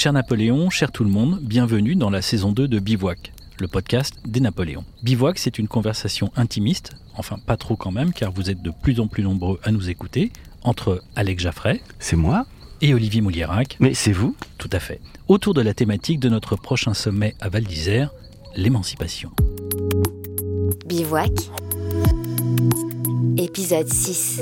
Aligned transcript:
Cher 0.00 0.14
Napoléon, 0.14 0.70
cher 0.70 0.92
tout 0.92 1.04
le 1.04 1.10
monde, 1.10 1.40
bienvenue 1.42 1.94
dans 1.94 2.08
la 2.08 2.22
saison 2.22 2.52
2 2.52 2.68
de 2.68 2.78
Bivouac, 2.78 3.34
le 3.58 3.68
podcast 3.68 4.14
des 4.24 4.40
Napoléons. 4.40 4.86
Bivouac, 5.02 5.38
c'est 5.38 5.58
une 5.58 5.68
conversation 5.68 6.32
intimiste, 6.36 6.92
enfin 7.16 7.36
pas 7.36 7.58
trop 7.58 7.76
quand 7.76 7.90
même, 7.90 8.14
car 8.14 8.32
vous 8.32 8.48
êtes 8.48 8.62
de 8.62 8.70
plus 8.70 8.98
en 8.98 9.08
plus 9.08 9.22
nombreux 9.22 9.60
à 9.62 9.70
nous 9.72 9.90
écouter, 9.90 10.32
entre 10.62 11.04
Alex 11.16 11.42
Jaffray. 11.42 11.82
C'est 11.98 12.16
moi 12.16 12.46
Et 12.80 12.94
Olivier 12.94 13.20
Moulierac. 13.20 13.76
Mais 13.78 13.92
c'est 13.92 14.12
vous 14.12 14.34
Tout 14.56 14.70
à 14.72 14.78
fait. 14.78 15.02
Autour 15.28 15.52
de 15.52 15.60
la 15.60 15.74
thématique 15.74 16.18
de 16.18 16.30
notre 16.30 16.56
prochain 16.56 16.94
sommet 16.94 17.34
à 17.38 17.50
Val 17.50 17.64
d'Isère, 17.64 18.10
l'émancipation. 18.56 19.32
Bivouac, 20.86 21.30
épisode 23.36 23.92
6. 23.92 24.40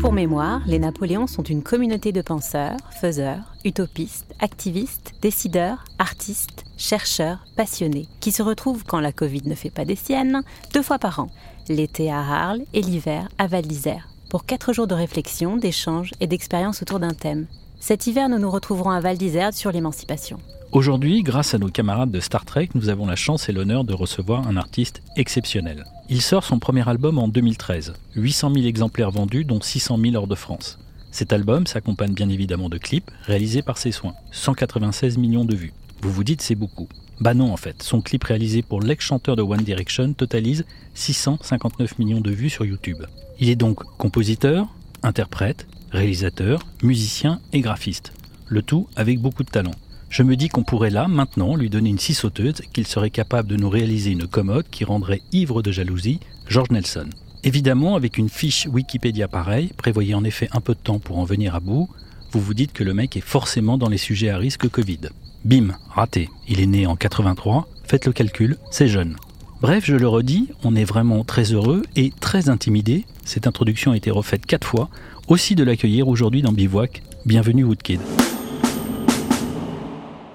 Pour 0.00 0.12
mémoire, 0.12 0.60
les 0.66 0.78
Napoléons 0.78 1.26
sont 1.26 1.42
une 1.42 1.62
communauté 1.62 2.12
de 2.12 2.20
penseurs, 2.20 2.76
faiseurs, 3.00 3.54
utopistes, 3.64 4.34
activistes, 4.40 5.12
décideurs, 5.22 5.84
artistes, 5.98 6.64
chercheurs, 6.76 7.46
passionnés, 7.56 8.06
qui 8.20 8.30
se 8.30 8.42
retrouvent 8.42 8.84
quand 8.84 9.00
la 9.00 9.12
Covid 9.12 9.42
ne 9.46 9.54
fait 9.54 9.70
pas 9.70 9.86
des 9.86 9.96
siennes, 9.96 10.42
deux 10.74 10.82
fois 10.82 10.98
par 10.98 11.20
an, 11.20 11.28
l'été 11.68 12.12
à 12.12 12.20
Arles 12.20 12.62
et 12.74 12.82
l'hiver 12.82 13.28
à 13.38 13.46
Val 13.46 13.66
d'Isère, 13.66 14.08
pour 14.28 14.44
quatre 14.44 14.74
jours 14.74 14.86
de 14.86 14.94
réflexion, 14.94 15.56
d'échange 15.56 16.12
et 16.20 16.26
d'expérience 16.26 16.82
autour 16.82 17.00
d'un 17.00 17.14
thème. 17.14 17.46
Cet 17.80 18.06
hiver, 18.06 18.28
nous 18.28 18.38
nous 18.38 18.50
retrouverons 18.50 18.90
à 18.90 19.00
Val 19.00 19.18
d'Isère 19.18 19.54
sur 19.54 19.70
l'émancipation. 19.70 20.38
Aujourd'hui, 20.72 21.22
grâce 21.22 21.54
à 21.54 21.58
nos 21.58 21.68
camarades 21.68 22.10
de 22.10 22.20
Star 22.20 22.44
Trek, 22.44 22.70
nous 22.74 22.88
avons 22.88 23.06
la 23.06 23.16
chance 23.16 23.48
et 23.48 23.52
l'honneur 23.52 23.84
de 23.84 23.94
recevoir 23.94 24.48
un 24.48 24.56
artiste 24.56 25.02
exceptionnel. 25.16 25.84
Il 26.08 26.20
sort 26.20 26.44
son 26.44 26.58
premier 26.58 26.88
album 26.88 27.18
en 27.18 27.28
2013, 27.28 27.94
800 28.16 28.54
000 28.54 28.66
exemplaires 28.66 29.10
vendus, 29.10 29.44
dont 29.44 29.60
600 29.60 29.98
000 29.98 30.16
hors 30.16 30.26
de 30.26 30.34
France. 30.34 30.78
Cet 31.12 31.32
album 31.32 31.66
s'accompagne 31.66 32.12
bien 32.12 32.28
évidemment 32.28 32.68
de 32.68 32.78
clips 32.78 33.10
réalisés 33.22 33.62
par 33.62 33.78
ses 33.78 33.92
soins, 33.92 34.14
196 34.32 35.18
millions 35.18 35.44
de 35.44 35.54
vues. 35.54 35.72
Vous 36.02 36.10
vous 36.10 36.24
dites 36.24 36.42
c'est 36.42 36.54
beaucoup. 36.54 36.88
Bah 37.20 37.34
non 37.34 37.52
en 37.52 37.56
fait, 37.56 37.82
son 37.82 38.02
clip 38.02 38.24
réalisé 38.24 38.62
pour 38.62 38.82
l'ex-chanteur 38.82 39.36
de 39.36 39.42
One 39.42 39.62
Direction 39.62 40.12
totalise 40.12 40.66
659 40.94 41.98
millions 41.98 42.20
de 42.20 42.30
vues 42.30 42.50
sur 42.50 42.64
YouTube. 42.64 43.04
Il 43.38 43.48
est 43.48 43.56
donc 43.56 43.82
compositeur, 43.96 44.66
interprète, 45.02 45.66
réalisateur, 45.96 46.60
musicien 46.82 47.40
et 47.52 47.60
graphiste. 47.60 48.12
Le 48.46 48.62
tout 48.62 48.88
avec 48.94 49.18
beaucoup 49.18 49.42
de 49.42 49.50
talent. 49.50 49.74
Je 50.08 50.22
me 50.22 50.36
dis 50.36 50.48
qu'on 50.48 50.62
pourrait 50.62 50.90
là, 50.90 51.08
maintenant, 51.08 51.56
lui 51.56 51.68
donner 51.68 51.90
une 51.90 51.98
scie 51.98 52.14
sauteuse, 52.14 52.62
qu'il 52.72 52.86
serait 52.86 53.10
capable 53.10 53.48
de 53.48 53.56
nous 53.56 53.68
réaliser 53.68 54.12
une 54.12 54.28
commode 54.28 54.66
qui 54.70 54.84
rendrait 54.84 55.22
ivre 55.32 55.62
de 55.62 55.72
jalousie 55.72 56.20
George 56.48 56.70
Nelson. 56.70 57.08
Évidemment, 57.42 57.96
avec 57.96 58.18
une 58.18 58.28
fiche 58.28 58.66
Wikipédia 58.66 59.28
pareille, 59.28 59.72
prévoyez 59.76 60.14
en 60.14 60.24
effet 60.24 60.48
un 60.52 60.60
peu 60.60 60.74
de 60.74 60.80
temps 60.80 61.00
pour 61.00 61.18
en 61.18 61.24
venir 61.24 61.54
à 61.54 61.60
bout, 61.60 61.88
vous 62.30 62.40
vous 62.40 62.54
dites 62.54 62.72
que 62.72 62.84
le 62.84 62.94
mec 62.94 63.16
est 63.16 63.20
forcément 63.20 63.78
dans 63.78 63.88
les 63.88 63.98
sujets 63.98 64.30
à 64.30 64.38
risque 64.38 64.68
Covid. 64.68 65.00
Bim, 65.44 65.76
raté. 65.90 66.28
Il 66.48 66.60
est 66.60 66.66
né 66.66 66.86
en 66.86 66.96
83, 66.96 67.68
faites 67.84 68.06
le 68.06 68.12
calcul, 68.12 68.58
c'est 68.70 68.88
jeune. 68.88 69.16
Bref, 69.62 69.86
je 69.86 69.96
le 69.96 70.06
redis, 70.06 70.50
on 70.64 70.76
est 70.76 70.84
vraiment 70.84 71.24
très 71.24 71.44
heureux 71.44 71.82
et 71.96 72.12
très 72.20 72.50
intimidé. 72.50 73.06
Cette 73.24 73.46
introduction 73.46 73.92
a 73.92 73.96
été 73.96 74.10
refaite 74.10 74.44
quatre 74.44 74.66
fois, 74.66 74.90
aussi 75.28 75.54
de 75.54 75.64
l'accueillir 75.64 76.08
aujourd'hui 76.08 76.42
dans 76.42 76.52
Bivouac. 76.52 77.02
Bienvenue 77.24 77.64
Woodkid. 77.64 78.00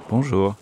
Bonjour. 0.09 0.55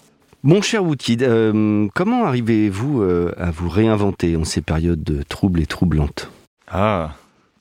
Mon 0.44 0.62
cher 0.62 0.84
Woodkid, 0.84 1.24
euh, 1.24 1.88
comment 1.96 2.26
arrivez-vous 2.26 3.02
euh, 3.02 3.34
à 3.38 3.50
vous 3.50 3.70
réinventer 3.70 4.36
en 4.36 4.44
ces 4.44 4.62
périodes 4.62 5.24
troubles 5.30 5.62
et 5.62 5.66
troublantes? 5.66 6.30
Ah, 6.68 7.16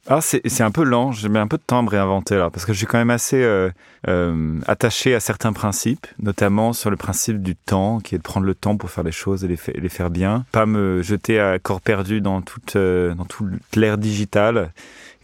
ah 0.09 0.21
c'est 0.23 0.63
un 0.63 0.71
peu 0.71 0.85
lent, 0.85 1.13
je 1.13 1.29
mets 1.29 1.39
un 1.39 1.47
peu 1.47 1.59
de 1.59 1.63
temps 1.63 1.81
à 1.81 1.83
me 1.83 1.91
réinventer 1.91 2.37
là, 2.37 2.49
parce 2.51 2.65
que 2.65 2.73
je 2.73 2.79
suis 2.79 2.87
quand 2.87 2.97
même 2.99 3.11
assez 3.11 3.43
euh, 3.43 3.71
euh, 4.09 4.59
attaché 4.67 5.15
à 5.15 5.21
certains 5.21 5.53
principes, 5.53 6.07
notamment 6.19 6.73
sur 6.73 6.91
le 6.91 6.97
principe 6.97 7.43
du 7.43 7.57
temps, 7.57 8.01
qui 8.01 8.15
est 8.15 8.19
de 8.19 8.23
prendre 8.23 8.47
le 8.47 8.55
temps 8.55 8.77
pour 8.79 8.91
faire 8.91 9.05
les 9.05 9.13
choses 9.13 9.45
et 9.45 9.49
les, 9.49 9.89
faire 9.89 10.09
bien, 10.09 10.47
pas 10.51 10.65
me 10.65 11.03
jeter 11.03 11.39
à 11.39 11.59
corps 11.59 11.83
perdu 11.83 12.23
dans 12.23 12.41
toute, 12.41 12.77
euh, 12.77 13.15
toute 13.29 13.77
l'ère 13.77 13.99
digitale 13.99 14.73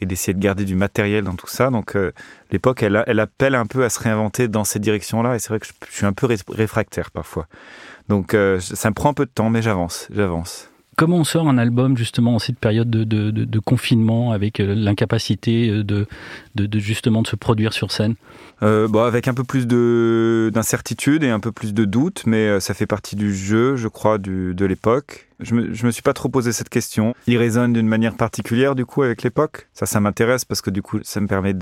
et 0.02 0.06
d'essayer 0.06 0.34
de 0.34 0.40
garder 0.40 0.66
du 0.66 0.74
matériel 0.74 1.24
dans 1.24 1.34
tout 1.34 1.48
ça. 1.48 1.70
Donc 1.70 1.96
euh, 1.96 2.12
l'époque, 2.50 2.82
elle, 2.82 3.02
elle 3.06 3.20
appelle 3.20 3.54
un 3.54 3.66
peu 3.66 3.84
à 3.84 3.88
se 3.88 4.00
réinventer 4.00 4.48
dans 4.48 4.64
ces 4.64 4.80
directions-là, 4.80 5.34
et 5.34 5.38
c'est 5.38 5.48
vrai 5.48 5.60
que 5.60 5.66
je, 5.66 5.96
suis 5.96 6.06
un 6.06 6.12
peu 6.12 6.26
ré- 6.26 6.36
réfractaire 6.50 7.10
parfois. 7.10 7.46
Donc 8.08 8.34
euh, 8.34 8.60
ça 8.60 8.90
me 8.90 8.94
prend 8.94 9.10
un 9.10 9.14
peu 9.14 9.24
de 9.24 9.30
temps, 9.30 9.48
mais 9.48 9.62
j'avance, 9.62 10.08
j'avance. 10.12 10.68
Comment 10.96 11.18
on 11.18 11.24
sort 11.24 11.48
un 11.48 11.58
album 11.58 11.96
justement 11.96 12.34
en 12.34 12.38
cette 12.38 12.58
période 12.58 12.90
de, 12.90 13.58
confinement 13.60 14.32
avec 14.32 14.60
euh, 14.60 14.74
l'incapacité 14.74 15.68
euh, 15.70 15.84
de, 15.84 16.78
justement 16.78 17.22
de 17.22 17.26
se 17.26 17.36
produire 17.36 17.72
sur 17.72 17.90
scène? 17.90 18.14
Euh, 18.62 18.88
bon, 18.88 19.02
avec 19.02 19.28
un 19.28 19.34
peu 19.34 19.44
plus 19.44 19.66
de 19.66 20.50
d'incertitude 20.52 21.24
et 21.24 21.30
un 21.30 21.40
peu 21.40 21.52
plus 21.52 21.74
de 21.74 21.84
doute, 21.84 22.24
mais 22.26 22.60
ça 22.60 22.74
fait 22.74 22.86
partie 22.86 23.16
du 23.16 23.34
jeu, 23.34 23.76
je 23.76 23.88
crois, 23.88 24.18
de 24.18 24.64
l'époque. 24.64 25.28
Je 25.44 25.54
me, 25.54 25.68
me 25.68 25.90
suis 25.90 26.02
pas 26.02 26.12
trop 26.14 26.28
posé 26.28 26.52
cette 26.52 26.68
question. 26.68 27.14
Il 27.26 27.36
résonne 27.38 27.72
d'une 27.72 27.88
manière 27.88 28.14
particulière, 28.14 28.74
du 28.74 28.86
coup, 28.86 29.02
avec 29.02 29.22
l'époque? 29.22 29.68
Ça, 29.72 29.86
ça 29.86 30.00
m'intéresse 30.00 30.44
parce 30.44 30.62
que, 30.62 30.70
du 30.70 30.82
coup, 30.82 30.98
ça 31.02 31.20
me 31.20 31.26
permet 31.26 31.54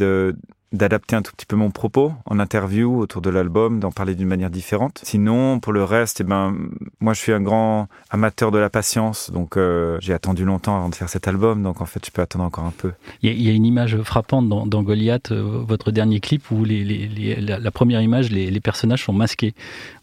d'adapter 0.72 1.16
un 1.16 1.22
tout 1.22 1.32
petit 1.32 1.46
peu 1.46 1.56
mon 1.56 1.70
propos 1.70 2.12
en 2.24 2.38
interview 2.38 2.98
autour 2.98 3.20
de 3.20 3.30
l'album, 3.30 3.78
d'en 3.80 3.90
parler 3.90 4.14
d'une 4.14 4.28
manière 4.28 4.50
différente. 4.50 5.00
Sinon, 5.02 5.60
pour 5.60 5.72
le 5.72 5.84
reste, 5.84 6.20
eh 6.20 6.24
ben, 6.24 6.56
moi, 7.00 7.12
je 7.12 7.20
suis 7.20 7.32
un 7.32 7.40
grand 7.40 7.88
amateur 8.10 8.50
de 8.50 8.58
la 8.58 8.70
patience, 8.70 9.30
donc 9.30 9.56
euh, 9.56 9.98
j'ai 10.00 10.14
attendu 10.14 10.44
longtemps 10.44 10.76
avant 10.76 10.88
de 10.88 10.94
faire 10.94 11.08
cet 11.08 11.28
album, 11.28 11.62
donc 11.62 11.80
en 11.80 11.86
fait, 11.86 12.04
je 12.06 12.10
peux 12.10 12.22
attendre 12.22 12.44
encore 12.44 12.64
un 12.64 12.72
peu. 12.76 12.92
Il 13.22 13.42
y, 13.42 13.50
a- 13.50 13.52
une 13.52 13.66
image 13.66 14.00
frappante 14.02 14.48
dans, 14.48 14.82
Goliath, 14.82 15.30
euh, 15.30 15.62
votre 15.66 15.90
dernier 15.90 16.20
clip, 16.20 16.50
où 16.50 16.64
la, 16.64 17.70
première 17.70 18.00
image, 18.00 18.30
les, 18.30 18.60
personnages 18.60 19.04
sont 19.04 19.12
masqués. 19.12 19.54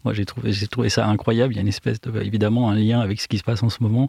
Moi, 0.04 0.14
j'ai 0.14 0.24
trouvé, 0.24 0.52
j'ai 0.52 0.68
trouvé 0.68 0.88
ça 0.88 1.06
incroyable. 1.06 1.54
Il 1.54 1.56
y 1.56 1.58
a 1.58 1.62
une 1.62 1.68
espèce 1.68 2.00
de, 2.00 2.20
évidemment, 2.20 2.70
un 2.70 2.74
lien 2.74 3.00
avec 3.00 3.20
ce 3.20 3.26
qui 3.26 3.38
se 3.38 3.42
passe 3.42 3.62
en 3.62 3.69
ce 3.70 3.82
moment. 3.82 4.08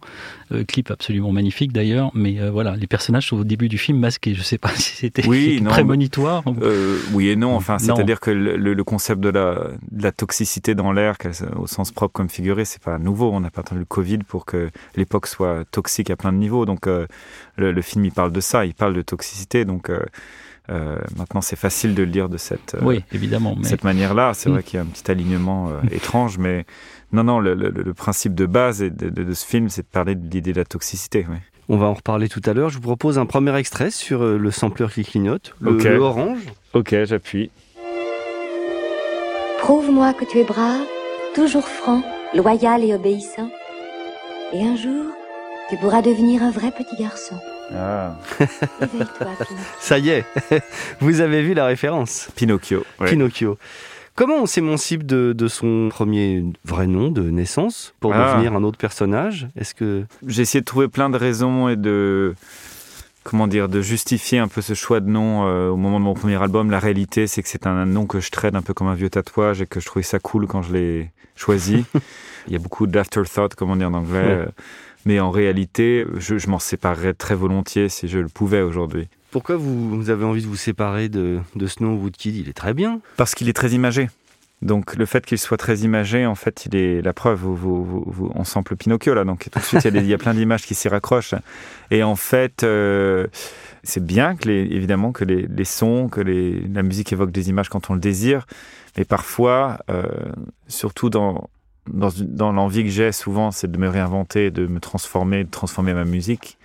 Euh, 0.51 0.63
clip 0.63 0.91
absolument 0.91 1.31
magnifique 1.31 1.71
d'ailleurs, 1.71 2.11
mais 2.13 2.39
euh, 2.39 2.51
voilà, 2.51 2.75
les 2.75 2.87
personnages 2.87 3.27
sont 3.27 3.37
au 3.37 3.43
début 3.43 3.69
du 3.69 3.77
film 3.77 3.99
masqués. 3.99 4.33
Je 4.33 4.41
sais 4.43 4.57
pas 4.57 4.69
si 4.75 4.95
c'était 4.97 5.25
Oui, 5.27 5.61
prémonitoire. 5.63 6.43
ou- 6.45 6.55
Euh, 6.61 6.97
oui 7.13 7.29
et 7.29 7.35
non. 7.35 7.55
Enfin, 7.55 7.77
c'est-à-dire 7.79 8.19
que 8.19 8.31
le, 8.31 8.83
concept 8.83 9.21
de 9.21 9.29
la, 9.29 9.69
de 9.91 10.03
la 10.03 10.11
toxicité 10.11 10.75
dans 10.75 10.91
l'air, 10.91 11.15
au 11.57 11.67
sens 11.67 11.91
propre 11.91 12.13
comme 12.13 12.29
figuré, 12.29 12.65
c'est 12.65 12.81
pas 12.81 12.97
nouveau. 12.97 13.31
On 13.31 13.39
n'a 13.39 13.49
pas 13.51 13.61
attendu 13.61 13.79
le 13.79 13.85
Covid 13.85 14.19
pour 14.19 14.45
que 14.45 14.69
l'époque 14.95 15.27
soit 15.27 15.63
toxique 15.71 16.09
à 16.09 16.15
plein 16.15 16.33
de 16.33 16.37
niveaux. 16.37 16.65
Donc, 16.65 16.87
le, 16.87 17.07
le 17.57 17.81
film, 17.81 18.05
il 18.05 18.11
parle 18.11 18.31
de 18.31 18.41
ça. 18.41 18.65
Il 18.65 18.73
parle 18.73 18.93
de 18.93 19.01
toxicité. 19.01 19.65
Donc, 19.65 19.89
euh, 20.69 20.97
maintenant, 21.17 21.41
c'est 21.41 21.55
facile 21.55 21.95
de 21.95 22.03
le 22.03 22.09
dire 22.11 22.29
de 22.29 22.37
cette, 22.37 22.75
euh, 22.75 22.79
oui, 22.83 23.03
évidemment. 23.11 23.55
Mais... 23.57 23.67
cette 23.67 23.83
manière-là. 23.83 24.33
C'est 24.33 24.49
Mm. 24.49 24.53
vrai 24.53 24.63
qu'il 24.63 24.77
y 24.77 24.79
a 24.79 24.83
un 24.83 24.87
petit 24.87 25.09
alignement 25.11 25.69
euh, 25.69 25.73
étrange, 25.91 26.37
mais 26.37 26.65
non, 27.11 27.23
non. 27.23 27.39
Le, 27.39 27.53
le- 27.53 27.69
le 27.69 27.93
principe 27.93 28.35
de 28.35 28.45
base 28.45 28.79
de, 28.79 28.89
de- 28.89 29.23
de 29.23 29.33
ce 29.33 29.45
film, 29.45 29.69
c'est 29.69 29.81
de 29.83 29.87
parler 29.87 30.15
de 30.15 30.29
l'idée 30.29 30.53
de 30.53 30.57
la 30.59 30.65
toxicité. 30.65 31.25
oui. 31.29 31.37
On 31.69 31.77
va 31.77 31.85
en 31.85 31.93
reparler 31.93 32.27
tout 32.27 32.41
à 32.45 32.53
l'heure. 32.53 32.69
Je 32.69 32.75
vous 32.75 32.81
propose 32.81 33.17
un 33.17 33.25
premier 33.25 33.55
extrait 33.57 33.91
sur 33.91 34.23
euh, 34.23 34.37
le 34.37 34.51
sampleur 34.51 34.91
qui 34.91 35.05
clignote, 35.05 35.53
le, 35.61 35.71
Ok. 35.75 35.83
le 35.83 35.97
orange. 35.99 36.39
Ok, 36.73 36.93
j'appuie. 37.05 37.49
Prouve-moi 39.59 40.13
que 40.13 40.25
tu 40.25 40.39
es 40.39 40.43
brave, 40.43 40.81
toujours 41.35 41.67
franc, 41.67 42.03
loyal 42.33 42.83
et 42.83 42.93
obéissant. 42.93 43.49
Et 44.53 44.63
un 44.63 44.75
jour, 44.75 45.05
tu 45.69 45.77
pourras 45.77 46.01
devenir 46.01 46.43
un 46.43 46.51
vrai 46.51 46.71
petit 46.71 46.95
garçon. 47.01 47.35
Ah. 47.73 48.17
Ça 49.79 49.97
y 49.97 50.09
est, 50.09 50.25
vous 50.99 51.21
avez 51.21 51.41
vu 51.41 51.53
la 51.53 51.65
référence. 51.65 52.27
Pinocchio. 52.35 52.83
ouais. 52.99 53.09
Pinocchio. 53.09 53.57
Comment 54.15 54.35
on 54.41 54.45
s'émancipe 54.45 55.05
de, 55.05 55.33
de 55.33 55.47
son 55.47 55.87
premier 55.89 56.43
vrai 56.65 56.85
nom 56.85 57.09
de 57.09 57.29
naissance 57.29 57.93
pour 57.99 58.13
Ah. 58.13 58.33
devenir 58.33 58.53
un 58.53 58.63
autre 58.63 58.77
personnage? 58.77 59.47
Est-ce 59.55 59.73
que 59.73 60.03
j'ai 60.27 60.41
essayé 60.43 60.59
de 60.61 60.65
trouver 60.65 60.87
plein 60.89 61.09
de 61.09 61.17
raisons 61.17 61.69
et 61.69 61.75
de 61.77 62.35
comment 63.23 63.47
dire 63.47 63.69
de 63.69 63.81
justifier 63.81 64.39
un 64.39 64.47
peu 64.47 64.61
ce 64.61 64.73
choix 64.73 64.99
de 64.99 65.09
nom 65.09 65.45
euh, 65.47 65.69
au 65.69 65.77
moment 65.77 65.99
de 65.99 66.03
mon 66.05 66.13
premier 66.13 66.41
album. 66.41 66.71
La 66.71 66.79
réalité, 66.79 67.27
c'est 67.27 67.41
que 67.43 67.49
c'est 67.49 67.67
un 67.67 67.85
nom 67.85 68.05
que 68.05 68.19
je 68.19 68.31
traîne 68.31 68.55
un 68.55 68.61
peu 68.61 68.73
comme 68.73 68.87
un 68.87 68.95
vieux 68.95 69.09
tatouage 69.09 69.61
et 69.61 69.65
que 69.67 69.79
je 69.79 69.85
trouvais 69.85 70.03
ça 70.03 70.19
cool 70.19 70.47
quand 70.47 70.61
je 70.61 70.73
l'ai 70.73 71.11
choisi. 71.35 71.85
Il 72.47 72.53
y 72.53 72.55
a 72.55 72.59
beaucoup 72.59 72.87
d'afterthought, 72.87 73.55
comme 73.55 73.69
on 73.71 73.75
dit 73.75 73.85
en 73.85 73.93
anglais. 73.93 74.19
Ouais. 74.25 74.31
euh, 74.31 74.45
Mais 75.05 75.19
en 75.19 75.29
réalité, 75.31 76.05
je, 76.17 76.37
je 76.37 76.49
m'en 76.49 76.59
séparerais 76.59 77.13
très 77.13 77.35
volontiers 77.35 77.89
si 77.89 78.07
je 78.07 78.17
le 78.19 78.27
pouvais 78.27 78.61
aujourd'hui. 78.61 79.07
Pourquoi 79.31 79.55
vous, 79.55 79.87
avez 80.09 80.25
envie 80.25 80.41
de 80.41 80.47
vous 80.47 80.55
séparer 80.55 81.09
de, 81.09 81.39
de 81.55 81.67
nom 81.79 81.95
Woodkid? 81.95 82.35
Il 82.35 82.49
est 82.49 82.53
très 82.53 82.73
bien. 82.73 82.99
Parce 83.17 83.33
qu'il 83.35 83.49
est 83.49 83.53
très 83.53 83.71
imagé. 83.71 84.09
Donc 84.61 84.95
le 84.95 85.07
fait 85.07 85.25
qu'il 85.25 85.39
soit 85.39 85.57
très 85.57 85.79
imagé, 85.79 86.25
en 86.27 86.35
fait, 86.35 86.65
il 86.67 86.75
est 86.75 87.01
la 87.01 87.13
preuve. 87.13 87.39
Vous, 87.39 87.55
vous- 87.55 88.03
vous- 88.05 88.31
on 88.35 88.43
Pinocchio 88.75 89.15
là, 89.15 89.23
donc 89.23 89.49
tout 89.51 89.57
de 89.59 89.63
suite 89.63 89.81
il 89.83 89.85
y 89.85 89.97
a, 89.97 90.01
des- 90.01 90.17
plein 90.17 90.35
d'images 90.35 90.63
qui 90.63 90.75
s'y 90.75 90.87
raccrochent. 90.87 91.33
Et 91.89 92.03
en 92.03 92.15
fait, 92.15 92.63
euh, 92.63 93.25
c'est 93.83 94.05
bien 94.05 94.35
que 94.35 94.47
les, 94.47 94.59
évidemment 94.69 95.11
que 95.11 95.25
les, 95.25 95.65
sons, 95.65 96.09
que 96.09 96.21
la 96.21 96.83
musique 96.83 97.11
évoque 97.11 97.31
des 97.31 97.49
images 97.49 97.69
quand 97.69 97.89
on 97.89 97.95
le 97.95 97.99
désire, 97.99 98.45
mais 98.97 99.05
parfois, 99.05 99.79
euh, 99.89 100.03
surtout 100.67 101.09
dans 101.09 101.49
dans 101.87 102.51
l'envie 102.51 102.83
que 102.83 102.91
j'ai 102.91 103.11
souvent, 103.11 103.49
c'est 103.49 103.69
de 103.69 103.77
me 103.79 103.89
réinventer, 103.89 104.51
de 104.51 104.67
me 104.67 104.79
transformer, 104.79 105.43
de 105.43 105.49
transformer 105.49 105.95
ma 105.95 106.05
musique. 106.05 106.59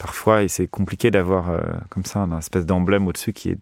Parfois, 0.00 0.48
c'est 0.48 0.66
compliqué 0.66 1.10
d'avoir 1.10 1.60
comme 1.90 2.04
ça 2.04 2.20
un 2.20 2.38
espèce 2.38 2.66
d'emblème 2.66 3.06
au-dessus 3.06 3.32
qui 3.32 3.50
est 3.50 3.58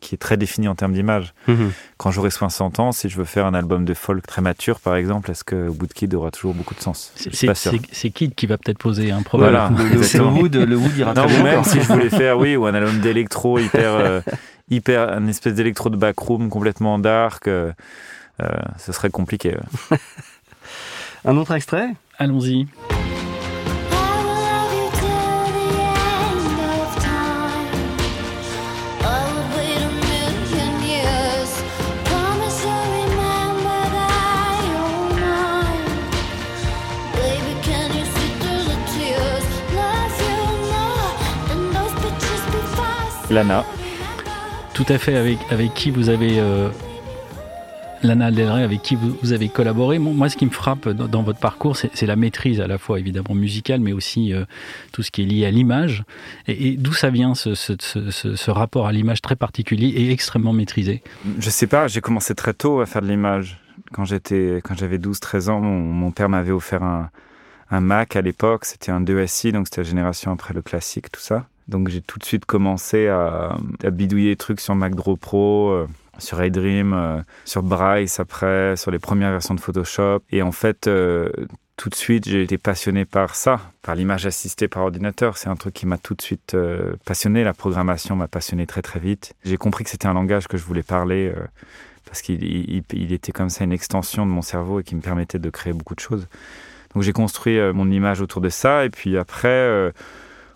qui 0.00 0.14
est 0.14 0.18
très 0.18 0.36
défini 0.36 0.68
en 0.68 0.74
termes 0.74 0.92
d'image. 0.92 1.34
Mhm. 1.46 1.72
Quand 1.96 2.10
j'aurai 2.10 2.30
60 2.30 2.80
ans, 2.80 2.92
si 2.92 3.08
je 3.08 3.16
veux 3.16 3.24
faire 3.24 3.46
un 3.46 3.54
album 3.54 3.84
de 3.84 3.94
folk 3.94 4.26
très 4.26 4.42
mature, 4.42 4.80
par 4.80 4.96
exemple, 4.96 5.30
est-ce 5.30 5.44
que 5.44 5.68
Woodkid 5.68 6.14
aura 6.14 6.30
toujours 6.30 6.54
beaucoup 6.54 6.74
de 6.74 6.80
sens? 6.80 7.12
C'est 7.16 8.10
Kid 8.10 8.34
qui 8.34 8.46
va 8.46 8.58
peut-être 8.58 8.78
poser 8.78 9.10
un 9.10 9.22
problème. 9.22 9.50
Voilà. 9.50 9.70
Le, 9.70 10.24
Wood, 10.24 10.56
le 10.56 10.76
Wood 10.76 10.96
ira 10.96 11.14
non, 11.14 11.26
même 11.42 11.64
si 11.64 11.80
je 11.80 11.86
voulais 11.86 12.10
faire, 12.10 12.38
oui, 12.38 12.56
ou 12.56 12.66
un 12.66 12.74
album 12.74 13.00
d'électro 13.00 13.58
hyper, 13.58 13.94
euh, 13.94 14.20
hyper, 14.70 15.12
un 15.12 15.26
espèce 15.28 15.54
d'électro 15.54 15.90
de 15.90 15.96
backroom 15.96 16.48
complètement 16.48 16.98
dark, 16.98 17.46
euh, 17.48 17.72
euh, 18.42 18.48
ce 18.78 18.92
serait 18.92 19.10
compliqué. 19.10 19.56
un 21.24 21.36
autre 21.36 21.54
extrait? 21.54 21.90
Allons-y. 22.18 22.66
Lana. 43.30 43.64
Tout 44.74 44.86
à 44.88 44.98
fait, 44.98 45.16
avec, 45.16 45.38
avec 45.50 45.74
qui 45.74 45.90
vous 45.90 46.08
avez. 46.08 46.38
Euh, 46.40 46.68
Lana 48.02 48.30
Del 48.30 48.48
Rey, 48.48 48.62
avec 48.62 48.82
qui 48.82 48.96
vous, 48.96 49.32
avez 49.32 49.48
collaboré. 49.48 49.98
Moi, 49.98 50.28
ce 50.28 50.36
qui 50.36 50.46
me 50.46 50.50
frappe 50.50 50.88
dans, 50.88 51.22
votre 51.22 51.40
parcours, 51.40 51.76
c'est 51.76 52.06
la 52.06 52.14
maîtrise 52.16 52.60
à 52.60 52.68
la 52.68 52.78
fois 52.78 53.00
évidemment 53.00 53.34
musicale, 53.34 53.80
mais 53.80 53.92
aussi 53.92 54.32
euh, 54.32 54.44
tout 54.92 55.02
ce 55.02 55.10
qui 55.10 55.22
est 55.22 55.26
lié 55.26 55.46
à 55.46 55.50
l'image. 55.50 56.04
Et, 56.46 56.76
d'où 56.76 56.92
ça 56.92 57.10
vient 57.10 57.34
ce, 57.34 58.50
rapport 58.50 58.86
à 58.86 58.92
l'image 58.92 59.20
très 59.20 59.36
particulier 59.36 59.88
et 59.88 60.12
extrêmement 60.12 60.52
maîtrisé? 60.52 61.02
Je 61.40 61.50
sais 61.50 61.66
pas, 61.66 61.88
j'ai 61.88 62.00
commencé 62.00 62.34
très 62.34 62.54
tôt 62.54 62.80
à 62.80 62.86
faire 62.86 63.02
de 63.02 63.08
l'image. 63.08 63.58
Quand 63.92 64.04
j'étais, 64.04 64.60
quand 64.62 64.76
j'avais 64.76 64.98
12-13 64.98 65.50
ans, 65.50 65.60
mon, 65.60 66.10
père 66.12 66.28
m'avait 66.28 66.52
offert 66.52 66.82
un, 66.82 67.10
un 67.70 67.80
Mac 67.80 68.16
à 68.16 68.22
l'époque, 68.22 68.64
c'était 68.64 68.92
un 68.92 69.00
2SI, 69.00 69.52
donc 69.52 69.66
c'était 69.66 69.82
la 69.82 69.88
génération 69.88 70.30
après 70.30 70.54
le 70.54 70.62
classique, 70.62 71.10
tout 71.10 71.20
ça. 71.20 71.46
Donc 71.68 71.88
j'ai 71.88 72.00
tout 72.00 72.18
de 72.18 72.24
suite 72.24 72.46
commencé 72.46 73.08
à, 73.08 73.56
bidouiller 73.90 74.30
des 74.30 74.36
trucs 74.36 74.60
sur 74.60 74.74
Mac 74.74 74.94
Draw 74.94 75.16
Pro, 75.16 75.70
euh, 75.70 75.86
sur 76.18 76.42
iDream, 76.42 76.94
euh, 76.94 77.20
sur 77.44 77.62
Bryce 77.62 78.18
après, 78.20 78.74
sur 78.76 78.90
les 78.90 78.98
premières 78.98 79.30
versions 79.30 79.54
de 79.54 79.60
Photoshop. 79.60 80.20
Et 80.30 80.40
en 80.40 80.50
fait, 80.50 80.86
euh, 80.86 81.30
tout 81.76 81.90
de 81.90 81.94
suite, 81.94 82.26
j'ai 82.26 82.42
été 82.42 82.56
passionné 82.56 83.04
par 83.04 83.34
ça, 83.34 83.60
par 83.82 83.94
l'image 83.94 84.24
assistée 84.24 84.66
par 84.66 84.82
ordinateur. 84.82 85.36
C'est 85.36 85.50
un 85.50 85.56
truc 85.56 85.74
qui 85.74 85.86
m'a 85.86 85.98
tout 85.98 86.14
de 86.14 86.22
suite 86.22 86.56
passionné. 87.04 87.44
La 87.44 87.54
programmation 87.54 88.16
m'a 88.16 88.26
passionné 88.26 88.66
très 88.66 88.82
très 88.82 88.98
vite. 88.98 89.34
J'ai 89.44 89.58
compris 89.58 89.84
que 89.84 89.90
c'était 89.90 90.08
un 90.08 90.14
langage 90.14 90.48
que 90.48 90.56
je 90.56 90.64
voulais 90.64 90.82
parler 90.82 91.32
parce 92.04 92.20
qu'il 92.20 92.42
il, 92.42 93.12
était 93.12 93.30
comme 93.30 93.48
ça 93.48 93.62
une 93.62 93.70
extension 93.70 94.26
de 94.26 94.32
mon 94.32 94.42
cerveau 94.42 94.80
et 94.80 94.82
qui 94.82 94.96
me 94.96 95.00
permettait 95.00 95.38
de 95.38 95.50
créer 95.50 95.72
beaucoup 95.72 95.94
de 95.94 96.00
choses. 96.00 96.26
Donc 96.94 97.04
j'ai 97.04 97.12
construit 97.12 97.60
mon 97.72 97.88
image 97.92 98.20
autour 98.22 98.40
de 98.40 98.48
ça. 98.48 98.84
Et 98.84 98.90
puis 98.90 99.16
après 99.16 99.92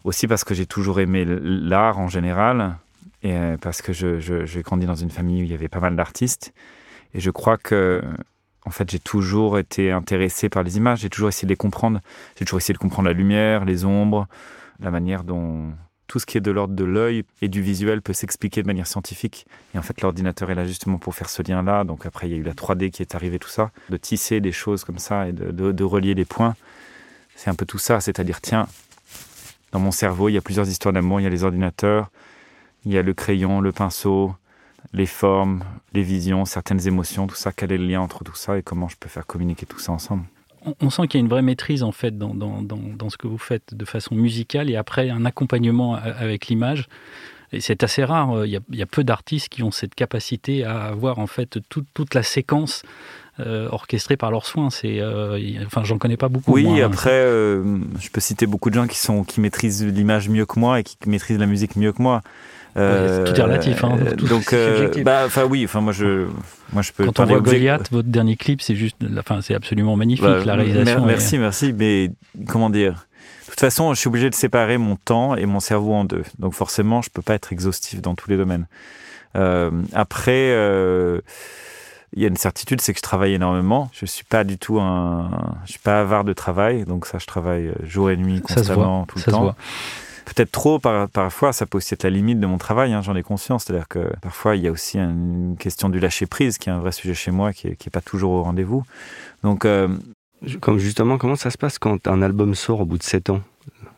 aussi 0.04 0.26
parce 0.26 0.44
que 0.44 0.54
j'ai 0.54 0.66
toujours 0.66 1.00
aimé 1.00 1.25
l'art 1.26 1.99
en 1.99 2.08
général 2.08 2.76
et 3.22 3.37
euh, 3.37 3.56
parce 3.56 3.82
que 3.82 3.93
je, 3.93 4.19
j'ai 4.20 4.62
grandi 4.62 4.87
dans 4.87 4.94
une 4.94 5.10
famille 5.10 5.43
où 5.43 5.44
il 5.44 5.50
y 5.50 5.54
avait 5.54 5.69
pas 5.69 5.81
mal 5.81 5.96
d'artistes. 5.96 6.52
Et 7.14 7.20
je 7.20 7.31
crois 7.31 7.56
que, 7.56 8.02
en 8.64 8.70
fait, 8.70 8.90
j'ai 8.90 8.99
toujours 8.99 9.58
été 9.58 9.90
intéressé 9.90 10.49
par 10.49 10.62
les 10.62 10.76
images, 10.76 11.00
j'ai 11.00 11.10
toujours 11.10 11.28
essayé 11.28 11.46
de 11.46 11.52
les 11.52 11.56
comprendre. 11.56 12.00
J'ai 12.38 12.44
toujours 12.44 12.58
essayé 12.58 12.75
de 12.75 12.78
comprendre 12.78 13.08
la 13.08 13.12
lumière, 13.12 13.64
les 13.64 13.84
ombres, 13.84 14.26
la 14.81 14.90
manière 14.90 15.25
dont 15.25 15.72
tout 16.06 16.19
ce 16.19 16.26
qui 16.26 16.37
est 16.37 16.43
de 16.43 16.50
l'ordre 16.50 16.75
de 16.75 16.84
l'œil 16.84 17.25
et 17.40 17.48
du 17.48 17.62
visuel 17.62 18.02
peut 18.02 18.12
s'expliquer 18.12 18.62
de 18.62 18.66
manière 18.66 18.87
scientifique. 18.87 19.46
Et 19.75 19.78
en 19.78 19.82
fait, 19.82 20.00
l'ordinateur 20.02 20.50
est 20.50 20.55
là 20.55 20.66
justement 20.66 20.98
pour 20.98 21.14
faire 21.14 21.31
ce 21.31 21.43
lien-là. 21.43 21.84
Donc 21.84 22.05
après, 22.06 22.28
il 22.28 22.32
y 22.32 22.34
a 22.34 22.38
eu 22.38 22.43
la 22.43 22.52
3D 22.52 22.90
qui 22.90 23.02
est 23.02 23.14
arrivée, 23.14 23.38
tout 23.38 23.48
ça. 23.48 23.70
De 23.88 23.96
tisser 23.96 24.40
des 24.40 24.52
choses 24.52 24.84
comme 24.84 24.98
ça 24.98 25.28
et 25.28 25.32
de, 25.32 25.72
de 25.72 25.84
relier 25.84 26.14
les 26.14 26.25
points. 26.25 26.55
C'est 27.34 27.50
un 27.50 27.55
peu 27.55 27.64
tout 27.64 27.78
ça. 27.78 28.00
C'est-à-dire, 28.00 28.43
tiens, 28.43 28.66
dans 29.72 29.80
mon 29.80 29.90
cerveau, 29.90 30.28
il 30.28 30.34
y 30.34 30.38
a 30.38 30.42
plusieurs 30.42 30.69
histoires 30.69 30.92
d'amour. 30.92 31.20
Il 31.20 31.24
y 31.24 31.26
a 31.26 31.30
les 31.30 31.44
ordinateurs, 31.44 32.10
il 32.84 32.92
y 32.92 32.98
a 32.98 33.02
le 33.02 33.14
crayon, 33.14 33.60
le 33.60 33.72
pinceau, 33.72 34.34
les 34.92 35.06
formes, 35.06 35.64
les 35.94 36.02
visions, 36.02 36.44
certaines 36.44 36.86
émotions, 36.86 37.26
tout 37.26 37.34
ça. 37.34 37.52
Quel 37.52 37.72
est 37.72 37.78
le 37.78 37.86
lien 37.86 38.00
entre 38.00 38.22
tout 38.22 38.34
ça 38.34 38.58
et 38.58 38.62
comment 38.62 38.88
je 38.88 38.96
peux 38.96 39.08
faire 39.08 39.26
communiquer 39.26 39.66
tout 39.66 39.78
ça 39.78 39.92
ensemble? 39.92 40.24
On 40.80 40.90
sent 40.90 41.08
qu'il 41.08 41.19
y 41.19 41.22
a 41.22 41.24
une 41.24 41.30
vraie 41.30 41.42
maîtrise 41.42 41.82
en 41.82 41.90
fait 41.90 42.16
dans, 42.16 42.34
dans, 42.34 42.62
dans, 42.62 43.10
ce 43.10 43.16
que 43.16 43.26
vous 43.26 43.38
faites 43.38 43.74
de 43.74 43.84
façon 43.84 44.14
musicale 44.14 44.70
et 44.70 44.76
après 44.76 45.10
un 45.10 45.24
accompagnement 45.24 45.96
avec 45.96 46.46
l'image. 46.46 46.86
Et 47.50 47.60
c'est 47.60 47.82
assez 47.82 48.04
rare. 48.04 48.46
Il 48.46 48.50
y, 48.52 48.56
a, 48.56 48.60
il 48.70 48.78
y, 48.78 48.82
a, 48.82 48.86
peu 48.86 49.02
d'artistes 49.02 49.48
qui 49.48 49.64
ont 49.64 49.72
cette 49.72 49.96
capacité 49.96 50.64
à 50.64 50.84
avoir 50.84 51.19
en 51.19 51.26
fait 51.26 51.58
toute 51.69 52.14
la 52.14 52.22
séquence 52.22 52.84
euh, 53.40 53.67
orchestrés 53.70 54.19
par 54.19 54.31
leurs 54.31 54.44
soins. 54.44 54.69
C'est, 54.69 55.00
euh, 55.00 55.38
enfin, 55.64 55.84
j'en 55.84 55.96
connais 55.96 56.19
pas 56.19 56.29
beaucoup. 56.29 56.52
Oui, 56.52 56.69
hein. 56.69 56.87
après, 56.87 57.11
euh, 57.12 57.79
je 57.99 58.11
peux 58.11 58.20
citer 58.20 58.44
beaucoup 58.44 58.69
de 58.69 58.75
gens 58.75 58.87
qui 58.87 58.99
sont 58.99 59.25
qui 59.25 59.40
maîtrisent 59.40 59.82
l'image 59.87 60.29
mieux 60.29 60.44
que 60.44 60.58
moi 60.58 60.81
et 60.81 60.82
qui 60.82 60.96
maîtrisent 61.06 61.38
la 61.38 61.46
musique 61.46 61.76
mieux 61.76 61.93
que 61.93 62.02
moi. 62.02 62.20
tout 62.75 62.81
est 62.81 63.40
relatif. 63.40 63.82
Hein, 63.84 63.96
donc, 64.29 64.55
bah, 65.02 65.23
enfin 65.25 65.44
oui, 65.44 65.64
enfin 65.64 65.81
moi 65.81 65.94
je, 65.94 66.26
moi 66.75 66.82
je 66.82 66.93
peux. 66.93 67.06
Quand 67.06 67.20
on 67.20 67.25
voit 67.25 67.40
Goliath, 67.40 67.90
votre 67.90 68.08
dernier 68.08 68.37
clip, 68.37 68.61
c'est 68.61 68.76
juste, 68.76 68.96
enfin 69.19 69.40
c'est 69.40 69.55
absolument 69.55 69.96
magnifique 69.96 70.26
bah, 70.26 70.44
la 70.44 70.55
réalisation. 70.55 71.06
Merci, 71.06 71.38
merci, 71.38 71.73
mais 71.73 72.11
comment 72.49 72.69
dire? 72.69 73.06
De 73.46 73.50
toute 73.52 73.61
façon, 73.61 73.94
je 73.94 73.99
suis 73.99 74.08
obligé 74.08 74.29
de 74.29 74.34
séparer 74.34 74.76
mon 74.76 74.96
temps 74.96 75.37
et 75.37 75.46
mon 75.46 75.61
cerveau 75.61 75.94
en 75.94 76.05
deux. 76.05 76.25
Donc 76.38 76.52
forcément, 76.52 77.00
je 77.00 77.08
peux 77.08 77.23
pas 77.23 77.34
être 77.34 77.50
exhaustif 77.50 78.02
dans 78.02 78.14
tous 78.14 78.29
les 78.29 78.37
domaines. 78.37 78.67
après 79.94 80.52
il 82.14 82.23
y 82.23 82.25
a 82.25 82.29
une 82.29 82.37
certitude, 82.37 82.81
c'est 82.81 82.93
que 82.93 82.99
je 82.99 83.03
travaille 83.03 83.35
énormément. 83.35 83.91
Je 83.93 84.06
suis 84.06 84.25
pas 84.25 84.44
du 84.44 84.59
tout 84.59 84.81
un, 84.81 85.31
je 85.64 85.73
suis 85.73 85.81
pas 85.81 86.00
avare 86.00 86.25
de 86.25 86.32
travail, 86.32 86.85
donc 86.85 87.06
ça, 87.06 87.19
je 87.19 87.26
travaille 87.26 87.69
euh, 87.69 87.75
jour 87.85 88.11
et 88.11 88.17
nuit 88.17 88.41
constamment, 88.41 89.06
tout 89.06 89.19
le 89.19 89.32
temps. 89.32 89.55
Peut-être 90.25 90.53
trop 90.53 90.79
par, 90.79 91.09
parfois, 91.09 91.53
ça 91.53 91.67
peut 91.67 91.79
aussi 91.79 91.94
être 91.94 92.05
la 92.05 92.11
limite 92.11 92.38
de 92.38 92.47
mon 92.47 92.59
travail, 92.59 92.93
hein, 92.93 93.03
j'en 93.03 93.17
ai 93.17 93.23
conscience. 93.23 93.64
C'est-à-dire 93.64 93.88
que 93.88 94.12
parfois, 94.20 94.56
il 94.56 94.62
y 94.62 94.69
a 94.69 94.70
aussi 94.70 94.99
une 94.99 95.56
question 95.59 95.88
du 95.88 95.99
lâcher 95.99 96.26
prise, 96.26 96.59
qui 96.59 96.69
est 96.69 96.73
un 96.73 96.79
vrai 96.79 96.93
sujet 96.93 97.14
chez 97.14 97.31
moi, 97.31 97.53
qui 97.53 97.69
est, 97.69 97.91
pas 97.91 98.00
toujours 98.00 98.32
au 98.32 98.43
rendez-vous. 98.43 98.85
Donc, 99.43 99.65
euh, 99.65 99.88
comme 100.61 100.79
justement, 100.79 101.19
comment 101.19 101.37
ça 101.37 101.50
se 101.50 101.58
passe 101.58 101.79
quand 101.79 102.06
un 102.06 102.23
album 102.23 102.55
sort 102.55 102.81
au 102.81 102.85
bout 102.85 102.99
de 102.99 103.03
7 103.03 103.31
ans? 103.31 103.41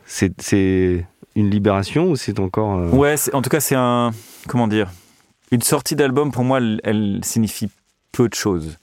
C'est 0.07 1.05
une 1.35 1.49
libération 1.49 2.09
ou 2.09 2.15
c'est 2.15 2.39
encore 2.39 2.79
euh, 2.79 2.89
Ouais, 2.89 3.15
en 3.33 3.41
tout 3.41 3.49
cas, 3.49 3.59
c'est 3.59 3.75
un 3.75 4.11
comment 4.47 4.67
dire 4.67 4.89
une 5.51 5.61
sortie 5.61 5.95
d'album 5.95 6.31
pour 6.31 6.43
moi, 6.43 6.57
elle, 6.57 6.81
elle 6.83 7.19
signifie 7.23 7.69
peu 8.15 8.29
de 8.29 8.33
choses. 8.33 8.77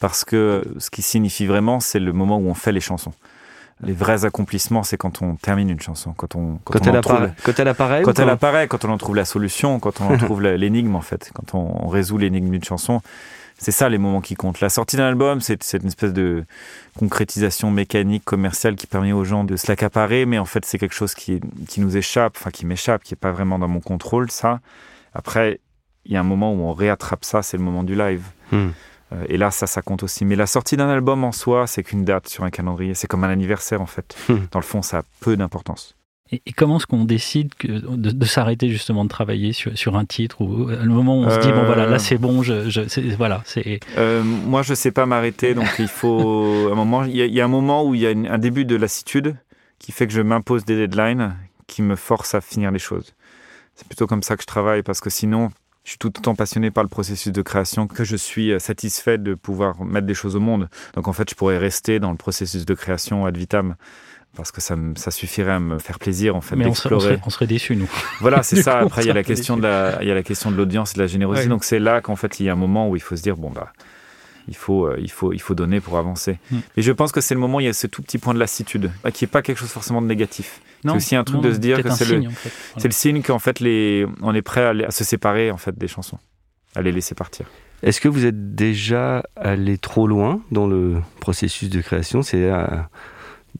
Parce 0.00 0.24
que 0.24 0.64
ce 0.78 0.90
qui 0.90 1.02
signifie 1.02 1.46
vraiment, 1.46 1.80
c'est 1.80 2.00
le 2.00 2.12
moment 2.12 2.38
où 2.38 2.48
on 2.48 2.54
fait 2.54 2.72
les 2.72 2.80
chansons. 2.80 3.12
Les 3.82 3.92
vrais 3.92 4.24
accomplissements, 4.24 4.82
c'est 4.82 4.96
quand 4.96 5.22
on 5.22 5.36
termine 5.36 5.70
une 5.70 5.80
chanson, 5.80 6.12
quand 6.12 6.36
on 6.36 6.58
quand, 6.64 6.86
elle, 6.86 6.96
apparaît, 6.96 7.32
quand 7.42 7.58
elle 7.58 7.68
apparaît, 7.68 8.02
quand 8.02 8.18
elle 8.18 8.28
apparaît, 8.28 8.68
quand 8.68 8.84
on 8.84 8.90
en 8.90 8.98
trouve 8.98 9.16
la 9.16 9.24
solution, 9.24 9.80
quand 9.80 10.00
on 10.00 10.14
en 10.14 10.16
trouve 10.24 10.42
l'énigme 10.42 10.94
en 10.94 11.00
fait, 11.00 11.30
quand 11.34 11.54
on, 11.54 11.88
résout 11.88 12.18
l'énigme 12.18 12.50
d'une 12.50 12.64
chanson. 12.64 13.00
C'est 13.56 13.72
ça 13.72 13.88
les 13.88 13.98
moments 13.98 14.20
qui 14.20 14.34
comptent. 14.34 14.60
La 14.60 14.68
sortie 14.68 14.96
d'un 14.96 15.08
album, 15.08 15.40
c'est 15.40 15.74
une 15.74 15.86
espèce 15.86 16.12
de 16.12 16.44
concrétisation 16.98 17.70
mécanique, 17.70 18.24
commerciale 18.24 18.74
qui 18.74 18.88
permet 18.88 19.12
aux 19.12 19.24
gens 19.24 19.44
de 19.44 19.56
se 19.56 19.68
l'accaparer, 19.68 20.26
mais 20.26 20.38
en 20.38 20.44
fait 20.44 20.64
c'est 20.64 20.78
quelque 20.78 20.94
chose 20.94 21.14
qui, 21.14 21.40
qui 21.68 21.80
nous 21.80 21.96
échappe, 21.96 22.36
enfin 22.38 22.50
qui 22.50 22.66
m'échappe, 22.66 23.04
qui 23.04 23.14
est 23.14 23.16
pas 23.16 23.30
vraiment 23.30 23.58
dans 23.58 23.68
mon 23.68 23.80
contrôle. 23.80 24.30
Ça. 24.30 24.60
Après, 25.14 25.60
il 26.04 26.12
y 26.12 26.16
a 26.16 26.20
un 26.20 26.24
moment 26.24 26.52
où 26.52 26.60
on 26.60 26.72
réattrape 26.72 27.24
ça, 27.24 27.42
c'est 27.42 27.56
le 27.56 27.62
moment 27.62 27.84
du 27.84 27.94
live. 27.94 28.24
Hmm. 28.52 28.68
Euh, 29.12 29.24
et 29.28 29.36
là, 29.36 29.50
ça, 29.50 29.66
ça 29.66 29.82
compte 29.82 30.02
aussi. 30.02 30.24
Mais 30.24 30.36
la 30.36 30.46
sortie 30.46 30.76
d'un 30.76 30.88
album 30.88 31.24
en 31.24 31.32
soi, 31.32 31.66
c'est 31.66 31.82
qu'une 31.82 32.04
date 32.04 32.28
sur 32.28 32.44
un 32.44 32.50
calendrier. 32.50 32.94
C'est 32.94 33.06
comme 33.06 33.24
un 33.24 33.30
anniversaire, 33.30 33.80
en 33.80 33.86
fait. 33.86 34.16
Hmm. 34.28 34.46
Dans 34.50 34.58
le 34.58 34.64
fond, 34.64 34.82
ça 34.82 34.98
a 34.98 35.02
peu 35.20 35.36
d'importance. 35.36 35.96
Et, 36.32 36.40
comment 36.56 36.78
est-ce 36.78 36.86
qu'on 36.86 37.04
décide 37.04 37.54
que, 37.54 37.68
de, 37.68 38.24
s'arrêter 38.24 38.70
justement 38.70 39.04
de 39.04 39.10
travailler 39.10 39.52
sur, 39.52 39.76
sur, 39.76 39.96
un 39.96 40.06
titre 40.06 40.40
ou 40.40 40.66
le 40.66 40.86
moment 40.86 41.20
où 41.20 41.24
on 41.24 41.30
se 41.30 41.38
dit 41.38 41.52
bon 41.52 41.64
voilà 41.66 41.84
là 41.84 41.98
c'est 41.98 42.16
bon 42.16 42.42
je, 42.42 43.14
voilà 43.16 43.42
c'est 43.44 43.78
euh, 43.98 44.22
moi 44.22 44.62
je 44.62 44.72
sais 44.72 44.90
pas 44.90 45.04
m'arrêter 45.04 45.52
donc 45.52 45.68
il 45.78 45.86
faut 45.86 46.68
un 46.72 46.74
moment 46.74 47.04
il 47.04 47.14
y, 47.14 47.40
a 47.42 47.44
un 47.44 47.48
moment 47.48 47.84
où 47.84 47.94
il 47.94 48.00
y 48.00 48.06
a 48.06 48.10
un 48.10 48.38
début 48.38 48.64
de 48.64 48.74
lassitude 48.74 49.36
qui 49.78 49.92
fait 49.92 50.06
que 50.06 50.14
je 50.14 50.22
m'impose 50.22 50.64
des 50.64 50.76
deadlines 50.76 51.36
qui 51.66 51.82
me 51.82 51.94
forcent 51.94 52.34
à 52.34 52.40
finir 52.40 52.70
les 52.70 52.78
choses 52.78 53.12
c'est 53.74 53.86
plutôt 53.86 54.06
comme 54.06 54.22
ça 54.22 54.36
que 54.36 54.42
je 54.42 54.46
travaille 54.46 54.82
parce 54.82 55.00
que 55.00 55.10
sinon 55.10 55.50
je 55.84 55.90
suis 55.90 55.98
tout 55.98 56.08
autant 56.18 56.34
passionné 56.34 56.70
par 56.70 56.82
le 56.82 56.88
processus 56.88 57.32
de 57.32 57.42
création 57.42 57.86
que 57.86 58.04
je 58.04 58.16
suis 58.16 58.52
euh, 58.52 58.58
satisfait 58.58 59.18
de 59.18 59.34
pouvoir 59.34 59.84
mettre 59.84 60.06
des 60.06 60.14
choses 60.14 60.34
au 60.34 60.40
monde. 60.40 60.68
Donc 60.94 61.08
en 61.08 61.12
fait, 61.12 61.28
je 61.28 61.34
pourrais 61.34 61.58
rester 61.58 62.00
dans 62.00 62.10
le 62.10 62.16
processus 62.16 62.64
de 62.64 62.74
création 62.74 63.26
ad 63.26 63.36
vitam 63.36 63.76
parce 64.34 64.50
que 64.50 64.60
ça, 64.60 64.76
ça 64.96 65.10
suffirait 65.10 65.52
à 65.52 65.60
me 65.60 65.78
faire 65.78 65.98
plaisir 65.98 66.34
en 66.34 66.40
fait 66.40 66.56
Mais 66.56 66.66
on 66.66 66.74
serait, 66.74 67.20
on 67.24 67.30
serait, 67.30 67.46
déçus 67.46 67.76
nous. 67.76 67.90
Voilà, 68.20 68.42
c'est 68.42 68.56
ça. 68.62 68.78
Après, 68.78 69.02
il 69.02 69.06
y 69.06 69.10
a 69.10 69.14
la 69.14 69.22
question 69.22 69.56
de 69.56 69.62
la, 69.62 69.98
il 70.02 70.08
y 70.08 70.10
a 70.10 70.14
la 70.14 70.22
question 70.22 70.50
de 70.50 70.56
l'audience 70.56 70.92
et 70.92 70.94
de 70.94 71.00
la 71.00 71.06
générosité. 71.06 71.48
Donc 71.48 71.64
c'est 71.64 71.78
là 71.78 72.00
qu'en 72.00 72.16
fait 72.16 72.40
il 72.40 72.46
y 72.46 72.48
a 72.48 72.52
un 72.52 72.56
moment 72.56 72.88
où 72.88 72.96
il 72.96 73.02
faut 73.02 73.16
se 73.16 73.22
dire 73.22 73.36
bon 73.36 73.50
bah 73.50 73.72
Il 74.48 74.56
faut, 74.56 74.86
euh, 74.86 74.96
il 75.00 75.10
faut, 75.10 75.32
il 75.32 75.40
faut 75.40 75.54
donner 75.54 75.80
pour 75.80 75.96
avancer. 75.98 76.38
Mm. 76.50 76.58
Et 76.76 76.82
je 76.82 76.92
pense 76.92 77.12
que 77.12 77.20
c'est 77.20 77.34
le 77.34 77.40
moment 77.40 77.58
où 77.58 77.60
il 77.60 77.66
y 77.66 77.68
a 77.68 77.72
ce 77.72 77.86
tout 77.86 78.02
petit 78.02 78.18
point 78.18 78.34
de 78.34 78.38
lassitude, 78.38 78.90
euh, 79.06 79.10
qui 79.10 79.24
n'est 79.24 79.28
pas 79.28 79.42
quelque 79.42 79.58
chose 79.58 79.70
forcément 79.70 80.02
de 80.02 80.06
négatif. 80.06 80.60
C'est 80.82 80.90
aussi 80.90 81.16
un 81.16 81.24
truc 81.24 81.40
de 81.40 81.52
se 81.52 81.58
dire 81.58 81.82
que 81.82 81.90
c'est 81.90 82.04
le, 82.04 82.20
signe, 82.20 82.28
en 82.28 82.32
fait. 82.32 82.50
Voilà. 82.50 82.82
c'est 82.82 82.88
le 82.88 82.92
signe 82.92 83.22
qu'en 83.22 83.38
fait, 83.38 83.60
les, 83.60 84.06
on 84.20 84.34
est 84.34 84.42
prêt 84.42 84.84
à, 84.84 84.90
se 84.90 85.02
séparer 85.02 85.50
en 85.50 85.56
fait 85.56 85.78
des 85.78 85.88
chansons, 85.88 86.18
à 86.74 86.82
les 86.82 86.92
laisser 86.92 87.14
partir. 87.14 87.46
Est-ce 87.82 88.00
que 88.00 88.08
vous 88.08 88.26
êtes 88.26 88.54
déjà 88.54 89.22
allé 89.36 89.78
trop 89.78 90.06
loin 90.06 90.40
dans 90.50 90.66
le 90.66 90.96
processus 91.20 91.70
de 91.70 91.80
création 91.80 92.22
C'est 92.22 92.50
à- 92.50 92.88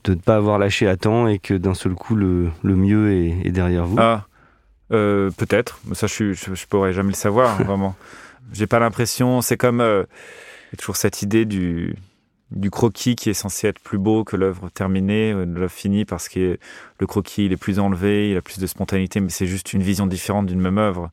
de 0.03 0.13
ne 0.13 0.19
pas 0.19 0.37
avoir 0.37 0.59
lâché 0.59 0.87
à 0.89 0.97
temps 0.97 1.29
et 1.29 1.39
que 1.39 1.55
d'un 1.55 1.75
seul 1.75 1.95
coup 1.95 2.15
le, 2.17 2.51
le 2.63 2.77
mieux 2.77 3.13
est, 3.13 3.47
est 3.47 3.53
derrière 3.53 3.87
vous? 3.87 3.97
Ah, 3.99 4.27
euh, 4.93 5.31
peut-être. 5.37 5.81
Mais 5.87 5.95
Ça, 5.95 6.07
je, 6.07 6.33
je, 6.33 6.55
je 6.55 6.67
pourrais 6.67 6.93
jamais 6.93 7.11
le 7.11 7.17
savoir, 7.17 7.63
vraiment. 7.63 7.97
J'ai 8.53 8.67
pas 8.67 8.79
l'impression. 8.79 9.41
C'est 9.41 9.57
comme 9.57 9.81
euh, 9.81 10.05
y 10.75 10.77
a 10.77 10.81
toujours 10.81 10.97
cette 10.97 11.23
idée 11.23 11.45
du 11.45 11.97
croquis 12.71 13.15
qui 13.15 13.31
est 13.31 13.35
censé 13.35 13.69
être 13.69 13.79
plus 13.79 13.99
beau 13.99 14.25
que 14.25 14.37
l'œuvre 14.37 14.69
terminée, 14.71 15.33
euh, 15.33 15.45
l'œuvre 15.45 15.73
finie, 15.73 16.05
parce 16.05 16.29
que 16.29 16.59
le 16.99 17.07
croquis 17.07 17.47
il 17.47 17.53
est 17.53 17.57
plus 17.57 17.79
enlevé, 17.79 18.31
il 18.31 18.37
a 18.37 18.43
plus 18.43 18.59
de 18.59 18.67
spontanéité, 18.67 19.21
mais 19.21 19.31
c'est 19.31 19.47
juste 19.47 19.73
une 19.73 19.83
vision 19.83 20.07
différente 20.07 20.47
d'une 20.47 20.61
même 20.61 20.79
œuvre. 20.79 21.11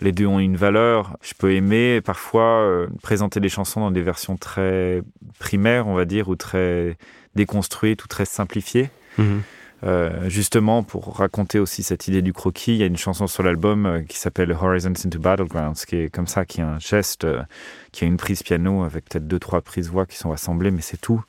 Les 0.00 0.12
deux 0.12 0.26
ont 0.26 0.38
une 0.38 0.56
valeur. 0.56 1.16
Je 1.20 1.34
peux 1.34 1.52
aimer 1.52 2.00
parfois 2.00 2.60
euh, 2.62 2.86
présenter 3.02 3.38
des 3.38 3.50
chansons 3.50 3.80
dans 3.80 3.90
des 3.90 4.02
versions 4.02 4.36
très 4.36 5.02
primaires, 5.38 5.86
on 5.86 5.94
va 5.94 6.06
dire, 6.06 6.28
ou 6.28 6.36
très 6.36 6.96
déconstruites 7.34 8.02
ou 8.04 8.08
très 8.08 8.24
simplifiées. 8.24 8.90
Mhm. 9.18 9.42
Euh, 9.82 10.28
justement 10.28 10.82
pour 10.82 11.16
raconter 11.16 11.58
aussi 11.58 11.82
cette 11.82 12.06
idée 12.06 12.20
du 12.20 12.34
croquis, 12.34 12.72
il 12.72 12.76
y 12.78 12.82
a 12.82 12.86
une 12.86 12.98
chanson 12.98 13.26
sur 13.26 13.42
l'album 13.42 13.86
euh, 13.86 14.02
qui 14.02 14.18
s'appelle 14.18 14.52
Horizons 14.52 14.92
into 15.06 15.18
Battlegrounds, 15.18 15.86
qui 15.86 15.96
est 15.96 16.10
comme 16.10 16.26
ça, 16.26 16.44
qui 16.44 16.60
a 16.60 16.68
un 16.68 16.78
geste, 16.78 17.24
euh, 17.24 17.42
qui 17.90 18.04
a 18.04 18.06
une 18.06 18.18
prise 18.18 18.42
piano 18.42 18.84
avec 18.84 19.06
peut-être 19.08 19.26
deux 19.26 19.38
trois 19.38 19.62
prises 19.62 19.88
voix 19.88 20.04
qui 20.04 20.18
sont 20.18 20.32
assemblées, 20.32 20.70
mais 20.70 20.82
c'est 20.82 21.00
tout, 21.00 21.22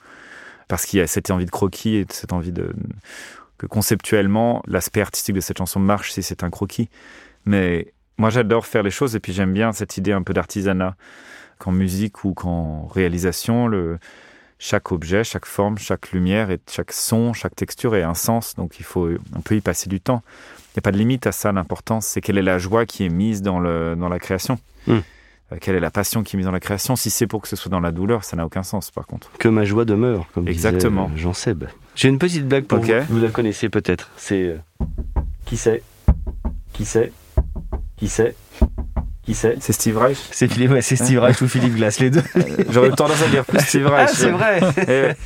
parce 0.67 0.85
qu'il 0.85 0.99
y 0.99 1.01
a 1.01 1.07
cette 1.07 1.31
envie 1.31 1.45
de 1.45 1.51
croquis 1.51 1.95
et 1.95 2.05
cette 2.09 2.33
envie 2.33 2.51
de 2.51 2.73
que 3.57 3.67
conceptuellement 3.67 4.63
l'aspect 4.67 5.01
artistique 5.01 5.35
de 5.35 5.41
cette 5.41 5.59
chanson 5.59 5.79
marche 5.79 6.11
si 6.11 6.23
c'est 6.23 6.43
un 6.43 6.49
croquis. 6.49 6.89
Mais 7.45 7.93
moi 8.17 8.29
j'adore 8.29 8.65
faire 8.65 8.83
les 8.83 8.91
choses 8.91 9.15
et 9.15 9.19
puis 9.19 9.33
j'aime 9.33 9.53
bien 9.53 9.71
cette 9.71 9.97
idée 9.97 10.11
un 10.11 10.23
peu 10.23 10.33
d'artisanat 10.33 10.95
qu'en 11.57 11.71
musique 11.71 12.25
ou 12.25 12.33
qu'en 12.33 12.87
réalisation 12.87 13.67
le 13.67 13.99
chaque 14.63 14.91
objet, 14.91 15.23
chaque 15.23 15.47
forme, 15.47 15.79
chaque 15.79 16.11
lumière 16.11 16.51
et 16.51 16.59
chaque 16.69 16.91
son, 16.93 17.33
chaque 17.33 17.55
texture 17.55 17.95
ait 17.95 18.03
un 18.03 18.13
sens. 18.13 18.55
Donc 18.55 18.79
il 18.79 18.83
faut, 18.85 19.09
on 19.35 19.41
peut 19.41 19.55
y 19.55 19.61
passer 19.61 19.89
du 19.89 19.99
temps. 19.99 20.21
Il 20.69 20.77
n'y 20.77 20.79
a 20.79 20.81
pas 20.83 20.91
de 20.91 20.97
limite 20.97 21.25
à 21.25 21.31
ça. 21.31 21.51
L'important, 21.51 21.99
c'est 21.99 22.21
quelle 22.21 22.37
est 22.37 22.43
la 22.43 22.59
joie 22.59 22.85
qui 22.85 23.03
est 23.03 23.09
mise 23.09 23.41
dans, 23.41 23.59
le, 23.59 23.95
dans 23.95 24.07
la 24.07 24.19
création. 24.19 24.59
Mm. 24.85 24.99
Euh, 25.51 25.57
Quelle 25.59 25.75
est 25.75 25.79
la 25.81 25.89
passion 25.91 26.21
qui 26.23 26.35
est 26.35 26.37
mise 26.37 26.45
dans 26.45 26.51
la 26.51 26.59
création 26.59 26.95
Si 26.95 27.09
c'est 27.09 27.25
pour 27.27 27.41
que 27.41 27.47
ce 27.47 27.55
soit 27.55 27.71
dans 27.71 27.79
la 27.79 27.91
douleur, 27.91 28.23
ça 28.23 28.37
n'a 28.37 28.45
aucun 28.45 28.61
sens 28.63 28.91
par 28.91 29.07
contre. 29.07 29.31
Que 29.39 29.49
ma 29.49 29.65
joie 29.65 29.83
demeure, 29.83 30.27
comme 30.33 30.47
Exactement. 30.47 31.07
disait 31.09 31.19
euh, 31.19 31.23
Jean 31.23 31.33
Seb. 31.33 31.63
J'ai 31.95 32.07
une 32.09 32.19
petite 32.19 32.47
blague 32.47 32.65
pour 32.65 32.77
Ok. 32.77 32.85
vous. 33.09 33.15
Vous 33.15 33.21
la 33.21 33.31
connaissez 33.31 33.67
peut-être. 33.67 34.11
C'est 34.15 34.43
euh, 34.43 34.57
qui 35.45 35.57
c'est? 35.57 35.81
Qui 36.71 36.85
c'est? 36.85 37.11
Qui 37.97 38.07
c'est? 38.07 38.35
Qui 39.25 39.35
c'est 39.35 39.57
C'est 39.61 39.73
Steve 39.73 39.97
Reich 39.97 40.17
C'est 40.31 40.47
Philippe, 40.47 40.71
ouais, 40.71 40.81
c'est 40.81 40.95
Steve 40.95 41.19
Reich 41.19 41.41
ou 41.41 41.47
Philippe 41.47 41.75
Glass, 41.75 41.99
les 41.99 42.09
deux. 42.09 42.23
J'aurais 42.69 42.89
eu 42.89 42.91
tendance 42.93 43.21
à 43.21 43.27
dire 43.27 43.45
plus 43.45 43.59
Steve 43.67 43.87
Reich. 43.87 44.09
Ah, 44.11 44.13
c'est 44.15 44.31
vrai. 44.31 44.59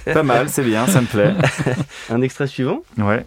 Eh, 0.05 0.11
pas 0.13 0.23
mal, 0.23 0.49
c'est 0.49 0.63
bien, 0.63 0.85
ça 0.87 0.99
me 1.01 1.07
plaît. 1.07 1.33
Un 2.09 2.21
extrait 2.21 2.47
suivant. 2.47 2.81
Ouais. 2.97 3.25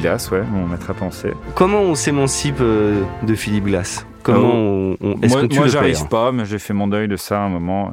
Glass, 0.00 0.30
ouais, 0.30 0.42
mon 0.42 0.66
maître 0.66 0.90
à 0.90 0.94
penser. 0.94 1.32
Comment 1.54 1.80
on 1.80 1.94
s'émancipe 1.94 2.60
euh, 2.60 3.02
de 3.22 3.34
Philippe 3.34 3.64
Glass 3.64 4.06
Comment 4.22 4.52
on, 4.54 4.96
on- 5.00 5.20
est-ce 5.22 5.32
moi, 5.32 5.42
que 5.42 5.46
tu 5.46 5.56
moi, 5.56 5.66
le 5.66 5.70
j'arrive 5.72 5.96
perds 5.96 6.08
pas, 6.08 6.32
mais 6.32 6.44
j'ai 6.44 6.58
fait 6.58 6.72
mon 6.74 6.88
deuil 6.88 7.08
de 7.08 7.16
ça 7.16 7.40
à 7.42 7.44
un 7.44 7.48
moment. 7.48 7.92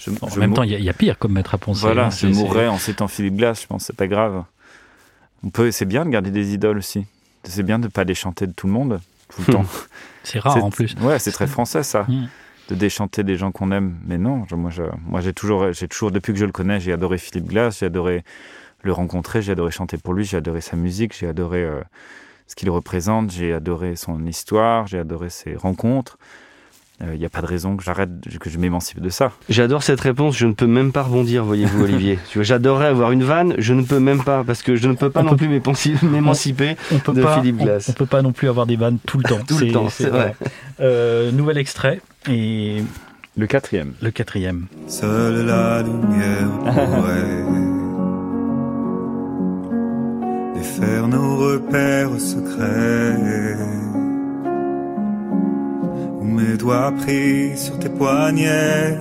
Je, 0.00 0.10
En 0.20 0.28
je 0.28 0.38
même 0.40 0.50
mou- 0.50 0.56
temps, 0.56 0.62
il 0.62 0.70
y, 0.72 0.74
a- 0.74 0.78
il 0.78 0.84
y 0.84 0.90
a 0.90 0.92
pire 0.92 1.18
comme 1.18 1.32
maître 1.32 1.54
à 1.54 1.58
penser. 1.58 1.80
voilà, 1.80 2.06
hein. 2.06 2.10
je 2.10 2.26
mourrais 2.26 2.68
en 2.68 2.78
citant 2.78 3.08
Philippe 3.08 3.36
Glass, 3.36 3.62
je 3.62 3.66
pense, 3.66 3.84
c'est 3.84 3.96
pas 3.96 4.06
grave. 4.08 4.44
On 5.44 5.50
peut, 5.50 5.70
c'est 5.70 5.84
bien 5.86 6.04
de 6.04 6.10
garder 6.10 6.30
des 6.30 6.52
idoles 6.54 6.78
aussi. 6.78 7.06
C'est 7.44 7.62
bien 7.62 7.78
de 7.78 7.88
pas 7.88 8.04
déchanter 8.04 8.46
de 8.46 8.52
tout 8.52 8.66
le 8.66 8.72
monde 8.72 9.00
tout 9.34 9.42
le 9.46 9.52
temps. 9.52 9.64
C'est 10.24 10.40
rare 10.40 10.54
C'est- 10.54 10.60
en 10.60 10.70
plus. 10.70 10.94
Ouais, 11.00 11.18
c'est 11.20 11.30
très 11.30 11.46
français 11.46 11.84
ça, 11.84 12.04
Mm. 12.08 12.26
de 12.70 12.74
déchanter 12.74 13.22
des 13.22 13.36
gens 13.36 13.52
qu'on 13.52 13.70
aime. 13.70 13.94
Mais 14.06 14.18
non, 14.18 14.44
je- 14.50 14.56
moi, 14.56 14.70
je- 14.70 14.82
moi, 15.08 15.20
j'ai 15.20 15.32
toujours, 15.32 15.72
j'ai 15.72 15.86
toujours, 15.86 16.10
depuis 16.10 16.32
que 16.32 16.38
je 16.40 16.44
le 16.44 16.50
connais, 16.52 16.80
j'ai 16.80 16.92
adoré 16.92 17.16
Philippe 17.18 17.46
Glass, 17.46 17.78
j'ai 17.78 17.86
adoré 17.86 18.24
le 18.86 18.92
rencontrer, 18.92 19.42
j'ai 19.42 19.52
adoré 19.52 19.70
chanter 19.70 19.98
pour 19.98 20.14
lui, 20.14 20.24
j'ai 20.24 20.36
adoré 20.38 20.60
sa 20.60 20.76
musique, 20.76 21.14
j'ai 21.18 21.26
adoré 21.28 21.62
euh, 21.64 21.80
ce 22.46 22.54
qu'il 22.54 22.70
représente, 22.70 23.30
j'ai 23.30 23.52
adoré 23.52 23.96
son 23.96 24.24
histoire, 24.26 24.86
j'ai 24.86 24.98
adoré 24.98 25.28
ses 25.30 25.54
rencontres. 25.56 26.16
Il 27.02 27.18
n'y 27.18 27.26
a 27.26 27.28
pas 27.28 27.42
de 27.42 27.46
raison 27.46 27.76
que 27.76 27.84
j'arrête, 27.84 28.08
que 28.40 28.48
je 28.48 28.56
m'émancipe 28.56 29.00
de 29.02 29.10
ça. 29.10 29.30
J'adore 29.50 29.82
cette 29.82 30.00
réponse, 30.00 30.34
je 30.34 30.46
ne 30.46 30.54
peux 30.54 30.66
même 30.66 30.92
pas 30.92 31.02
rebondir, 31.02 31.44
voyez-vous, 31.44 31.82
Olivier. 31.84 32.18
Tu 32.30 32.38
vois, 32.38 32.42
J'adorerais 32.44 32.86
avoir 32.86 33.12
une 33.12 33.22
vanne, 33.22 33.54
je 33.58 33.74
ne 33.74 33.82
peux 33.82 34.00
même 34.00 34.24
pas, 34.24 34.44
parce 34.44 34.62
que 34.62 34.76
je 34.76 34.88
ne 34.88 34.94
peux 34.94 35.10
pas 35.10 35.20
On 35.20 35.24
non 35.24 35.30
peut- 35.32 35.36
plus 35.36 35.48
m'émanciper. 36.02 36.76
On 36.90 36.98
peut 36.98 37.12
de 37.12 37.22
pas, 37.22 37.34
Philippe 37.38 37.56
on- 37.60 37.64
Glass. 37.64 37.90
On, 37.90 37.92
peut 37.92 38.06
pas 38.06 38.22
non 38.22 38.32
plus 38.32 38.48
avoir 38.48 38.64
des 38.64 38.76
vannes 38.76 38.96
tout 39.04 39.18
le 39.18 39.24
temps. 39.24 39.40
Tout 39.46 39.58
le 39.58 39.70
temps, 39.72 39.90
c'est 39.90 40.08
vrai. 40.08 40.34
Euh, 40.80 41.30
nouvel 41.32 41.58
extrait 41.58 42.00
et 42.30 42.82
Le 43.36 43.46
quatrième. 43.46 43.92
le 44.00 44.10
quatrième. 44.10 44.64
Seule 44.88 45.44
la 45.44 45.82
lumière 45.82 46.48
pourrait 46.64 47.75
défaire 50.80 51.08
nos 51.08 51.36
repères 51.36 52.18
secrets. 52.20 53.56
Où 56.20 56.24
mes 56.24 56.56
doigts 56.56 56.92
pris 56.92 57.56
sur 57.56 57.78
tes 57.78 57.88
poignets. 57.88 58.98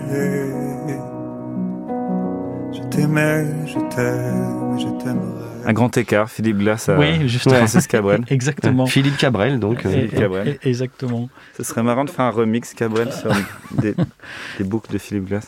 Je 2.73 2.81
t'aimais, 2.89 3.45
je 3.65 3.79
t'aime, 3.95 4.77
je 4.79 5.03
t'aimerais. 5.03 5.45
Un 5.67 5.73
grand 5.73 5.97
écart, 5.97 6.29
Philippe 6.29 6.59
Glass 6.59 6.89
à 6.89 6.97
Oui, 6.99 7.27
justement. 7.27 7.55
Francis 7.55 7.87
Cabrel. 7.87 8.21
Exactement. 8.29 8.85
Philippe 8.85 9.17
Cabrel, 9.17 9.59
donc. 9.59 9.83
euh, 9.85 9.89
Et- 9.93 10.03
et- 10.05 10.07
Cabrel. 10.09 10.59
Exactement. 10.63 11.27
Ce 11.57 11.63
serait 11.63 11.81
marrant 11.83 12.05
de 12.05 12.09
faire 12.11 12.25
un 12.25 12.29
remix 12.29 12.73
Cabrel 12.75 13.11
sur 13.11 13.31
des, 13.81 13.95
des 14.57 14.63
boucles 14.63 14.93
de 14.93 14.97
Philippe 14.99 15.25
Glass. 15.25 15.47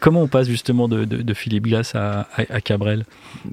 Comment 0.00 0.22
on 0.22 0.26
passe 0.28 0.48
justement 0.48 0.88
de, 0.88 1.04
de- 1.04 1.22
de 1.22 1.34
Philippe 1.34 1.64
Glass 1.64 1.94
à, 1.94 2.20
à- 2.36 2.54
à 2.54 2.60
Cabrel 2.60 3.04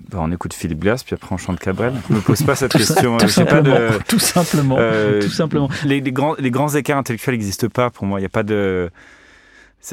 Bah, 0.09 0.19
on 0.21 0.31
écoute 0.31 0.53
Philippe 0.53 0.79
Glass, 0.79 1.03
puis 1.03 1.13
après 1.13 1.33
on 1.33 1.37
chante 1.37 1.59
Cabrel. 1.59 1.93
Je 2.09 2.15
me 2.15 2.21
pose 2.21 2.41
pas 2.43 2.55
cette 2.55 2.71
Tout, 2.71 2.77
question. 2.77 3.17
tout 3.17 3.25
pas 3.25 3.31
simplement. 3.31 3.61
de, 3.75 3.89
Tout 4.07 4.19
simplement. 4.19 4.77
euh, 4.79 5.21
tout 5.21 5.29
simplement. 5.29 5.69
Les, 5.85 5.99
les 5.99 6.11
grands, 6.11 6.35
les 6.39 6.49
grands 6.51 6.73
écarts 6.73 6.97
intellectuels 6.97 7.35
n'existent 7.35 7.67
pas 7.69 7.89
pour 7.89 8.05
moi. 8.05 8.19
Il 8.19 8.21
n'y 8.23 8.27
a 8.27 8.29
pas 8.29 8.43
de. 8.43 8.89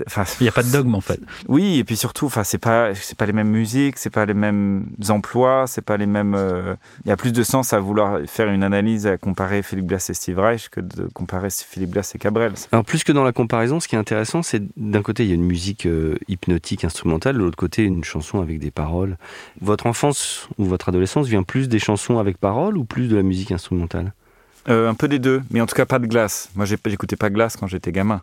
Enfin, 0.07 0.25
Il 0.41 0.45
n'y 0.45 0.49
a 0.49 0.53
pas 0.53 0.65
de 0.65 0.73
dogme 0.73 0.95
en 0.97 1.01
fait. 1.01 1.21
Oui, 1.47 1.79
et 1.79 1.85
puis 1.85 1.97
surtout, 1.97 2.27
enfin, 2.27 2.43
c'est 2.43 2.59
pas, 2.59 2.95
c'est 2.97 3.17
pas 3.17 3.27
les 3.27 3.33
mêmes 3.33 3.51
musiques, 3.51 3.97
c'est 3.97 4.11
pas 4.11 4.27
les 4.27 4.35
mêmes 4.35 4.87
emplois, 5.09 5.67
c'est 5.69 5.83
pas 5.83 5.97
les 5.97 6.07
mêmes. 6.07 6.35
euh, 6.35 6.75
Il 7.05 7.11
y 7.11 7.13
a 7.13 7.17
plus 7.17 7.33
de 7.33 7.43
sens 7.45 7.73
à 7.73 7.79
vouloir 7.79 8.19
faire 8.27 8.49
une 8.49 8.65
analyse 8.65 9.07
à 9.07 9.19
comparer 9.19 9.63
Philippe 9.63 9.87
Glass 9.87 10.11
et 10.11 10.15
Steve 10.15 10.39
Reich 10.41 10.69
que 10.69 10.81
de 10.81 11.05
comparer 11.13 11.49
Philippe 11.51 11.91
Glass 11.91 12.13
et 12.15 12.19
Cabrel. 12.19 12.55
Alors 12.73 12.85
plus 12.85 13.05
que 13.05 13.13
dans 13.13 13.23
la 13.23 13.31
comparaison, 13.33 13.79
ce 13.79 13.87
qui 13.87 13.95
est 13.95 13.99
intéressant, 13.99 14.43
c'est 14.43 14.63
d'un 14.77 15.03
côté 15.03 15.23
il 15.25 15.29
y 15.29 15.33
a 15.33 15.37
une 15.37 15.45
musique 15.45 15.87
euh, 15.87 16.17
hypnotique 16.27 16.85
instrumentale, 16.85 17.35
de 17.37 17.41
l'autre 17.41 17.57
côté 17.57 17.85
une 17.85 18.03
chanson 18.03 18.41
avec 18.41 18.59
des 18.59 18.73
paroles. 18.73 19.17
Votre 19.61 19.87
enfance 19.87 20.49
ou 20.59 20.65
votre 20.65 20.89
adolescence 20.89 21.29
vient 21.29 21.45
plus 21.45 21.69
des 21.69 21.79
chansons 21.79 22.19
avec 22.19 22.39
paroles 22.39 22.77
ou 22.79 22.85
plus 22.85 23.07
de 23.07 23.15
la 23.15 23.23
musique 23.23 23.53
instrumentale? 23.53 24.13
Euh, 24.69 24.89
un 24.89 24.95
peu 24.95 25.07
des 25.09 25.19
deux, 25.21 25.43
mais 25.51 25.61
en 25.61 25.67
tout 25.67 25.77
cas 25.77 25.85
pas 25.87 25.99
de 26.01 26.07
glace. 26.07 26.49
Moi, 26.57 26.65
j'ai- 26.65 26.79
j'écoutais 26.87 27.17
pas 27.17 27.31
glace 27.31 27.57
quand 27.57 27.67
j'étais 27.69 27.93
gamin. 27.93 28.23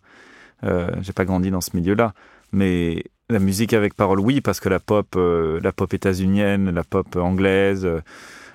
Euh, 0.63 0.89
j'ai 1.01 1.13
pas 1.13 1.25
grandi 1.25 1.51
dans 1.51 1.61
ce 1.61 1.75
milieu-là. 1.75 2.13
Mais 2.51 3.03
la 3.29 3.39
musique 3.39 3.73
avec 3.73 3.93
parole, 3.95 4.19
oui, 4.19 4.41
parce 4.41 4.59
que 4.59 4.69
la 4.69 4.79
pop, 4.79 5.07
euh, 5.15 5.59
la 5.63 5.71
pop 5.71 5.93
états-unienne, 5.93 6.69
la 6.71 6.83
pop 6.83 7.15
anglaise, 7.15 7.85
euh, 7.85 8.01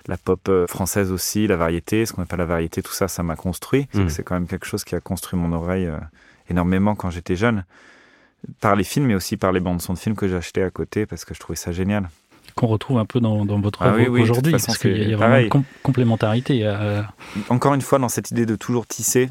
la 0.07 0.17
pop 0.17 0.49
française 0.69 1.11
aussi, 1.11 1.47
la 1.47 1.57
variété, 1.57 2.07
ce 2.07 2.13
qu'on 2.13 2.23
appelle 2.23 2.39
la 2.39 2.45
variété, 2.45 2.83
tout 2.83 2.93
ça, 2.93 3.09
ça 3.09 3.23
m'a 3.23 3.35
construit. 3.37 3.89
C'est 3.93 4.01
Mm. 4.05 4.09
C'est 4.11 4.23
quand 4.23 4.35
même 4.35 4.47
quelque 4.47 4.67
chose 4.67 4.85
qui 4.85 4.95
a 4.95 5.01
construit 5.01 5.39
mon 5.39 5.53
oreille 5.53 5.89
énormément 6.49 6.95
quand 6.95 7.11
j'étais 7.11 7.35
jeune. 7.37 7.65
Par 8.61 8.77
les 8.77 8.85
films, 8.85 9.07
mais 9.07 9.15
aussi 9.17 9.37
par 9.37 9.51
les 9.51 9.59
bandes 9.61 9.83
son 9.83 9.95
de 9.95 9.99
films 9.99 10.15
que 10.15 10.29
j'achetais 10.29 10.63
à 10.63 10.71
côté 10.71 11.07
parce 11.07 11.25
que 11.25 11.35
je 11.35 11.41
trouvais 11.41 11.57
ça 11.57 11.73
génial. 11.73 12.09
Qu'on 12.55 12.69
retrouve 12.69 12.99
un 12.99 13.05
peu 13.05 13.19
dans, 13.19 13.45
dans 13.45 13.59
votre 13.61 13.83
Ah 13.83 13.95
oui, 13.97 14.07
oui, 14.09 14.21
aujourd'hui. 14.23 14.53
Parce 14.53 14.79
qu'il 14.79 14.97
y 14.97 15.01
a- 15.07 15.09
y 15.09 15.15
vraiment 15.15 15.39
une 15.39 15.65
complémentarité. 15.83 16.65
encore 17.49 17.75
une 17.75 17.81
fois, 17.81 17.99
dans 17.99 18.09
cette 18.09 18.31
idée 18.31 18.47
de 18.47 18.55
toujours 18.55 18.87
tisser, 18.87 19.31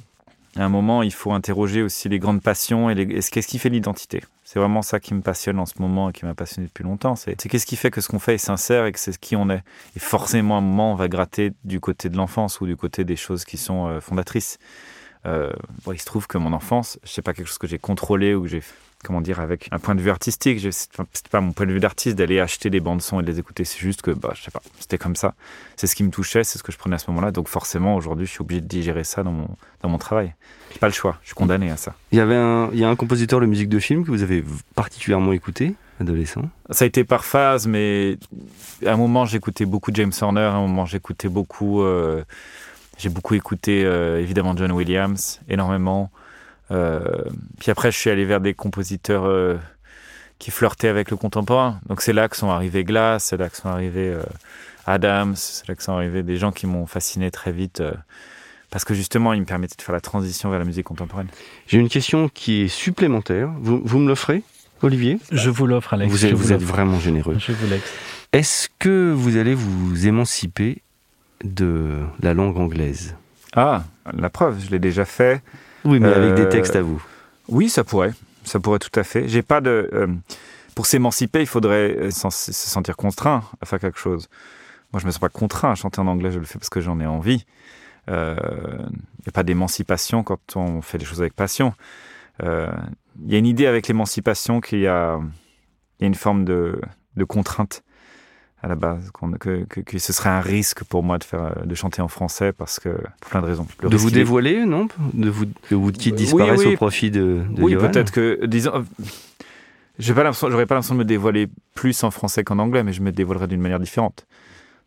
à 0.58 0.64
un 0.64 0.70
moment, 0.70 1.04
il 1.04 1.14
faut 1.14 1.34
interroger 1.34 1.82
aussi 1.82 2.08
les 2.08 2.20
grandes 2.20 2.42
passions 2.42 2.90
et, 2.90 2.96
les- 2.96 3.08
qu'est-ce 3.08 3.48
qui 3.48 3.60
fait 3.60 3.70
l'identité. 3.70 4.24
C'est 4.44 4.60
vraiment 4.60 4.82
ça 4.82 5.00
qui 5.00 5.14
me 5.14 5.22
passionne 5.22 5.60
en 5.60 5.66
ce 5.66 5.74
moment 5.80 6.10
et 6.10 6.14
qui 6.14 6.24
m'a 6.26 6.34
passionné 6.34 6.68
depuis 6.68 6.84
longtemps. 6.84 7.16
C'est 7.16 7.36
qu'est-ce 7.36 7.66
qui 7.66 7.76
fait 7.76 7.92
que 7.92 8.00
ce 8.00 8.08
qu'on 8.08 8.20
fait 8.20 8.36
est 8.36 8.38
sincère 8.38 8.86
et 8.86 8.92
que 8.92 9.00
c'est 9.00 9.18
qui 9.18 9.36
on 9.36 9.50
est. 9.50 9.64
Et 9.96 10.00
forcément, 10.00 10.56
à 10.56 10.60
un 10.60 10.62
moment, 10.62 10.94
on 10.94 10.96
va 10.96 11.08
gratter 11.08 11.52
du 11.64 11.80
côté 11.80 12.10
de 12.10 12.16
l'enfance 12.16 12.62
ou 12.62 12.66
du 12.68 12.78
côté 12.78 13.04
des 13.04 13.16
choses 13.16 13.44
qui 13.44 13.58
sont 13.58 13.88
euh, 13.88 14.00
fondatrices. 14.00 14.58
Euh, 15.26 15.52
il 15.92 16.00
se 16.00 16.06
trouve 16.06 16.28
que 16.28 16.38
mon 16.38 16.54
enfance, 16.54 17.00
je 17.04 17.10
sais 17.10 17.24
pas 17.24 17.34
quelque 17.34 17.48
chose 17.48 17.58
que 17.58 17.68
j'ai 17.68 17.80
contrôlé 17.80 18.36
ou 18.36 18.44
que 18.44 18.48
j'ai 18.48 18.62
comment 19.06 19.22
dire, 19.22 19.40
avec 19.40 19.68
un 19.72 19.80
point 19.80 19.96
de 19.96 20.02
vue 20.02 20.10
artistique. 20.10 20.60
C'était 20.60 21.30
pas 21.30 21.42
mon 21.42 21.54
point 21.54 21.66
de 21.66 21.72
vue 21.72 21.80
d'artiste 21.80 22.18
d'aller 22.18 22.40
acheter 22.40 22.70
des 22.70 22.80
bandes 22.80 23.02
son 23.02 23.20
et 23.20 23.24
de 23.24 23.32
les 23.32 23.40
écouter. 23.40 23.64
C'est 23.64 23.80
juste 23.80 24.02
que, 24.02 24.12
bah, 24.12 24.34
je 24.36 24.42
sais 24.42 24.52
pas, 24.52 24.62
c'était 24.80 24.98
comme 24.98 25.16
ça. 25.16 25.34
C'est 25.76 25.88
ce 25.88 25.96
qui 25.96 26.04
me 26.04 26.10
touchait, 26.10 26.44
c'est 26.44 26.58
ce 26.58 26.64
que 26.64 26.72
je 26.72 26.78
prenais 26.78 26.96
à 26.96 27.00
ce 27.00 27.10
moment-là. 27.12 27.32
Donc 27.32 27.48
forcément, 27.48 27.96
aujourd'hui, 27.96 28.26
je 28.26 28.32
suis 28.32 28.42
obligé 28.42 28.62
de 28.62 28.68
digérer 28.68 29.04
ça 29.04 29.24
dans 29.24 29.32
mon, 29.32 29.48
dans 29.82 29.90
mon 29.90 29.98
travail. 29.98 30.34
J'ai 30.74 30.80
pas 30.80 30.88
le 30.88 30.94
choix. 30.94 31.18
Je 31.22 31.28
suis 31.28 31.36
condamné 31.36 31.72
à 31.72 31.78
ça. 31.78 31.94
Il 32.12 32.18
y 32.18 32.22
avait 32.22 32.36
un, 32.36 32.70
il 32.74 32.80
y 32.80 32.84
a 32.84 32.90
un 32.90 32.96
compositeur 32.96 33.40
de 33.40 33.46
musique 33.46 33.70
de 33.70 33.80
film 33.80 34.04
que 34.04 34.12
vous 34.12 34.24
avez 34.24 34.44
particulièrement 34.76 35.32
écouté, 35.32 35.76
adolescent? 36.02 36.50
Ça 36.70 36.84
a 36.84 36.88
été 36.88 37.04
par 37.04 37.24
phase, 37.24 37.68
mais 37.68 38.18
à 38.86 38.92
un 38.92 38.98
moment, 38.98 39.26
j'écoutais 39.26 39.66
beaucoup 39.66 39.92
James 39.94 40.12
Horner. 40.20 40.42
À 40.42 40.54
un 40.54 40.62
moment, 40.62 40.86
j'écoutais 40.86 41.30
beaucoup. 41.30 41.84
Euh, 41.84 42.24
j'ai 42.98 43.10
beaucoup 43.10 43.34
écouté 43.34 43.84
euh, 43.84 44.22
évidemment 44.22 44.56
John 44.56 44.72
Williams, 44.72 45.42
énormément. 45.50 46.12
Euh, 46.72 47.24
puis 47.60 47.72
après, 47.72 47.92
je 47.92 47.98
suis 47.98 48.10
allé 48.10 48.26
vers 48.26 48.42
des 48.42 48.54
compositeurs 48.54 49.26
euh, 49.26 49.58
qui 50.40 50.52
flirtaient 50.52 50.88
avec 50.88 51.12
le 51.12 51.18
contemporain. 51.18 51.80
Donc 51.88 52.02
c'est 52.02 52.14
là 52.14 52.28
que 52.28 52.36
sont 52.36 52.50
arrivés 52.50 52.84
Glass, 52.84 53.26
c'est 53.26 53.38
là 53.38 53.50
que 53.50 53.58
sont 53.58 53.70
arrivés 53.70 54.10
euh, 54.10 54.24
Adams, 54.86 55.36
c'est 55.36 55.68
là 55.68 55.76
que 55.76 55.84
sont 55.84 55.94
arrivés 55.94 56.24
des 56.24 56.38
gens 56.38 56.52
qui 56.52 56.68
m'ont 56.68 56.86
fasciné 56.86 57.32
très 57.32 57.52
vite 57.52 57.82
parce 58.76 58.84
que 58.84 58.94
justement, 58.94 59.32
ils 59.32 59.40
me 59.40 59.46
permettaient 59.46 59.78
de 59.78 59.82
faire 59.82 59.94
la 59.94 60.02
transition 60.02 60.50
vers 60.50 60.60
la 60.60 60.66
musique 60.66 60.86
contemporaine. 60.86 61.28
J'ai 61.66 61.78
une 61.78 61.88
question 61.88 62.28
qui 62.28 62.64
est 62.64 62.68
supplémentaire. 62.68 63.50
Vous, 63.60 63.82
vous 63.84 64.00
me 64.00 64.08
l'offrez, 64.10 64.44
Olivier? 64.82 65.18
Je 65.32 65.50
vous 65.50 65.66
l'offre, 65.66 65.94
Alex. 65.94 66.12
Vous 66.12 66.26
êtes, 66.26 66.34
vous 66.34 66.52
êtes 66.52 66.62
vraiment 66.62 67.00
généreux. 67.00 67.38
Je 67.40 67.54
vous 67.54 67.70
laisse. 67.70 67.94
Est-ce 68.34 68.68
que 68.80 69.14
vous 69.16 69.38
allez 69.38 69.56
vous 69.56 70.08
émanciper 70.08 70.82
de 71.44 72.02
la 72.22 72.34
langue 72.34 72.58
anglaise? 72.58 73.16
Ah, 73.56 73.86
la 74.12 74.30
preuve, 74.30 74.62
je 74.66 74.72
l'ai 74.72 74.80
déjà 74.80 75.06
fait. 75.06 75.42
Oui, 75.86 76.00
mais 76.00 76.12
avec 76.12 76.36
des 76.36 76.50
textes 76.50 76.76
à 76.76 76.82
vous. 76.82 77.04
Oui, 77.48 77.70
ça 77.70 77.84
pourrait. 77.84 78.14
Ça 78.44 78.60
pourrait 78.60 78.80
tout 78.80 79.00
à 79.00 79.04
fait. 79.04 79.28
J'ai 79.28 79.42
pas 79.42 79.62
de. 79.62 79.90
Euh, 79.94 80.08
pour 80.76 80.86
s'émanciper, 80.86 81.40
il 81.40 81.48
faudrait 81.48 82.10
se 82.12 82.30
sentir 82.52 82.98
contraint 82.98 83.44
à 83.62 83.66
faire 83.66 83.80
quelque 83.80 84.00
chose. 84.00 84.30
Moi, 84.92 85.00
je 85.00 85.06
me 85.06 85.12
sens 85.12 85.20
pas 85.20 85.30
contraint 85.30 85.72
à 85.72 85.76
chanter 85.76 86.02
en 86.02 86.08
anglais. 86.08 86.32
Je 86.32 86.40
le 86.40 86.46
fais 86.46 86.60
parce 86.60 86.70
que 86.70 86.82
j'en 86.82 87.00
ai 87.00 87.06
envie. 87.06 87.46
Il 88.08 88.14
euh, 88.14 88.36
n'y 88.36 89.28
a 89.28 89.32
pas 89.34 89.44
d'émancipation 89.44 90.24
quand 90.24 90.56
on 90.56 90.82
fait 90.82 90.98
des 90.98 91.06
choses 91.06 91.22
avec 91.22 91.34
passion. 91.34 91.74
Il 92.40 92.48
euh, 92.48 92.68
y 93.26 93.36
a 93.36 93.38
une 93.38 93.48
idée 93.48 93.66
avec 93.66 93.88
l'émancipation 93.88 94.62
qu'il 94.62 94.80
y, 94.80 94.88
a 94.88 95.20
une 96.02 96.16
forme 96.16 96.46
de, 96.46 96.80
de 97.16 97.24
contrainte 97.24 97.84
à 98.66 98.68
la 98.68 98.74
base, 98.74 99.12
que, 99.40 99.64
que, 99.66 100.00
ce 100.00 100.12
serait 100.12 100.32
un 100.32 100.42
risque 100.42 100.84
pour 100.86 101.04
moi 101.04 101.20
de, 101.20 101.24
faire, 101.24 101.56
de 101.64 101.76
chanter 101.76 102.02
en 102.02 102.08
français 102.08 102.52
parce 102.52 102.80
que 102.80 102.90
pour 102.90 103.30
plein 103.30 103.42
de 103.42 103.46
raisons. 103.46 103.68
de 103.84 103.96
vous 103.96 104.10
dévoiler, 104.10 104.66
non? 104.66 104.88
De 105.14 105.30
vous 105.30 105.46
que 105.70 105.76
vous 105.76 105.92
qui 105.92 106.12
disparaissent 106.12 106.66
au 106.66 106.76
profit 106.76 107.12
de, 107.12 107.44
de 107.48 107.62
Oui, 107.62 107.76
peut-être 107.76 108.12
que 108.12 108.44
disons. 108.48 108.84
J'ai 110.00 110.16
pas 110.16 110.24
l'impression, 110.24 110.50
j'aurais 110.50 110.66
pas 110.66 110.74
l'impression 110.74 110.96
de 110.96 111.00
me 111.00 111.06
dévoiler 111.06 111.48
plus 111.76 112.04
en 112.04 112.10
français 112.10 112.44
qu'en 112.44 112.58
anglais, 112.58 112.84
mais 112.84 112.92
je 112.92 113.02
me 113.02 113.12
dévoilerais 113.12 113.48
d'une 113.48 113.62
manière 113.62 113.80
différente. 113.80 114.26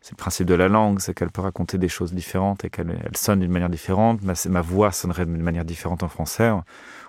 C'est 0.01 0.11
le 0.11 0.17
principe 0.17 0.47
de 0.47 0.55
la 0.55 0.67
langue, 0.67 0.99
c'est 0.99 1.13
qu'elle 1.13 1.31
peut 1.31 1.41
raconter 1.41 1.77
des 1.77 1.87
choses 1.87 2.13
différentes 2.13 2.65
et 2.65 2.69
qu'elle 2.69 2.99
elle 3.01 3.17
sonne 3.17 3.39
d'une 3.39 3.51
manière 3.51 3.69
différente. 3.69 4.21
Ma, 4.23 4.33
ma 4.49 4.61
voix 4.61 4.91
sonnerait 4.91 5.25
d'une 5.25 5.41
manière 5.41 5.65
différente 5.65 6.03
en 6.03 6.09
français. 6.09 6.51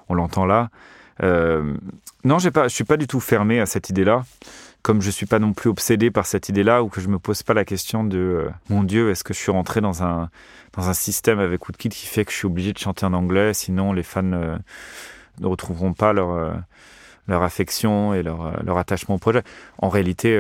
On, 0.09 0.15
l'entend 0.15 0.47
là. 0.47 0.71
Euh, 1.23 1.75
non, 2.23 2.39
pas, 2.53 2.69
je 2.69 2.75
suis 2.75 2.85
pas 2.85 2.97
du 2.97 3.09
tout 3.09 3.21
fermé 3.21 3.61
à 3.61 3.67
cette 3.67 3.91
idée-là 3.91 4.23
comme 4.83 5.03
je 5.03 5.11
suis 5.11 5.27
pas 5.27 5.39
non 5.39 5.53
plus 5.53 5.69
obsédé 5.71 6.11
par 6.11 6.27
cette 6.27 6.49
idée-là 6.49 6.83
ou 6.83 6.89
que 6.89 7.01
je 7.01 7.09
me 7.09 7.19
pose 7.19 7.43
pas 7.43 7.55
la 7.55 7.65
question 7.65 8.05
de 8.05 8.19
euh, 8.19 8.51
mon 8.69 8.83
Dieu, 8.83 9.11
est-ce 9.11 9.25
que 9.25 9.35
je 9.35 9.39
suis 9.39 9.51
rentré 9.51 9.81
dans 9.81 10.03
un 10.03 10.31
dans 10.73 10.89
un 10.89 10.95
système 10.95 11.41
avec 11.41 11.67
Woodkid 11.67 11.93
qui 11.93 12.07
fait 12.07 12.25
que 12.25 12.31
je 12.31 12.37
suis 12.37 12.47
obligé 12.47 12.73
de 12.73 12.79
chanter 12.79 13.05
en 13.05 13.13
anglais, 13.13 13.55
sinon 13.55 13.93
les 13.93 14.03
fans 14.03 14.33
euh, 14.33 14.57
ne 15.41 15.47
retrouveront 15.47 15.93
pas 15.93 16.13
leur 16.13 16.31
euh, 16.31 16.53
leur 17.29 17.43
affection 17.43 18.15
et 18.15 18.23
leur, 18.23 18.63
leur 18.65 18.79
attachement 18.79 19.17
au 19.17 19.19
projet. 19.19 19.43
En 19.79 19.89
réalité, 19.89 20.37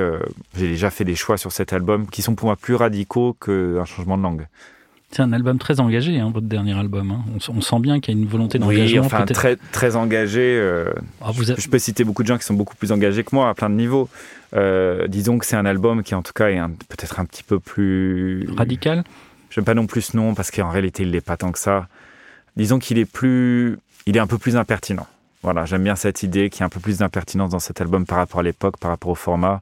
j'ai 0.56 0.66
déjà 0.66 0.90
fait 0.90 1.04
des 1.04 1.14
choix 1.14 1.36
sur 1.36 1.52
cet 1.52 1.72
album 1.72 2.08
qui 2.08 2.20
sont 2.20 2.34
pour 2.34 2.46
moi 2.46 2.56
plus 2.56 2.74
radicaux 2.74 3.34
qu'un 3.34 3.84
changement 3.84 4.18
de 4.18 4.22
langue. 4.24 4.46
C'est 5.10 5.22
un 5.22 5.32
album 5.32 5.58
très 5.58 5.80
engagé, 5.80 6.20
hein, 6.20 6.30
votre 6.32 6.46
dernier 6.46 6.78
album. 6.78 7.10
Hein. 7.10 7.24
On, 7.48 7.60
sent 7.60 7.80
bien 7.80 7.98
qu'il 7.98 8.14
y 8.14 8.16
a 8.16 8.20
une 8.20 8.28
volonté 8.28 8.60
d'engagement. 8.60 9.00
Oui, 9.00 9.06
enfin 9.06 9.24
très, 9.24 9.56
très 9.72 9.96
engagé. 9.96 10.40
Euh, 10.40 10.92
ah, 11.20 11.32
je, 11.34 11.68
peux 11.68 11.80
citer 11.80 12.04
beaucoup 12.04 12.22
de 12.22 12.28
gens 12.28 12.38
qui 12.38 12.44
sont 12.44 12.54
beaucoup 12.54 12.76
plus 12.76 12.92
engagés 12.92 13.24
que 13.24 13.34
moi 13.34 13.48
à 13.48 13.54
plein 13.54 13.68
de 13.70 13.74
niveaux. 13.74 14.08
Euh, 14.54 15.08
disons 15.08 15.38
que 15.38 15.46
c'est 15.46 15.56
un 15.56 15.66
album 15.66 16.04
qui 16.04 16.14
en 16.14 16.22
tout 16.22 16.32
cas 16.32 16.48
est 16.48 16.60
peut-être 16.88 17.18
un 17.18 17.24
petit 17.24 17.42
peu 17.42 17.58
plus... 17.58 18.48
Radical 18.56 19.02
Je 19.50 19.58
n'aime 19.58 19.64
pas 19.64 19.74
non 19.74 19.86
plus 19.86 20.02
ce 20.02 20.16
nom 20.16 20.34
parce 20.34 20.52
qu'en 20.52 20.70
réalité 20.70 21.02
il 21.02 21.10
n'est 21.10 21.20
pas 21.20 21.36
tant 21.36 21.50
que 21.50 21.58
ça. 21.58 21.88
Disons 22.56 22.78
qu'il 22.78 22.98
est 22.98 23.04
plus... 23.04 23.78
Il 24.06 24.16
est 24.16 24.20
un 24.20 24.28
peu 24.28 24.38
plus 24.38 24.56
impertinent. 24.56 25.08
Voilà, 25.42 25.64
j'aime 25.64 25.82
bien 25.82 25.96
cette 25.96 26.22
idée 26.22 26.50
qu'il 26.50 26.60
y 26.60 26.62
a 26.62 26.66
un 26.66 26.70
peu 26.70 26.80
plus 26.80 26.98
d'impertinence 26.98 27.50
dans 27.50 27.58
cet 27.58 27.80
album 27.80 28.06
par 28.06 28.18
rapport 28.18 28.40
à 28.40 28.42
l'époque, 28.44 28.76
par 28.78 28.92
rapport 28.92 29.10
au 29.10 29.16
format. 29.16 29.60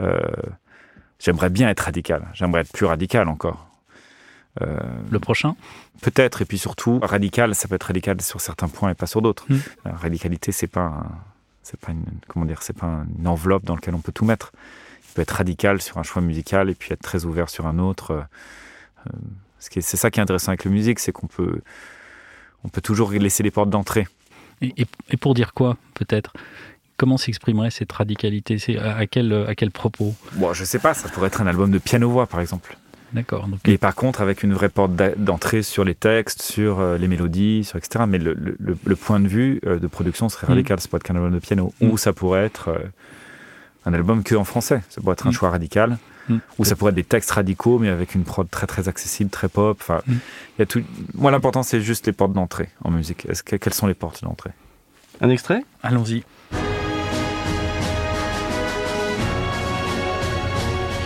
Euh, 0.00 0.18
j'aimerais 1.18 1.50
bien 1.50 1.68
être 1.68 1.80
radical. 1.80 2.22
J'aimerais 2.32 2.62
être 2.62 2.72
plus 2.72 2.86
radical 2.86 3.28
encore. 3.28 3.69
Euh, 4.60 4.78
le 5.10 5.18
prochain? 5.20 5.54
Peut-être, 6.02 6.42
et 6.42 6.44
puis 6.44 6.58
surtout, 6.58 6.98
radical, 7.02 7.54
ça 7.54 7.68
peut 7.68 7.76
être 7.76 7.84
radical 7.84 8.20
sur 8.20 8.40
certains 8.40 8.68
points 8.68 8.90
et 8.90 8.94
pas 8.94 9.06
sur 9.06 9.22
d'autres. 9.22 9.46
Hmm. 9.48 9.60
La 9.84 9.92
radicalité, 9.92 10.52
c'est 10.52 10.66
pas, 10.66 11.06
c'est 11.62 11.78
pas 11.78 11.92
une, 11.92 12.04
comment 12.28 12.44
dire, 12.44 12.62
c'est 12.62 12.76
pas 12.76 13.04
une 13.18 13.28
enveloppe 13.28 13.64
dans 13.64 13.74
laquelle 13.74 13.94
on 13.94 14.00
peut 14.00 14.12
tout 14.12 14.24
mettre. 14.24 14.52
Il 15.08 15.14
peut 15.14 15.22
être 15.22 15.30
radical 15.30 15.80
sur 15.80 15.98
un 15.98 16.02
choix 16.02 16.22
musical 16.22 16.68
et 16.70 16.74
puis 16.74 16.92
être 16.92 17.02
très 17.02 17.24
ouvert 17.24 17.48
sur 17.48 17.66
un 17.66 17.78
autre. 17.78 18.24
Euh, 19.06 19.10
c'est 19.58 19.96
ça 19.96 20.10
qui 20.10 20.20
est 20.20 20.22
intéressant 20.22 20.48
avec 20.48 20.64
la 20.64 20.70
musique, 20.70 20.98
c'est 20.98 21.12
qu'on 21.12 21.26
peut, 21.26 21.60
on 22.64 22.68
peut 22.68 22.80
toujours 22.80 23.12
laisser 23.12 23.42
les 23.42 23.50
portes 23.50 23.70
d'entrée. 23.70 24.08
Et, 24.62 24.86
pour 25.18 25.34
dire 25.34 25.54
quoi, 25.54 25.76
peut-être? 25.94 26.32
Comment 26.96 27.16
s'exprimerait 27.16 27.70
cette 27.70 27.92
radicalité? 27.92 28.58
C'est 28.58 28.78
à 28.78 29.06
quel, 29.06 29.32
à 29.32 29.54
quel 29.54 29.70
propos? 29.70 30.14
Bon, 30.34 30.52
je 30.52 30.64
sais 30.64 30.78
pas. 30.78 30.92
Ça 30.92 31.08
pourrait 31.08 31.28
être 31.28 31.40
un 31.40 31.46
album 31.46 31.70
de 31.70 31.78
piano-voix, 31.78 32.26
par 32.26 32.40
exemple. 32.40 32.76
D'accord. 33.12 33.48
Et 33.64 33.78
par 33.78 33.94
contre, 33.94 34.20
avec 34.20 34.42
une 34.42 34.52
vraie 34.52 34.68
porte 34.68 34.92
d'entrée 35.16 35.62
sur 35.62 35.84
les 35.84 35.94
textes, 35.94 36.42
sur 36.42 36.80
euh, 36.80 36.96
les 36.96 37.08
mélodies, 37.08 37.64
sur 37.64 37.76
etc. 37.76 38.04
Mais 38.08 38.18
le, 38.18 38.96
point 38.96 39.20
de 39.20 39.28
vue 39.28 39.60
euh, 39.66 39.78
de 39.78 39.86
production 39.86 40.28
serait 40.28 40.46
mm. 40.46 40.50
radical. 40.50 40.80
Ça 40.80 40.88
pourrait 40.88 41.00
être 41.04 41.10
un 41.10 41.16
album 41.16 41.32
de 41.32 41.38
piano. 41.38 41.72
Mm. 41.80 41.90
Ou 41.90 41.98
ça 41.98 42.12
pourrait 42.12 42.44
être 42.44 42.68
euh, 42.68 42.78
un 43.86 43.94
album 43.94 44.22
que 44.22 44.34
en 44.34 44.44
français. 44.44 44.82
Ça 44.88 45.00
pourrait 45.00 45.14
être 45.14 45.26
un 45.26 45.30
mm. 45.30 45.34
choix 45.34 45.50
radical. 45.50 45.98
Ou 46.58 46.64
ça 46.64 46.76
pourrait 46.76 46.90
être 46.90 46.96
des 46.96 47.02
textes 47.02 47.32
radicaux, 47.32 47.80
mais 47.80 47.88
avec 47.88 48.14
une 48.14 48.22
prod 48.22 48.48
très 48.48 48.68
très 48.68 48.88
accessible, 48.88 49.30
très 49.30 49.48
pop. 49.48 49.76
Enfin, 49.80 50.00
il 50.06 50.60
y 50.60 50.62
a 50.62 50.66
tout. 50.66 50.80
Moi, 51.14 51.32
l'important, 51.32 51.64
c'est 51.64 51.80
juste 51.80 52.06
les 52.06 52.12
portes 52.12 52.32
d'entrée 52.32 52.68
en 52.84 52.92
musique. 52.92 53.26
Est-ce 53.26 53.42
que, 53.42 53.56
quelles 53.56 53.74
sont 53.74 53.88
les 53.88 53.94
portes 53.94 54.22
d'entrée? 54.22 54.52
Un 55.20 55.28
extrait? 55.28 55.64
Allons-y. 55.82 56.22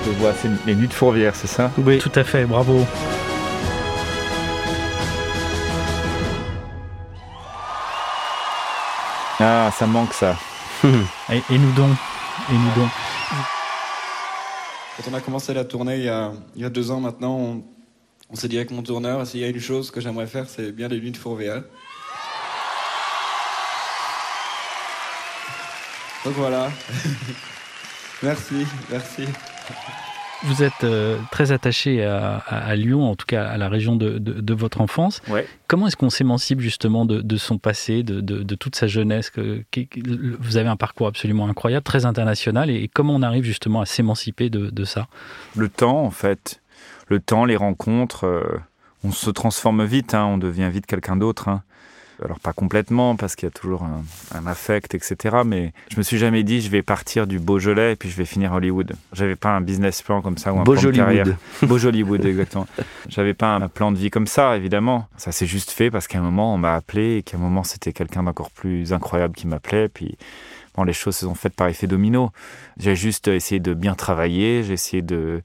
Je 0.04 0.10
vois, 0.10 0.34
c'est 0.34 0.50
les 0.66 0.74
nuits 0.74 0.88
de 0.88 0.92
Fourvière, 0.92 1.34
c'est 1.34 1.46
ça 1.46 1.70
Oui, 1.78 1.98
tout 1.98 2.12
à 2.14 2.24
fait, 2.24 2.44
bravo. 2.44 2.84
Ah, 9.40 9.70
ça 9.76 9.86
manque 9.86 10.12
ça. 10.12 10.36
et, 10.84 11.58
nous 11.58 11.72
donc, 11.72 11.96
et 12.50 12.52
nous 12.52 12.82
donc. 12.82 12.90
Quand 14.96 15.10
on 15.10 15.14
a 15.14 15.20
commencé 15.20 15.54
la 15.54 15.64
tournée 15.64 15.96
il 15.96 16.04
y 16.04 16.08
a, 16.10 16.32
il 16.54 16.62
y 16.62 16.64
a 16.66 16.70
deux 16.70 16.90
ans 16.90 17.00
maintenant, 17.00 17.62
on, 18.30 18.36
s'est 18.36 18.48
dit 18.48 18.56
avec 18.56 18.70
mon 18.72 18.82
tourneur, 18.82 19.26
s'il 19.26 19.40
y 19.40 19.44
a 19.44 19.48
une 19.48 19.60
chose 19.60 19.90
que 19.90 20.02
j'aimerais 20.02 20.26
faire, 20.26 20.46
c'est 20.48 20.70
bien 20.70 20.88
les 20.88 21.00
nuits 21.00 21.12
de 21.12 21.16
Fourvière. 21.16 21.62
Donc 26.26 26.34
voilà. 26.34 26.70
merci, 28.22 28.66
merci. 28.90 29.24
Vous 30.44 30.62
êtes 30.62 30.84
euh, 30.84 31.18
très 31.30 31.52
attaché 31.52 32.04
à, 32.04 32.76
Lyon, 32.76 33.10
en 33.10 33.14
tout 33.14 33.24
cas 33.24 33.46
à 33.46 33.56
la 33.56 33.68
région 33.70 33.96
de, 33.96 34.54
votre 34.54 34.82
enfance. 34.82 35.22
Comment 35.68 35.86
est-ce 35.86 35.96
qu'on 35.96 36.10
s'émancipe 36.10 36.60
justement 36.60 37.06
de, 37.06 37.36
son 37.36 37.58
passé, 37.58 38.02
de, 38.02 38.54
toute 38.54 38.76
sa 38.76 38.86
jeunesse 38.86 39.32
Vous 40.40 40.56
avez 40.56 40.68
un 40.68 40.76
parcours 40.76 41.06
absolument 41.06 41.48
incroyable, 41.48 41.84
très 41.84 42.04
international, 42.04 42.68
et 42.68 42.90
comment 42.92 43.14
on 43.14 43.22
arrive 43.22 43.44
justement 43.44 43.80
à 43.80 43.86
s'émanciper 43.86 44.50
de, 44.50 44.84
ça? 44.84 45.08
Le 45.56 45.68
temps, 45.68 46.04
en 46.04 46.10
fait. 46.10 46.60
Le 47.08 47.20
temps, 47.20 47.44
les 47.44 47.56
rencontres, 47.56 48.24
euh, 48.24 48.60
on 49.02 49.12
se 49.12 49.30
transforme 49.30 49.84
vite, 49.84 50.14
hein, 50.14 50.24
on 50.24 50.38
devient 50.38 50.70
vite 50.72 50.86
quelqu'un 50.86 51.16
d'autre. 51.16 51.48
Hein 51.48 51.62
alors 52.22 52.38
pas 52.38 52.52
complètement 52.52 53.16
parce 53.16 53.34
qu'il 53.34 53.46
y 53.46 53.48
a 53.48 53.50
toujours 53.50 53.82
un, 53.82 54.46
affect, 54.46 54.94
etc. 54.94 55.38
Mais 55.44 55.72
je 55.90 55.96
me 55.96 56.02
suis 56.02 56.18
jamais 56.18 56.42
dit 56.42 56.60
je 56.60 56.70
vais 56.70 56.82
partir 56.82 57.26
du 57.26 57.38
Beaujolais 57.38 57.92
et 57.92 57.96
puis 57.96 58.10
je 58.10 58.16
vais 58.16 58.24
finir 58.24 58.52
Hollywood. 58.52 58.94
J'avais 59.12 59.36
pas 59.36 59.50
un 59.50 59.60
business 59.60 60.02
plan 60.02 60.22
comme 60.22 60.38
ça 60.38 60.52
ou 60.52 60.60
un 60.60 60.64
plan 60.64 60.74
de 60.74 60.90
carrière. 60.90 61.26
Beaujollywood, 61.62 62.24
exactement. 62.24 62.66
J'avais 63.08 63.34
pas 63.34 63.54
un 63.54 63.68
plan 63.68 63.92
de 63.92 63.98
vie 63.98 64.10
comme 64.10 64.26
ça, 64.26 64.56
évidemment. 64.56 65.08
Ça 65.16 65.32
s'est 65.32 65.46
juste 65.46 65.70
fait 65.70 65.90
parce 65.90 66.06
qu'à 66.06 66.18
un 66.18 66.22
moment 66.22 66.54
on 66.54 66.58
m'a 66.58 66.74
appelé 66.74 67.16
et 67.16 67.22
qu'à 67.22 67.36
un 67.36 67.40
moment 67.40 67.64
c'était 67.64 67.92
quelqu'un 67.92 68.22
d'encore 68.22 68.50
plus 68.50 68.92
incroyable 68.92 69.34
qui 69.34 69.46
m'appelait. 69.46 69.88
Puis 69.88 70.16
bon, 70.76 70.84
les 70.84 70.92
choses 70.92 71.16
se 71.16 71.26
sont 71.26 71.34
faites 71.34 71.54
par 71.54 71.68
effet 71.68 71.86
domino. 71.86 72.30
J'ai 72.78 72.96
juste 72.96 73.28
essayé 73.28 73.60
de 73.60 73.74
bien 73.74 73.94
travailler. 73.94 74.62
J'ai 74.62 74.74
essayé 74.74 75.02
de 75.02 75.42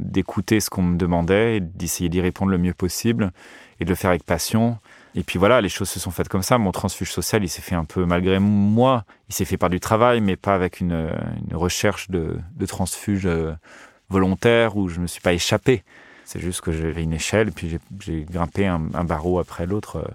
d'écouter 0.00 0.58
ce 0.58 0.70
qu'on 0.70 0.82
me 0.82 0.96
demandait 0.96 1.58
et 1.58 1.60
d'essayer 1.60 2.08
d'y 2.08 2.20
répondre 2.20 2.50
le 2.50 2.58
mieux 2.58 2.74
possible 2.74 3.30
et 3.78 3.84
de 3.84 3.90
le 3.90 3.94
faire 3.94 4.10
avec 4.10 4.24
passion 4.24 4.78
Et 5.16 5.22
puis 5.22 5.38
voilà, 5.38 5.60
les 5.60 5.68
choses 5.68 5.88
se 5.88 6.00
sont 6.00 6.10
faites 6.10 6.28
comme 6.28 6.42
ça. 6.42 6.58
Mon 6.58 6.72
transfuge 6.72 7.12
social, 7.12 7.44
il 7.44 7.48
s'est 7.48 7.62
fait 7.62 7.76
un 7.76 7.84
peu 7.84 8.04
malgré 8.04 8.38
moi. 8.40 9.04
Il 9.28 9.34
s'est 9.34 9.44
fait 9.44 9.56
par 9.56 9.70
du 9.70 9.78
travail, 9.78 10.20
mais 10.20 10.36
pas 10.36 10.54
avec 10.54 10.80
une, 10.80 11.08
recherche 11.52 12.10
de, 12.10 12.40
transfuge 12.66 13.26
euh, 13.26 13.52
volontaire 14.08 14.76
où 14.76 14.88
je 14.88 14.96
ne 14.96 15.02
me 15.02 15.06
suis 15.06 15.20
pas 15.20 15.32
échappé. 15.32 15.84
C'est 16.24 16.40
juste 16.40 16.62
que 16.62 16.72
j'avais 16.72 17.02
une 17.02 17.12
échelle, 17.12 17.48
et 17.48 17.50
puis 17.50 17.78
j'ai 18.00 18.26
grimpé 18.28 18.66
un, 18.66 18.78
barreau 18.78 19.38
après 19.38 19.66
l'autre 19.66 19.96
euh, 19.96 20.08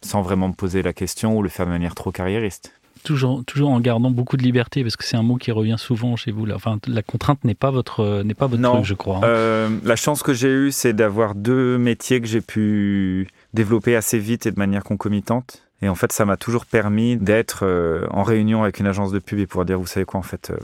sans 0.00 0.22
vraiment 0.22 0.48
me 0.48 0.54
poser 0.54 0.82
la 0.82 0.92
question 0.92 1.36
ou 1.36 1.42
le 1.42 1.48
faire 1.48 1.66
de 1.66 1.70
manière 1.70 1.94
trop 1.94 2.10
carriériste. 2.10 2.72
Toujours, 3.04 3.44
toujours 3.44 3.70
en 3.70 3.78
gardant 3.78 4.10
beaucoup 4.10 4.36
de 4.36 4.42
liberté, 4.42 4.82
parce 4.82 4.96
que 4.96 5.04
c'est 5.04 5.16
un 5.16 5.22
mot 5.22 5.36
qui 5.36 5.52
revient 5.52 5.76
souvent 5.78 6.16
chez 6.16 6.32
vous. 6.32 6.50
Enfin, 6.50 6.78
la 6.88 7.02
contrainte 7.02 7.44
n'est 7.44 7.54
pas 7.54 7.70
votre, 7.70 8.22
n'est 8.22 8.34
pas 8.34 8.46
votre 8.46 8.62
non, 8.62 8.72
truc, 8.76 8.84
je 8.86 8.94
crois. 8.94 9.18
Hein. 9.18 9.24
Euh, 9.24 9.68
la 9.84 9.94
chance 9.94 10.22
que 10.22 10.34
j'ai 10.34 10.48
eue, 10.48 10.72
c'est 10.72 10.94
d'avoir 10.94 11.34
deux 11.34 11.78
métiers 11.78 12.20
que 12.20 12.26
j'ai 12.26 12.40
pu 12.40 13.28
développé 13.56 13.96
assez 13.96 14.20
vite 14.20 14.46
et 14.46 14.52
de 14.52 14.58
manière 14.58 14.84
concomitante. 14.84 15.66
Et 15.82 15.88
en 15.88 15.94
fait, 15.94 16.12
ça 16.12 16.24
m'a 16.24 16.36
toujours 16.36 16.64
permis 16.64 17.16
d'être 17.16 17.66
euh, 17.66 18.06
en 18.10 18.22
réunion 18.22 18.62
avec 18.62 18.78
une 18.78 18.86
agence 18.86 19.12
de 19.12 19.18
pub 19.18 19.38
et 19.40 19.46
pouvoir 19.46 19.66
dire, 19.66 19.78
vous 19.78 19.86
savez 19.86 20.06
quoi, 20.06 20.20
en 20.20 20.22
fait, 20.22 20.50
euh, 20.50 20.56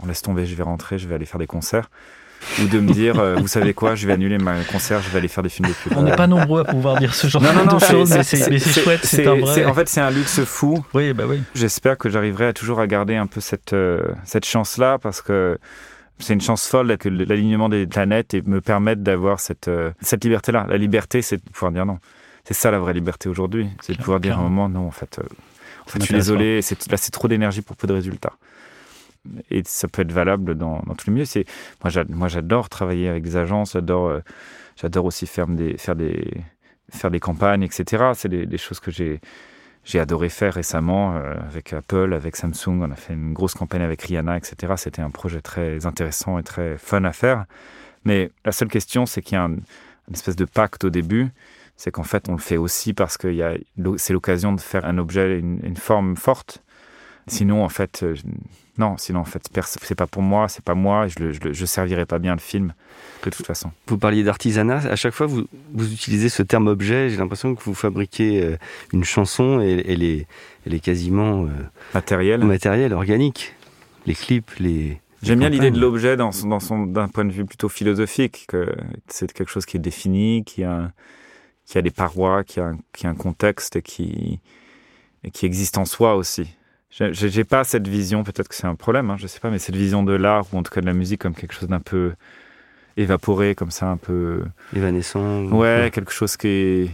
on 0.00 0.06
laisse 0.06 0.22
tomber, 0.22 0.46
je 0.46 0.54
vais 0.54 0.62
rentrer, 0.62 0.98
je 0.98 1.08
vais 1.08 1.14
aller 1.14 1.26
faire 1.26 1.40
des 1.40 1.46
concerts. 1.46 1.90
Ou 2.60 2.66
de 2.66 2.78
me 2.78 2.92
dire, 2.92 3.18
euh, 3.18 3.36
vous 3.36 3.48
savez 3.48 3.72
quoi, 3.72 3.94
je 3.94 4.06
vais 4.06 4.12
annuler 4.12 4.36
mon 4.36 4.62
concert, 4.70 5.00
je 5.00 5.08
vais 5.08 5.18
aller 5.18 5.28
faire 5.28 5.42
des 5.42 5.48
films 5.48 5.68
de 5.70 5.74
pub. 5.74 5.94
On 5.96 6.02
n'est 6.02 6.14
pas 6.14 6.26
nombreux 6.26 6.60
à 6.60 6.64
pouvoir 6.64 6.98
dire 6.98 7.14
ce 7.14 7.26
genre 7.26 7.40
de 7.40 7.78
choses, 7.84 8.10
mais 8.14 8.22
c'est 8.22 8.82
chouette, 8.82 9.00
c'est 9.02 9.26
un 9.26 9.36
vrai. 9.36 9.64
En 9.64 9.72
fait, 9.72 9.88
c'est 9.88 10.02
un 10.02 10.10
luxe 10.10 10.44
fou. 10.44 10.84
Oui, 10.92 11.14
bah 11.14 11.24
oui. 11.26 11.42
J'espère 11.54 11.96
que 11.96 12.10
j'arriverai 12.10 12.48
à 12.48 12.52
toujours 12.52 12.80
à 12.80 12.86
garder 12.86 13.16
un 13.16 13.26
peu 13.26 13.40
cette, 13.40 13.74
cette 14.24 14.44
chance-là 14.44 14.98
parce 14.98 15.22
que 15.22 15.58
c'est 16.18 16.34
une 16.34 16.42
chance 16.42 16.68
folle 16.68 16.96
que 16.98 17.08
l'alignement 17.08 17.70
des 17.70 17.86
planètes 17.86 18.34
et 18.34 18.42
me 18.42 18.60
permette 18.60 19.02
d'avoir 19.02 19.40
cette, 19.40 19.70
cette 20.02 20.22
liberté-là. 20.22 20.66
La 20.68 20.76
liberté, 20.76 21.22
c'est 21.22 21.38
de 21.38 21.50
pouvoir 21.50 21.72
dire 21.72 21.86
non. 21.86 21.98
C'est 22.44 22.54
ça 22.54 22.70
la 22.70 22.78
vraie 22.78 22.92
liberté 22.92 23.28
aujourd'hui. 23.28 23.68
C'est 23.80 23.94
de 23.94 23.98
pouvoir 23.98 24.20
dire 24.20 24.38
à 24.38 24.40
un 24.40 24.44
moment, 24.44 24.68
non, 24.68 24.86
en 24.86 24.90
fait, 24.90 25.18
euh, 25.18 25.22
en 25.86 25.90
fait 25.90 26.00
je 26.00 26.04
suis 26.04 26.14
désolé, 26.14 26.60
là 26.90 26.96
c'est 26.96 27.10
trop 27.10 27.26
d'énergie 27.26 27.62
pour 27.62 27.76
peu 27.76 27.86
de 27.86 27.94
résultats. 27.94 28.34
Et 29.50 29.62
ça 29.64 29.88
peut 29.88 30.02
être 30.02 30.12
valable 30.12 30.54
dans, 30.54 30.80
tous 30.98 31.06
les 31.06 31.12
milieux. 31.14 31.24
C'est, 31.24 31.46
moi, 31.82 32.28
j'adore 32.28 32.68
travailler 32.68 33.08
avec 33.08 33.22
des 33.22 33.36
agences, 33.36 33.72
j'adore, 33.72 34.08
euh, 34.08 34.20
j'adore 34.76 35.06
aussi 35.06 35.26
faire 35.26 35.46
des, 35.46 35.78
faire, 35.78 35.96
des, 35.96 36.42
faire 36.90 37.10
des 37.10 37.20
campagnes, 37.20 37.62
etc. 37.62 38.12
C'est 38.14 38.28
des, 38.28 38.58
choses 38.58 38.80
que 38.80 38.90
j'ai, 38.90 39.22
j'ai 39.84 39.98
adoré 39.98 40.28
faire 40.28 40.52
récemment 40.52 41.16
euh, 41.16 41.34
avec 41.48 41.72
Apple, 41.72 42.12
avec 42.12 42.36
Samsung. 42.36 42.82
On 42.82 42.90
a 42.90 42.96
fait 42.96 43.14
une 43.14 43.32
grosse 43.32 43.54
campagne 43.54 43.80
avec 43.80 44.02
Rihanna, 44.02 44.36
etc. 44.36 44.74
C'était 44.76 45.00
un 45.00 45.10
projet 45.10 45.40
très 45.40 45.86
intéressant 45.86 46.38
et 46.38 46.42
très 46.42 46.76
fun 46.76 47.04
à 47.04 47.12
faire. 47.12 47.46
Mais 48.04 48.30
la 48.44 48.52
seule 48.52 48.68
question, 48.68 49.06
c'est 49.06 49.22
qu'il 49.22 49.36
y 49.36 49.40
a 49.40 49.44
une 49.44 49.62
espèce 50.12 50.36
de 50.36 50.44
pacte 50.44 50.84
au 50.84 50.90
début 50.90 51.30
c'est 51.76 51.90
qu'en 51.90 52.04
fait, 52.04 52.28
on 52.28 52.32
le 52.32 52.38
fait 52.38 52.56
aussi 52.56 52.92
parce 52.92 53.16
que 53.16 53.58
c'est 53.96 54.12
l'occasion 54.12 54.52
de 54.52 54.60
faire 54.60 54.84
un 54.84 54.98
objet, 54.98 55.38
une, 55.38 55.76
forme 55.76 56.16
forte. 56.16 56.62
Sinon, 57.26 57.64
en 57.64 57.68
fait, 57.68 58.02
euh, 58.02 58.14
non, 58.76 58.96
sinon, 58.98 59.20
en 59.20 59.24
fait, 59.24 59.48
c'est 59.64 59.94
pas 59.94 60.06
pour 60.06 60.22
moi, 60.22 60.48
c'est 60.48 60.64
pas 60.64 60.74
moi, 60.74 61.06
je, 61.08 61.32
je, 61.52 61.64
servirai 61.64 62.04
pas 62.04 62.18
bien 62.18 62.34
le 62.34 62.40
film, 62.40 62.74
de 63.24 63.30
toute 63.30 63.46
façon. 63.46 63.70
Vous 63.86 63.96
parliez 63.96 64.22
d'artisanat, 64.22 64.86
à 64.90 64.96
chaque 64.96 65.14
fois, 65.14 65.26
vous, 65.26 65.44
vous 65.72 65.92
utilisez 65.92 66.28
ce 66.28 66.42
terme 66.42 66.66
objet, 66.66 67.08
j'ai 67.08 67.16
l'impression 67.16 67.54
que 67.54 67.62
vous 67.62 67.74
fabriquez 67.74 68.42
euh, 68.42 68.56
une 68.92 69.04
chanson 69.04 69.60
et 69.60 69.84
elle 69.88 70.02
est, 70.02 70.26
elle 70.66 70.74
est 70.74 70.80
quasiment. 70.80 71.44
Euh, 71.44 71.48
matérielle. 71.94 72.44
Matérielle, 72.44 72.92
organique. 72.92 73.54
Les 74.06 74.14
clips, 74.14 74.50
les. 74.58 75.00
J'aime 75.22 75.38
bien 75.38 75.48
l'idée 75.48 75.70
de 75.70 75.80
l'objet 75.80 76.18
dans, 76.18 76.30
dans 76.44 76.60
son, 76.60 76.84
d'un 76.84 77.08
point 77.08 77.24
de 77.24 77.32
vue 77.32 77.46
plutôt 77.46 77.70
philosophique, 77.70 78.44
que 78.46 78.74
c'est 79.08 79.32
quelque 79.32 79.50
chose 79.50 79.64
qui 79.64 79.78
est 79.78 79.80
défini, 79.80 80.44
qui 80.44 80.62
a 80.64 80.92
qui 81.66 81.78
a 81.78 81.82
des 81.82 81.90
parois, 81.90 82.44
qui 82.44 82.60
a 82.60 82.66
un, 82.66 82.78
qui 82.92 83.06
a 83.06 83.10
un 83.10 83.14
contexte 83.14 83.76
et 83.76 83.82
qui, 83.82 84.40
qui 85.32 85.46
existe 85.46 85.78
en 85.78 85.84
soi 85.84 86.14
aussi. 86.14 86.56
J'ai 86.90 87.44
pas 87.44 87.64
cette 87.64 87.88
vision, 87.88 88.22
peut-être 88.22 88.48
que 88.48 88.54
c'est 88.54 88.68
un 88.68 88.76
problème, 88.76 89.10
hein, 89.10 89.16
je 89.18 89.26
sais 89.26 89.40
pas, 89.40 89.50
mais 89.50 89.58
cette 89.58 89.74
vision 89.74 90.04
de 90.04 90.12
l'art 90.12 90.46
ou 90.52 90.58
en 90.58 90.62
tout 90.62 90.70
cas 90.70 90.80
de 90.80 90.86
la 90.86 90.92
musique 90.92 91.20
comme 91.20 91.34
quelque 91.34 91.54
chose 91.54 91.68
d'un 91.68 91.80
peu 91.80 92.12
évaporé, 92.96 93.56
comme 93.56 93.72
ça, 93.72 93.88
un 93.88 93.96
peu 93.96 94.44
évanescent. 94.76 95.46
Ouais, 95.46 95.90
quelque 95.92 96.12
chose 96.12 96.36
qui 96.36 96.90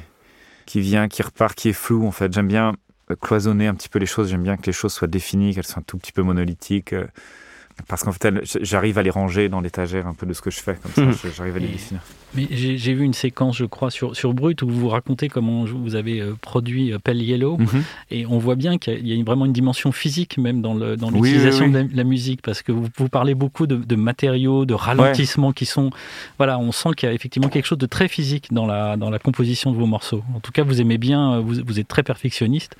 qui 0.64 0.80
vient, 0.80 1.08
qui 1.08 1.22
repart, 1.22 1.54
qui 1.54 1.70
est 1.70 1.74
flou. 1.74 2.06
En 2.06 2.12
fait, 2.12 2.32
j'aime 2.32 2.48
bien 2.48 2.76
cloisonner 3.20 3.66
un 3.66 3.74
petit 3.74 3.88
peu 3.88 3.98
les 3.98 4.06
choses. 4.06 4.30
J'aime 4.30 4.44
bien 4.44 4.56
que 4.56 4.66
les 4.66 4.72
choses 4.72 4.92
soient 4.92 5.08
définies, 5.08 5.52
qu'elles 5.54 5.66
soient 5.66 5.80
un 5.80 5.82
tout 5.82 5.98
petit 5.98 6.12
peu 6.12 6.22
monolithiques 6.22 6.94
parce 7.88 8.04
qu'en 8.04 8.12
fait, 8.12 8.34
j'arrive 8.62 8.98
à 8.98 9.02
les 9.02 9.10
ranger 9.10 9.48
dans 9.48 9.60
l'étagère 9.60 10.06
un 10.06 10.14
peu 10.14 10.26
de 10.26 10.32
ce 10.32 10.42
que 10.42 10.50
je 10.50 10.60
fais, 10.60 10.76
comme 10.76 11.14
ça, 11.14 11.28
j'arrive 11.36 11.56
à 11.56 11.58
les 11.58 11.68
définir. 11.68 12.02
Mais 12.34 12.46
j'ai 12.50 12.94
vu 12.94 13.04
une 13.04 13.14
séquence, 13.14 13.56
je 13.56 13.64
crois, 13.64 13.90
sur, 13.90 14.14
sur 14.14 14.34
Brut 14.34 14.62
où 14.62 14.68
vous 14.68 14.88
racontez 14.88 15.28
comment 15.28 15.64
vous 15.64 15.96
avez 15.96 16.20
euh, 16.20 16.34
produit 16.40 16.92
euh, 16.92 16.98
Pale 16.98 17.20
Yellow, 17.20 17.56
mhm. 17.58 17.82
et 18.10 18.24
on 18.26 18.38
voit 18.38 18.54
bien 18.54 18.78
qu'il 18.78 19.06
y 19.06 19.20
a 19.20 19.24
vraiment 19.24 19.46
une 19.46 19.52
dimension 19.52 19.90
physique 19.90 20.38
même 20.38 20.62
dans 20.62 20.74
l'utilisation 20.74 21.68
de 21.68 21.88
la, 21.92 22.04
musique, 22.04 22.42
parce 22.42 22.62
que 22.62 22.72
vous, 22.72 22.86
vous 22.96 23.08
parlez 23.08 23.34
beaucoup 23.34 23.66
de, 23.66 23.96
matériaux, 23.96 24.64
de 24.64 24.74
ralentissements 24.74 25.52
qui 25.52 25.66
sont, 25.66 25.90
voilà, 26.38 26.58
on 26.58 26.72
sent 26.72 26.90
qu'il 26.96 27.08
y 27.08 27.12
a 27.12 27.14
effectivement 27.14 27.48
quelque 27.48 27.66
chose 27.66 27.78
de 27.78 27.86
très 27.86 28.08
physique 28.08 28.52
dans 28.52 28.66
la, 28.66 28.96
dans 28.96 29.10
la 29.10 29.18
composition 29.18 29.72
de 29.72 29.76
vos 29.76 29.86
morceaux. 29.86 30.22
En 30.34 30.40
tout 30.40 30.52
cas, 30.52 30.62
vous 30.62 30.80
aimez 30.80 30.98
bien, 30.98 31.34
euh, 31.34 31.40
vous, 31.40 31.56
vous 31.64 31.80
êtes 31.80 31.88
très 31.88 32.02
perfectionniste, 32.02 32.76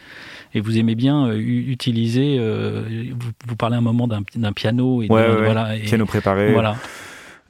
et 0.54 0.60
vous 0.60 0.78
aimez 0.78 0.94
bien 0.94 1.32
utiliser, 1.32 2.38
vous, 2.38 3.30
vous, 3.46 3.56
parlez 3.56 3.76
un 3.76 3.80
moment 3.80 4.08
d'un 4.08 4.52
piano, 4.52 5.02
et, 5.02 5.06
voilà, 5.06 5.76
et 5.76 5.80
piano 5.80 6.06
préparé. 6.06 6.52
Voilà. 6.52 6.76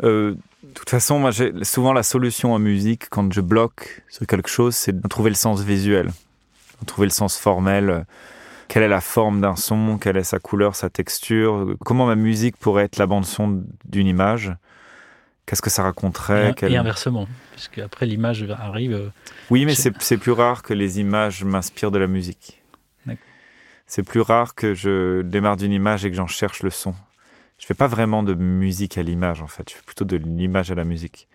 De 0.03 0.75
toute 0.75 0.91
façon, 0.91 1.19
moi, 1.19 1.31
j'ai 1.31 1.53
souvent 1.65 1.93
la 1.93 2.03
solution 2.03 2.53
en 2.53 2.59
musique 2.59 3.09
quand 3.11 3.33
je 3.33 3.41
bloque 3.41 4.03
sur 4.09 4.27
quelque 4.27 4.49
chose, 4.49 4.75
c'est 4.75 4.99
de 4.99 5.09
trouver 5.09 5.31
le 5.31 5.37
sens 5.37 5.63
visuel, 5.63 6.11
de 6.81 6.87
trouver 6.87 7.07
le 7.07 7.13
sens 7.13 7.37
formel. 7.37 8.05
Quelle 8.69 8.85
est 8.85 8.89
la 8.89 9.01
forme 9.01 9.41
d'un 9.41 9.57
son 9.57 9.99
Quelle 9.99 10.17
est 10.17 10.23
sa 10.25 10.39
couleur, 10.39 10.77
sa 10.77 10.91
texture 10.91 11.75
Comment 11.85 12.07
ma 12.07 12.15
musique 12.15 12.57
pourrait 12.57 12.85
être 12.85 12.99
la 12.99 13.07
bande 13.07 13.25
son 13.25 13.65
d'une 13.85 14.07
image 14.07 14.53
Qu'est-ce 15.45 15.63
que 15.63 15.71
ça 15.71 15.83
raconterait 15.83 16.55
Et, 16.63 16.77
inversement, 16.77 17.27
puisque 17.51 17.79
après 17.79 18.07
l'image 18.07 18.47
arrive. 18.49 18.93
Euh, 18.93 19.09
oui, 19.51 19.65
mais 19.65 19.75
c'est 19.75 20.17
plus 20.19 20.31
rare 20.31 20.63
que 20.63 20.73
les 20.73 21.01
images 21.01 21.43
m'inspirent 21.43 21.91
de 21.91 21.99
la 21.99 22.07
musique. 22.07 22.63
C'est 23.89 24.05
plus 24.05 24.21
rare 24.21 24.55
que 24.55 24.73
je 24.73 25.23
démarre 25.23 25.57
d'une 25.57 25.73
image 25.73 26.05
et 26.05 26.11
que 26.11 26.17
j'en 26.17 26.29
cherche 26.29 26.63
le 26.63 26.71
son 26.71 26.95
je 27.61 27.67
fais 27.67 27.75
pas 27.75 27.87
vraiment 27.87 28.25
de 28.25 28.35
musique 28.35 28.99
à 28.99 29.03
l'image 29.03 29.43
en 29.43 29.47
fait, 29.47 29.71
je 29.71 29.77
fais 29.77 29.83
plutôt 29.83 30.05
de 30.05 30.17
l'image 30.17 30.73
à 30.73 30.75
la 30.75 30.85
musique. 30.85 31.29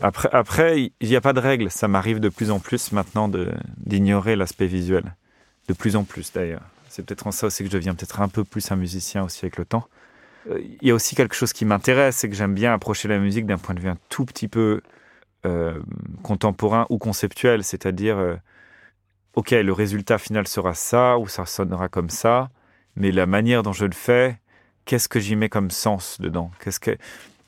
Après, 0.00 0.28
après, 0.32 0.92
il 1.00 1.08
n'y 1.08 1.16
a 1.16 1.20
pas 1.20 1.32
de 1.32 1.38
règle. 1.38 1.70
Ça 1.70 1.86
m'arrive 1.86 2.18
de 2.18 2.28
plus 2.28 2.50
en 2.50 2.58
plus 2.58 2.92
maintenant 2.92 3.30
d'ignorer 3.76 4.34
l'aspect 4.34 4.66
visuel. 4.66 5.14
De 5.68 5.74
plus 5.74 5.94
en 5.94 6.02
plus 6.02 6.32
d'ailleurs. 6.32 6.62
C'est 6.88 7.06
peut-être 7.06 7.26
en 7.26 7.30
ça 7.30 7.46
aussi 7.46 7.62
que 7.62 7.70
je 7.70 7.76
deviens 7.76 7.94
peut-être 7.94 8.20
un 8.20 8.28
peu 8.28 8.42
plus 8.42 8.70
un 8.72 8.76
musicien 8.76 9.22
aussi 9.22 9.44
avec 9.44 9.56
le 9.56 9.64
temps. 9.64 9.86
Euh, 10.50 10.60
il 10.60 10.88
y 10.88 10.90
a 10.90 10.94
aussi 10.94 11.14
quelque 11.14 11.34
chose 11.34 11.52
qui 11.52 11.64
m'intéresse, 11.64 12.16
c'est 12.16 12.28
que 12.28 12.34
j'aime 12.34 12.54
bien 12.54 12.74
approcher 12.74 13.08
la 13.08 13.18
musique 13.18 13.46
d'un 13.46 13.58
point 13.58 13.74
de 13.74 13.80
vue 13.80 13.88
un 13.88 13.98
tout 14.08 14.24
petit 14.24 14.48
peu 14.48 14.82
euh, 15.46 15.80
contemporain 16.22 16.86
ou 16.90 16.98
conceptuel. 16.98 17.62
C'est-à-dire, 17.62 18.18
euh, 18.18 18.34
ok, 19.34 19.52
le 19.52 19.72
résultat 19.72 20.18
final 20.18 20.48
sera 20.48 20.74
ça 20.74 21.16
ou 21.18 21.28
ça 21.28 21.46
sonnera 21.46 21.88
comme 21.88 22.10
ça, 22.10 22.50
mais 22.96 23.12
la 23.12 23.26
manière 23.26 23.62
dont 23.62 23.72
je 23.72 23.86
le 23.86 23.92
fais, 23.92 24.38
qu'est-ce 24.84 25.08
que 25.08 25.20
j'y 25.20 25.36
mets 25.36 25.48
comme 25.48 25.70
sens 25.70 26.20
dedans? 26.20 26.50
Qu'est-ce 26.62 26.80
que 26.80 26.96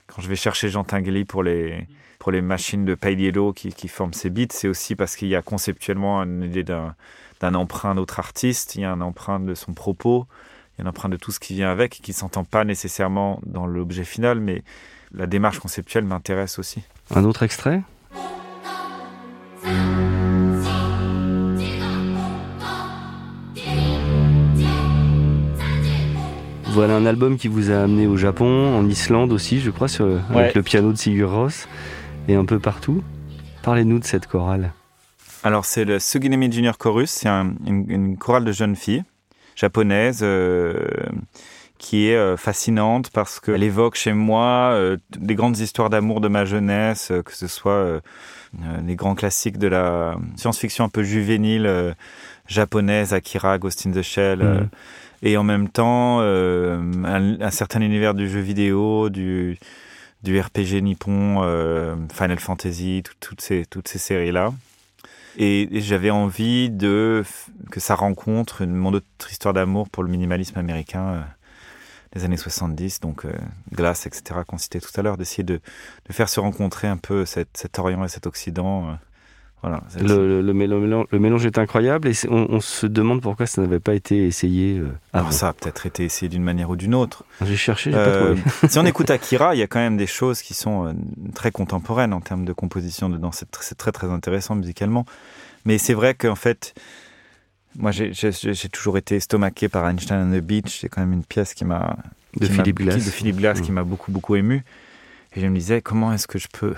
quand 0.07 0.23
je 0.23 0.29
vais 0.29 0.37
chercher 0.37 0.69
Jean 0.69 0.85
Tinguely 0.85 1.25
pour 1.25 1.43
les 1.43 1.87
pour 2.19 2.33
les 2.33 2.41
machines 2.41 2.87
de 2.87 2.95
Pale 2.95 3.33
qui, 3.55 3.71
qui 3.71 3.89
forment 3.89 4.15
ces 4.15 4.31
beats, 4.31 4.47
c'est 4.51 4.69
aussi 4.69 4.97
parce 4.97 5.15
qu'il 5.15 5.29
y 5.29 5.37
a 5.37 5.43
conceptuellement 5.43 6.23
une 6.23 6.43
idée 6.43 6.65
d'un 6.65 6.95
d'un 7.41 7.55
emprunt 7.55 7.95
d'autre 7.95 8.19
artiste, 8.19 8.77
il 8.77 8.83
y 8.83 8.85
a 8.85 8.93
un 8.93 9.01
emprunt 9.01 9.41
de 9.41 9.55
son 9.55 9.75
propos, 9.75 10.27
il 10.79 10.81
y 10.81 10.83
a 10.83 10.87
un 10.87 10.91
emprunt 10.91 11.09
de 11.09 11.17
tout 11.17 11.33
ce 11.33 11.41
qui 11.41 11.55
vient 11.55 11.71
avec, 11.71 12.01
qui 12.03 12.13
s'entend 12.13 12.45
pas 12.45 12.65
nécessairement 12.65 13.41
dans 13.45 13.67
l'objet 13.67 14.05
final, 14.05 14.41
mais 14.41 14.63
la 15.13 15.27
démarche 15.27 15.59
conceptuelle 15.59 16.05
m'intéresse 16.05 16.59
aussi. 16.59 16.83
Un 17.11 17.25
autre 17.25 17.43
extrait? 17.43 17.83
Voilà 26.75 26.97
un 26.97 27.07
album 27.07 27.39
qui 27.39 27.47
vous 27.47 27.71
a 27.71 27.85
amené 27.85 28.09
au 28.09 28.17
Japon, 28.17 28.77
en 28.77 28.89
Islande 28.89 29.31
aussi, 29.31 29.61
je 29.61 29.71
crois, 29.71 29.87
sur, 29.87 30.21
avec 30.31 30.57
le 30.57 30.63
piano 30.65 30.91
de 30.91 30.97
Sigur 30.97 31.31
Ross, 31.31 31.69
et 32.27 32.35
un 32.35 32.45
peu 32.45 32.59
partout. 32.59 33.01
Parlez-nous 33.63 34.01
de 34.01 34.05
cette 34.05 34.27
chorale. 34.27 34.73
Alors, 35.45 35.67
c'est 35.67 35.85
le 35.85 36.01
Suginemi 36.01 36.51
Junior 36.51 36.77
Chorus, 36.77 37.11
c'est 37.11 37.29
une, 37.29 38.17
chorale 38.19 38.45
de 38.45 38.51
jeunes 38.51 38.75
filles 38.75 39.05
japonaises 39.55 40.23
euh, 40.25 40.85
qui 41.79 42.09
est 42.09 42.17
euh, 42.17 42.37
fascinante 42.37 43.11
parce 43.11 43.39
qu'elle 43.39 43.63
évoque 43.63 43.95
chez 43.95 44.13
moi 44.13 44.73
euh, 44.73 44.97
des 45.17 45.37
grandes 45.37 45.59
histoires 45.59 45.91
d'amour 45.91 46.21
de 46.21 46.27
ma 46.27 46.45
jeunesse, 46.45 47.13
que 47.25 47.37
ce 47.37 47.47
soit 47.47 48.01
les 48.85 48.97
grands 48.97 49.15
classiques 49.15 49.59
de 49.59 49.69
la 49.69 50.17
science-fiction 50.35 50.87
un 50.87 50.89
peu 50.89 51.05
juvénile 51.05 51.95
japonaise, 52.49 53.13
Akira, 53.13 53.59
Ghost 53.59 53.87
in 53.87 53.93
the 53.93 54.03
Shell. 54.03 54.43
Mm 54.43 54.69
et 55.23 55.37
en 55.37 55.43
même 55.43 55.69
temps 55.69 56.19
euh, 56.21 56.81
un, 57.41 57.51
certain 57.51 57.81
univers 57.81 58.15
du 58.15 58.29
jeu 58.29 58.41
vidéo, 58.41 59.11
du, 59.11 59.59
du 60.23 60.39
RPG 60.39 60.83
nippon, 60.83 61.43
euh, 61.43 61.97
Final 62.13 62.39
Fantasy, 62.39 63.03
toutes 63.21 63.41
ces, 63.41 63.65
toutes 63.67 63.89
ces 63.89 63.99
séries-là. 63.99 64.53
Et, 65.37 65.69
j'avais 65.81 66.11
envie 66.11 66.71
de 66.71 67.25
que 67.71 67.81
ça 67.81 67.95
rencontre 67.95 68.63
une, 68.63 68.75
mon 68.75 68.93
autre 68.93 69.31
histoire 69.31 69.55
d'amour 69.55 69.89
pour 69.89 70.03
le 70.03 70.11
minimalisme 70.11 70.59
américain 70.59 71.07
euh, 71.07 71.21
des 72.15 72.25
années 72.25 72.37
70, 72.37 73.01
donc 73.01 73.27
Glace, 73.73 74.07
etc., 74.07 74.41
qu'on 74.47 74.59
citait 74.59 74.79
tout 74.79 74.93
à 74.97 75.03
l'heure, 75.03 75.17
d'essayer 75.17 75.43
de, 75.43 75.55
de, 76.09 76.13
faire 76.13 76.29
se 76.29 76.39
rencontrer 76.39 76.87
un 76.87 76.97
peu 76.97 77.25
cet 77.25 77.79
Orient 77.79 78.05
et 78.05 78.09
cet 78.09 78.29
Occident. 78.29 78.97
Euh, 79.65 79.69
voilà, 79.69 79.83
le, 80.01 80.43
le, 80.43 80.53
mélange, 80.53 81.07
le, 81.11 81.19
mélange, 81.19 81.47
est 81.47 81.59
incroyable 81.59 82.09
et 82.09 82.15
on, 82.29 82.61
se 82.61 82.87
demande 82.87 83.23
pourquoi 83.23 83.47
ça 83.47 83.63
n'avait 83.63 83.81
pas 83.81 83.95
été 83.95 84.27
essayé. 84.27 84.83
Alors 85.13 85.33
ça 85.33 85.49
a 85.49 85.53
peut-être 85.53 85.87
été 85.87 86.05
essayé 86.05 86.29
d'une 86.29 86.43
manière 86.43 86.71
ou 86.71 86.77
d'une 86.77 86.95
autre. 86.95 87.25
J'ai 87.45 87.57
cherché, 87.57 87.91
j'ai 87.91 87.97
pas 87.97 88.21
trouvé. 88.21 88.43
si 88.69 88.79
on 88.79 88.87
écoute 88.87 89.11
Akira, 89.11 89.55
il 89.55 89.59
y 89.59 89.63
a 89.63 89.67
quand 89.67 89.79
même 89.79 89.97
des 89.97 90.07
choses 90.07 90.43
qui 90.43 90.55
sont 90.55 90.95
très 91.35 91.51
contemporaines 91.51 92.13
en 92.13 92.21
termes 92.21 92.45
de 92.45 92.53
composition 92.53 93.09
dedans. 93.09 93.31
C'est 93.33 93.77
très 93.77 93.93
très 93.93 94.09
intéressant 94.09 94.55
musicalement. 94.55 95.07
Mais 95.65 95.79
c'est 95.79 95.95
vrai 95.95 96.15
qu'en 96.15 96.35
fait, 96.35 96.75
moi, 97.77 97.91
j'ai 97.91 98.69
toujours 98.71 98.99
été 98.99 99.17
estomaqué 99.17 99.69
par 99.69 99.89
Einstein 99.89 100.31
on 100.31 100.37
the 100.37 100.43
Beach. 100.43 100.81
C'est 100.81 100.89
quand 100.89 101.01
même 101.01 101.13
une 101.13 101.25
pièce 101.25 101.55
qui 101.55 101.65
m'a 101.65 101.97
de, 102.37 102.47
Philippe 102.47 102.79
Glass, 102.79 103.05
de 103.05 103.11
Philippe 103.11 103.37
Glass, 103.37 103.61
qui 103.61 103.73
mm. 103.73 103.75
m'a 103.75 103.85
beaucoup 103.85 104.13
beaucoup 104.13 104.37
ému. 104.37 104.65
Et 105.35 105.41
je 105.41 105.47
me 105.47 105.57
disais 105.57 105.81
comment 105.83 106.13
est-ce 106.13 106.29
que 106.29 106.39
je 106.39 106.49
peux, 106.53 106.75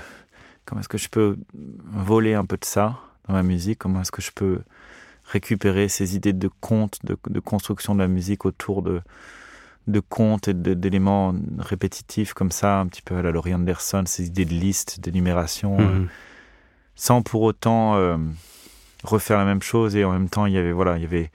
comment 0.66 0.81
est-ce 0.81 0.88
que 0.88 0.98
je 0.98 1.09
peux 1.09 1.38
voler 1.55 2.35
un 2.35 2.44
peu 2.44 2.57
de 2.59 2.64
ça 2.64 2.98
dans 3.26 3.35
ma 3.35 3.42
musique? 3.42 3.79
Comment 3.79 4.02
est-ce 4.02 4.12
que 4.12 4.22
je 4.22 4.33
peux 4.33 4.61
récupérer 5.24 5.88
ces 5.88 6.14
idées 6.14 6.33
de 6.33 6.50
contes, 6.61 6.98
de, 7.05 7.16
de 7.29 7.40
construction 7.40 7.94
de 7.94 8.00
la 8.00 8.09
musique 8.09 8.44
autour 8.44 8.83
de 8.83 9.00
de 9.87 10.00
contes 10.00 10.48
et 10.48 10.55
d'éléments 10.55 11.35
répétitifs 11.59 12.33
comme 12.33 12.50
ça, 12.50 12.81
un 12.81 12.87
petit 12.87 13.02
peu 13.02 13.16
à 13.16 13.22
la 13.22 13.31
Laurie 13.31 13.55
Anderson, 13.55 14.02
ces 14.07 14.26
idées 14.26 14.44
de 14.44 14.55
liste, 14.55 15.00
d'énumération, 15.00 15.79
mm-hmm. 15.79 16.02
euh, 16.02 16.07
sans 16.96 17.22
pour 17.22 17.42
autant 17.42 17.94
euh, 17.96 18.16
refaire 19.05 19.38
la 19.38 19.44
même 19.44 19.62
chose 19.62 19.94
et 19.94 20.05
en 20.05 20.12
même 20.12 20.29
temps 20.29 20.46
il 20.46 20.55
y 20.55 20.59
avait 20.59 20.72
voilà 20.72 20.96
il 20.96 21.02
y 21.02 21.07
avait 21.07 21.31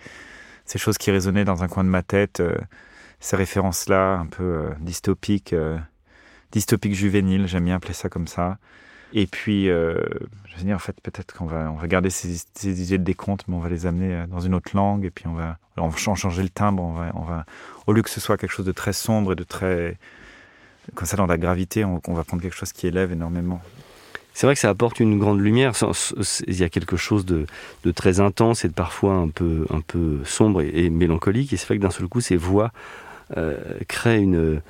ces 0.65 0.79
choses 0.79 0.97
qui 0.97 1.11
résonnaient 1.11 1.45
dans 1.45 1.63
un 1.63 1.67
coin 1.67 1.83
de 1.83 1.89
ma 1.89 2.03
tête 2.03 2.39
euh, 2.39 2.57
ces 3.19 3.35
références 3.35 3.87
là 3.87 4.17
un 4.17 4.25
peu 4.25 4.69
dystopiques 4.79 5.55
dystopiques 6.51 6.95
juvéniles 6.95 7.47
j'aime 7.47 7.65
bien 7.65 7.75
appeler 7.75 7.93
ça 7.93 8.09
comme 8.09 8.27
ça 8.27 8.57
et 9.13 9.27
puis 9.27 9.65
je 9.65 10.57
veux 10.57 10.63
dire 10.63 10.75
en 10.75 10.79
fait 10.79 10.99
peut-être 11.01 11.33
qu'on 11.33 11.45
va 11.45 11.71
on 11.71 11.75
va 11.75 11.87
garder 11.87 12.09
ces, 12.09 12.43
idées 12.63 12.97
de 12.97 13.03
décompte 13.03 13.45
mais 13.47 13.55
on 13.55 13.59
va 13.59 13.69
les 13.69 13.85
amener 13.85 14.25
dans 14.29 14.39
une 14.39 14.53
autre 14.53 14.71
langue 14.73 15.05
et 15.05 15.11
puis 15.11 15.27
on 15.27 15.33
va 15.33 15.57
on 15.77 15.87
va 15.87 15.97
changer 15.97 16.43
le 16.43 16.49
timbre 16.49 16.83
on 16.83 16.93
va 16.93 17.11
on 17.15 17.23
va 17.23 17.45
au 17.87 17.93
lieu 17.93 18.01
que 18.01 18.09
ce 18.09 18.19
soit 18.19 18.37
quelque 18.37 18.51
chose 18.51 18.65
de 18.65 18.71
très 18.71 18.93
sombre 18.93 19.33
et 19.33 19.35
de 19.35 19.43
très 19.43 19.97
comme 20.95 21.07
ça 21.07 21.17
dans 21.17 21.27
la 21.27 21.37
gravité 21.37 21.85
on, 21.85 22.01
on 22.07 22.13
va 22.13 22.23
prendre 22.23 22.41
quelque 22.41 22.55
chose 22.55 22.73
qui 22.73 22.87
élève 22.87 23.11
énormément 23.11 23.61
c'est 24.33 24.47
vrai 24.47 24.53
que 24.53 24.61
ça 24.61 24.69
apporte 24.69 24.99
une 24.99 25.19
grande 25.19 25.39
lumière. 25.39 25.73
Il 26.47 26.55
y 26.57 26.63
a 26.63 26.69
quelque 26.69 26.97
chose 26.97 27.25
de, 27.25 27.45
très 27.93 28.19
intense 28.19 28.63
et 28.65 28.69
de 28.69 28.73
parfois 28.73 29.13
un 29.13 29.27
peu, 29.27 29.65
un 29.69 29.81
peu 29.81 30.19
sombre 30.23 30.61
et, 30.61 30.89
mélancolique. 30.89 31.53
Et 31.53 31.57
c'est 31.57 31.67
vrai 31.67 31.77
que 31.77 31.83
d'un 31.83 31.91
seul 31.91 32.07
coup, 32.07 32.21
ces 32.21 32.37
voix 32.37 32.71
euh, 33.37 33.57
créent 33.87 34.21
une, 34.21 34.61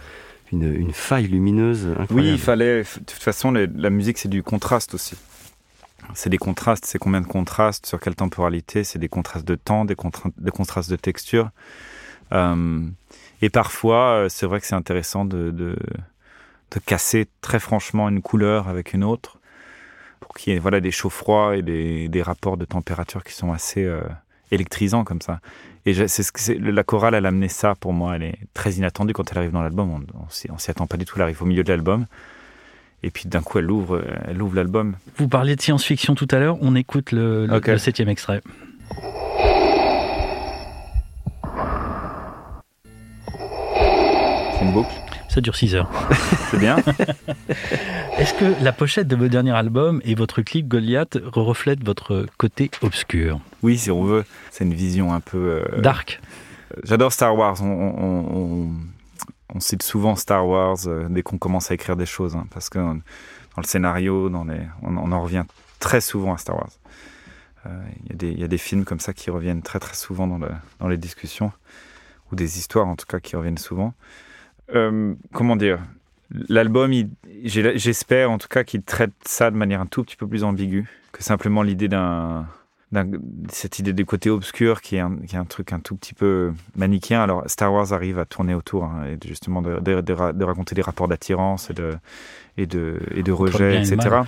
une, 0.51 0.91
faille 0.91 1.27
lumineuse. 1.27 1.95
Oui, 2.09 2.29
il 2.31 2.39
fallait. 2.39 2.83
De 2.83 2.99
toute 2.99 3.11
façon, 3.11 3.51
la 3.51 3.89
musique, 3.89 4.17
c'est 4.17 4.29
du 4.29 4.43
contraste 4.43 4.93
aussi. 4.93 5.15
C'est 6.13 6.29
des 6.29 6.37
contrastes. 6.37 6.85
C'est 6.85 6.99
combien 6.99 7.21
de 7.21 7.27
contrastes 7.27 7.85
Sur 7.85 7.99
quelle 7.99 8.15
temporalité 8.15 8.83
C'est 8.83 8.99
des 8.99 9.09
contrastes 9.09 9.47
de 9.47 9.55
temps, 9.55 9.85
des, 9.85 9.95
contrastes 9.95 10.89
de 10.89 10.95
texture. 10.95 11.49
Euh, 12.33 12.85
et 13.41 13.49
parfois, 13.49 14.23
euh, 14.23 14.29
c'est 14.29 14.45
vrai 14.45 14.59
que 14.59 14.65
c'est 14.65 14.75
intéressant 14.75 15.25
de, 15.25 15.51
de, 15.51 15.75
de 16.71 16.79
casser 16.79 17.27
très 17.41 17.59
franchement 17.59 18.07
une 18.09 18.21
couleur 18.21 18.67
avec 18.67 18.93
une 18.93 19.03
autre 19.03 19.39
pour 20.19 20.35
qu'il 20.35 20.53
y 20.53 20.55
ait 20.55 20.59
voilà, 20.59 20.79
des 20.79 20.91
chauds 20.91 21.09
froids 21.09 21.57
et 21.57 21.61
des, 21.61 22.07
des, 22.07 22.21
rapports 22.21 22.57
de 22.57 22.65
température 22.65 23.23
qui 23.23 23.33
sont 23.33 23.51
assez 23.51 23.83
euh, 23.83 24.01
électrisants 24.51 25.03
comme 25.03 25.21
ça. 25.21 25.39
Et 25.85 26.07
c'est 26.07 26.59
la 26.59 26.83
chorale, 26.83 27.15
elle 27.15 27.25
a 27.25 27.29
amené 27.29 27.47
ça 27.47 27.73
pour 27.75 27.91
moi. 27.91 28.15
Elle 28.15 28.23
est 28.23 28.37
très 28.53 28.73
inattendue 28.73 29.13
quand 29.13 29.31
elle 29.31 29.37
arrive 29.39 29.51
dans 29.51 29.63
l'album. 29.63 29.89
On, 29.91 30.01
on 30.53 30.57
s'y 30.57 30.71
attend 30.71 30.85
pas 30.85 30.97
du 30.97 31.05
tout. 31.05 31.15
Elle 31.15 31.23
arrive 31.23 31.41
au 31.41 31.45
milieu 31.45 31.63
de 31.63 31.69
l'album. 31.69 32.05
Et 33.03 33.09
puis 33.09 33.27
d'un 33.27 33.41
coup, 33.41 33.57
elle 33.57 33.71
ouvre, 33.71 34.03
elle 34.27 34.39
ouvre 34.43 34.55
l'album. 34.55 34.95
Vous 35.17 35.27
parliez 35.27 35.55
de 35.55 35.61
science-fiction 35.61 36.13
tout 36.13 36.27
à 36.29 36.37
l'heure. 36.37 36.57
On 36.61 36.75
écoute 36.75 37.11
le, 37.11 37.47
le, 37.47 37.59
le 37.59 37.77
septième 37.79 38.09
extrait. 38.09 38.41
C'est 44.53 44.61
une 44.65 44.71
boucle. 44.73 45.00
Ça 45.31 45.39
dure 45.39 45.55
6 45.55 45.75
heures. 45.75 45.89
C'est 46.51 46.59
bien. 46.59 46.75
Est-ce 48.17 48.33
que 48.33 48.61
la 48.61 48.73
pochette 48.73 49.07
de 49.07 49.15
votre 49.15 49.31
dernier 49.31 49.51
album 49.51 50.01
et 50.03 50.13
votre 50.13 50.41
clip 50.41 50.67
Goliath 50.67 51.17
reflètent 51.23 51.85
votre 51.85 52.25
côté 52.37 52.69
obscur 52.81 53.39
Oui, 53.63 53.77
si 53.77 53.91
on 53.91 54.03
veut. 54.03 54.25
C'est 54.49 54.65
une 54.65 54.73
vision 54.73 55.13
un 55.13 55.21
peu. 55.21 55.63
Euh, 55.71 55.81
Dark. 55.81 56.19
J'adore 56.83 57.13
Star 57.13 57.33
Wars. 57.33 57.63
On, 57.63 58.67
cite 59.59 59.83
souvent 59.83 60.17
Star 60.17 60.45
Wars 60.45 60.79
euh, 60.87 61.07
dès 61.09 61.23
qu'on 61.23 61.37
commence 61.37 61.71
à 61.71 61.75
écrire 61.75 61.95
des 61.95 62.05
choses. 62.05 62.35
Hein, 62.35 62.45
parce 62.53 62.69
que 62.69 62.79
dans 62.79 62.93
le 63.55 63.63
scénario, 63.63 64.29
dans 64.29 64.43
les, 64.43 64.59
on, 64.81 65.13
en 65.13 65.23
revient 65.23 65.45
très 65.79 66.01
souvent 66.01 66.33
à 66.33 66.37
Star 66.37 66.57
Wars. 66.57 66.71
Euh, 67.67 67.69
il 68.09 68.37
y, 68.37 68.43
a 68.43 68.49
des 68.49 68.57
films 68.57 68.83
comme 68.83 68.99
ça 68.99 69.13
qui 69.13 69.29
reviennent 69.29 69.61
très 69.61 69.79
très 69.79 69.95
souvent 69.95 70.27
dans, 70.27 70.39
le, 70.39 70.49
dans 70.81 70.89
les 70.89 70.97
discussions. 70.97 71.53
Ou 72.33 72.35
des 72.35 72.57
histoires 72.57 72.87
en 72.87 72.97
tout 72.97 73.05
cas 73.05 73.21
qui 73.21 73.37
reviennent 73.37 73.57
souvent. 73.57 73.93
Euh, 74.73 75.13
comment 75.33 75.55
dire 75.55 75.79
L'album, 76.47 76.93
j'espère 77.43 78.31
en 78.31 78.37
tout 78.37 78.47
cas 78.47 78.63
qu'il 78.63 78.83
traite 78.83 79.11
ça 79.25 79.51
de 79.51 79.57
manière 79.57 79.81
un 79.81 79.85
tout 79.85 80.03
petit 80.03 80.15
peu 80.15 80.27
plus 80.27 80.45
ambiguë 80.45 80.87
que 81.11 81.23
simplement 81.23 81.61
l'idée 81.61 81.89
d'un 81.89 82.45
cette 83.49 83.79
idée 83.79 83.93
du 83.93 84.05
côté 84.05 84.29
obscur 84.29 84.81
qui 84.81 84.97
est, 84.97 84.99
un, 84.99 85.15
qui 85.15 85.35
est, 85.35 85.39
un, 85.39 85.45
truc 85.45 85.71
un 85.71 85.79
tout 85.79 85.95
petit 85.95 86.13
peu 86.13 86.51
manichéen. 86.75 87.21
Alors 87.21 87.43
Star 87.47 87.71
Wars 87.73 87.93
arrive 87.93 88.19
à 88.19 88.25
tourner 88.25 88.53
autour 88.53 88.83
hein, 88.83 89.05
et 89.05 89.17
justement 89.25 89.61
de, 89.61 89.79
de, 89.79 90.43
raconter 90.43 90.75
des 90.75 90.81
rapports 90.81 91.07
d'attirance 91.07 91.69
et 91.69 91.73
de, 91.73 91.95
et 92.57 92.65
de, 92.65 92.99
et 93.15 93.23
de 93.23 93.31
rejet, 93.31 93.77
etc. 93.79 94.21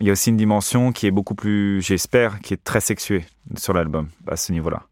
Il 0.00 0.06
y 0.06 0.10
a 0.10 0.12
aussi 0.12 0.30
une 0.30 0.38
dimension 0.38 0.92
qui 0.92 1.06
est 1.06 1.10
beaucoup 1.10 1.34
plus, 1.34 1.82
j'espère, 1.82 2.40
qui 2.40 2.54
est 2.54 2.64
très 2.64 2.80
sexuée 2.80 3.26
sur 3.56 3.74
l'album 3.74 4.08
à 4.26 4.36
ce 4.36 4.52
niveau-là 4.52 4.82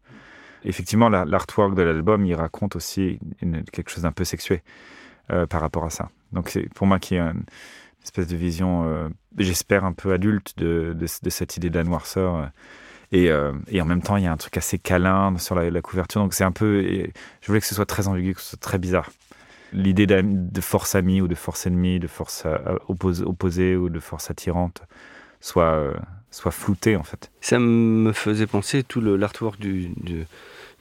effectivement, 0.63 1.09
l'artwork 1.09 1.75
de 1.75 1.81
l'album, 1.81 2.25
il 2.25 2.35
raconte 2.35 2.75
aussi 2.75 3.19
quelque 3.71 3.89
chose 3.89 4.03
d'un 4.03 4.11
peu 4.11 4.23
sexué 4.23 4.63
euh, 5.31 5.45
par 5.45 5.61
rapport 5.61 5.85
à 5.85 5.89
ça. 5.89 6.09
Donc, 6.31 6.49
c'est 6.49 6.67
pour 6.73 6.87
moi 6.87 6.99
qui 6.99 7.15
est 7.15 7.19
une 7.19 7.43
espèce 8.03 8.27
de 8.27 8.35
vision, 8.35 8.85
euh, 8.85 9.09
j'espère, 9.37 9.85
un 9.85 9.93
peu 9.93 10.13
adulte 10.13 10.57
de, 10.57 10.95
cette 11.05 11.57
idée 11.57 11.69
de 11.69 11.77
la 11.77 11.83
noirceur. 11.83 12.51
Euh, 13.13 13.53
et, 13.71 13.81
en 13.81 13.85
même 13.85 14.01
temps, 14.01 14.17
il 14.17 14.23
y 14.23 14.27
a 14.27 14.31
un 14.31 14.37
truc 14.37 14.57
assez 14.57 14.77
câlin 14.77 15.37
sur 15.37 15.55
la, 15.55 15.81
couverture. 15.81 16.21
Donc, 16.21 16.33
c'est 16.33 16.43
un 16.43 16.51
peu. 16.51 16.81
je 17.41 17.47
voulais 17.47 17.59
que 17.59 17.67
ce 17.67 17.75
soit 17.75 17.85
très 17.85 18.07
ambigu, 18.07 18.33
que 18.33 18.41
ce 18.41 18.49
soit 18.49 18.59
très 18.59 18.77
bizarre. 18.77 19.09
L'idée 19.71 20.07
de 20.07 20.61
force 20.61 20.95
amie 20.95 21.21
ou 21.21 21.27
de 21.27 21.35
force 21.35 21.67
ennemie, 21.67 21.99
de 21.99 22.07
force 22.07 22.47
opposée 22.87 23.75
ou 23.75 23.89
de 23.89 23.99
force 23.99 24.31
attirante 24.31 24.81
soit 25.41 25.93
soit 26.31 26.51
floutée 26.51 26.95
en 26.95 27.03
fait. 27.03 27.31
Ça 27.41 27.59
me 27.59 28.11
faisait 28.13 28.47
penser 28.47 28.83
tout 28.83 29.01
l'artwork 29.01 29.59
du, 29.59 29.91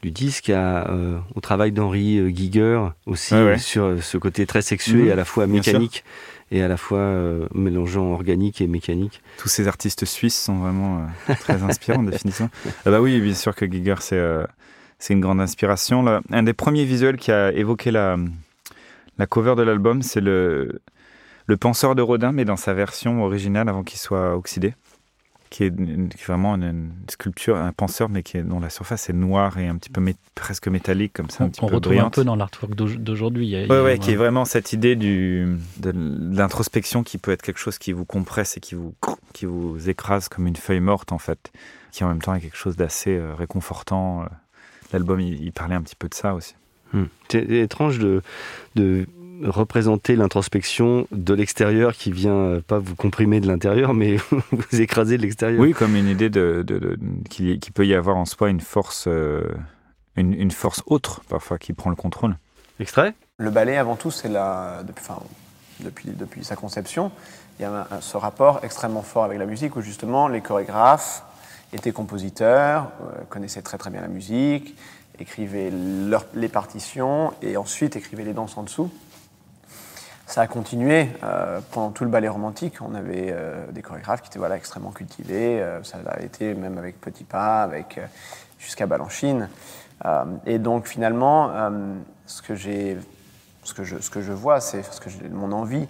du 0.03 0.11
disque 0.11 0.51
à, 0.51 0.89
euh, 0.91 1.19
au 1.35 1.41
travail 1.41 1.73
d'Henri 1.73 2.19
euh, 2.19 2.29
Giger 2.29 2.81
aussi 3.07 3.35
sur 3.59 4.03
ce 4.03 4.19
côté 4.19 4.47
très 4.47 4.63
sexué, 4.63 5.05
mhm. 5.05 5.13
à 5.13 5.15
la 5.17 5.25
fois 5.25 5.47
mécanique 5.47 6.05
et 6.51 6.63
à 6.63 6.69
la 6.69 6.77
fois 6.77 6.99
euh, 6.99 7.47
mélangeant 7.55 8.13
organique 8.13 8.61
et 8.61 8.67
mécanique. 8.67 9.23
Tous 9.39 9.49
ces 9.49 9.69
artistes 9.69 10.05
suisses 10.05 10.39
sont 10.39 10.59
vraiment 10.59 11.07
très 11.41 11.63
inspirants 11.63 12.01
en 12.01 12.05
définition. 12.05 12.49
Ah 12.87 12.91
bah 12.91 13.01
oui, 13.01 13.21
bien 13.21 13.35
sûr 13.35 13.55
que 13.55 13.67
Giger 13.71 13.97
c'est 14.01 14.23
c'est 14.99 15.15
une 15.15 15.21
grande 15.21 15.41
inspiration. 15.41 16.03
Là. 16.03 16.23
Un 16.31 16.43
des 16.43 16.55
premiers 16.55 16.85
visuels 16.85 17.19
qui 17.19 17.31
a 17.31 17.53
évoqué 17.53 17.91
la, 17.91 18.17
la 19.19 19.27
cover 19.27 19.55
de 19.55 19.63
l'album, 19.63 20.03
c'est 20.03 20.21
le, 20.21 20.81
le 21.47 21.57
penseur 21.57 21.95
de 21.95 22.03
Rodin, 22.03 22.33
mais 22.33 22.45
dans 22.45 22.57
sa 22.57 22.75
version 22.75 23.23
originale 23.23 23.69
avant 23.69 23.85
qu'il 23.85 24.01
soit 24.01 24.37
oxydé 24.37 24.75
qui 25.51 25.65
est, 25.65 25.75
vraiment 26.27 26.55
une, 26.57 26.91
sculpture, 27.09 27.57
un 27.57 27.73
penseur, 27.73 28.09
mais 28.09 28.23
qui 28.23 28.37
est, 28.37 28.43
dont 28.43 28.61
la 28.61 28.71
surface 28.71 29.09
est 29.09 29.15
noire 29.15 29.59
et 29.59 29.67
un 29.67 29.77
petit 29.77 29.91
peu 29.91 30.03
presque 30.35 30.69
métallique, 30.69 31.13
comme 31.13 31.31
ça, 31.31 31.45
un 31.45 31.49
petit 31.49 31.63
on 31.63 31.69
peu 31.69 31.77
retrouve 31.77 31.99
un 31.99 32.11
peu 32.11 32.25
dans 32.25 32.37
l'artwork 32.37 32.75
d'aujourd'hui. 32.75 33.57
Oui, 33.69 33.77
ouais, 33.77 33.99
qui 33.99 34.13
est 34.13 34.17
vraiment 34.17 34.45
cette 34.45 34.73
idée 34.73 34.97
du, 34.97 35.57
de 35.79 35.93
l'introspection 36.37 37.03
qui 37.03 37.19
peut 37.19 37.33
être 37.33 37.43
quelque 37.43 37.61
chose 37.61 37.79
qui 37.79 37.93
vous 37.93 38.05
compresse 38.05 38.57
et 38.57 38.61
qui 38.61 38.75
vous, 38.75 38.95
qui 39.33 39.47
vous 39.47 39.89
écrase 39.89 40.29
comme 40.29 40.47
une 40.47 40.57
feuille 40.57 40.81
morte, 40.81 41.13
en 41.13 41.19
fait, 41.19 41.51
qui 41.93 42.05
en 42.05 42.09
même 42.09 42.23
temps 42.23 42.35
est 42.35 42.41
quelque 42.41 42.57
chose 42.57 42.77
d'assez 42.77 43.17
euh, 43.17 43.35
réconfortant. 43.35 44.23
Euh. 44.23 44.27
L'album, 44.93 45.21
il, 45.21 45.53
parlait 45.53 45.75
un 45.75 45.83
petit 45.83 45.97
peu 45.97 46.09
de 46.09 46.15
ça 46.15 46.35
aussi. 46.35 46.55
Hmm. 46.93 47.05
C'est 47.29 47.43
étrange 47.43 47.99
de, 47.99 48.23
de 48.75 49.07
représenter 49.45 50.17
l'introspection 50.17 51.07
de 51.13 51.35
l'extérieur 51.35 51.95
qui 51.95 52.13
vient 52.13 52.33
euh, 52.33 52.61
pas 52.61 52.79
vous 52.79 52.95
comprimer 52.95 53.41
de 53.41 53.47
l'intérieur, 53.47 53.95
mais 53.95 54.17
vous 54.53 54.81
écraser 54.81 55.17
de 55.17 55.23
l'extérieur. 55.23 55.61
Oui, 55.61 55.73
comme 55.73 55.97
une 55.97 56.09
idée 56.09 56.31
de, 56.31 56.63
de, 56.67 56.99
qu'il 57.29 57.73
peut 57.73 57.87
y 57.87 57.95
avoir 57.95 58.17
en 58.17 58.25
soi 58.25 58.51
une 58.51 58.61
force, 58.61 59.05
euh, 59.09 59.45
une, 60.17 60.51
force 60.51 60.83
autre 60.87 61.23
parfois 61.29 61.59
qui 61.59 61.73
prend 61.73 61.91
le 61.91 61.97
contrôle. 61.97 62.37
Extrait 62.81 63.15
Le 63.39 63.51
ballet, 63.51 63.77
avant 63.77 63.97
tout, 63.97 64.11
c'est 64.11 64.29
la 64.29 64.83
depuis, 64.87 65.05
enfin, 65.09 65.21
depuis, 65.81 66.11
depuis 66.11 66.45
sa 66.45 66.57
conception, 66.57 67.11
il 67.59 67.63
y 67.63 67.65
a 67.65 67.89
ce 68.01 68.17
rapport 68.17 68.61
extrêmement 68.63 69.03
fort 69.03 69.25
avec 69.25 69.39
la 69.39 69.47
musique 69.47 69.75
où 69.75 69.81
justement 69.81 70.29
les 70.29 70.41
chorégraphes 70.41 71.25
étaient 71.73 71.91
compositeurs, 71.91 72.91
connaissaient 73.31 73.63
très 73.63 73.79
très 73.79 73.91
bien 73.91 74.01
la 74.01 74.09
musique, 74.09 74.77
écrivaient 75.19 75.73
les 76.35 76.49
partitions 76.49 77.33
et 77.43 77.57
ensuite 77.57 77.97
écrivaient 77.97 78.25
les 78.25 78.33
danses 78.33 78.57
en 78.57 78.63
dessous. 78.63 78.91
Ça 80.29 80.43
a 80.43 80.47
continué 80.47 81.09
pendant 81.73 81.91
tout 81.91 82.05
le 82.05 82.11
ballet 82.11 82.29
romantique. 82.29 82.75
On 82.83 82.95
avait 82.95 83.35
des 83.73 83.81
chorégraphes 83.81 84.21
qui 84.21 84.29
étaient 84.29 84.39
voilà, 84.39 84.57
extrêmement 84.57 84.91
cultivés. 84.91 85.65
ça 85.85 85.97
a 86.07 86.21
été 86.21 86.53
même 86.53 86.77
avec 86.77 87.01
Petit 87.01 87.25
Pas, 87.25 87.63
avec, 87.63 87.99
jusqu'à 88.59 88.87
Balanchine. 88.87 89.49
et 90.45 90.59
donc 90.59 90.87
finalement, 90.87 91.51
ce 92.27 92.43
que 92.43 92.55
j'ai 92.55 92.99
ce 93.65 93.75
que 93.75 93.85
je, 93.85 93.99
ce 94.01 94.11
que 94.11 94.21
je 94.21 94.33
vois, 94.33 94.61
c'est 94.61 94.83
ce 94.83 95.01
que 95.01 95.09
mon 95.31 95.53
envie, 95.53 95.87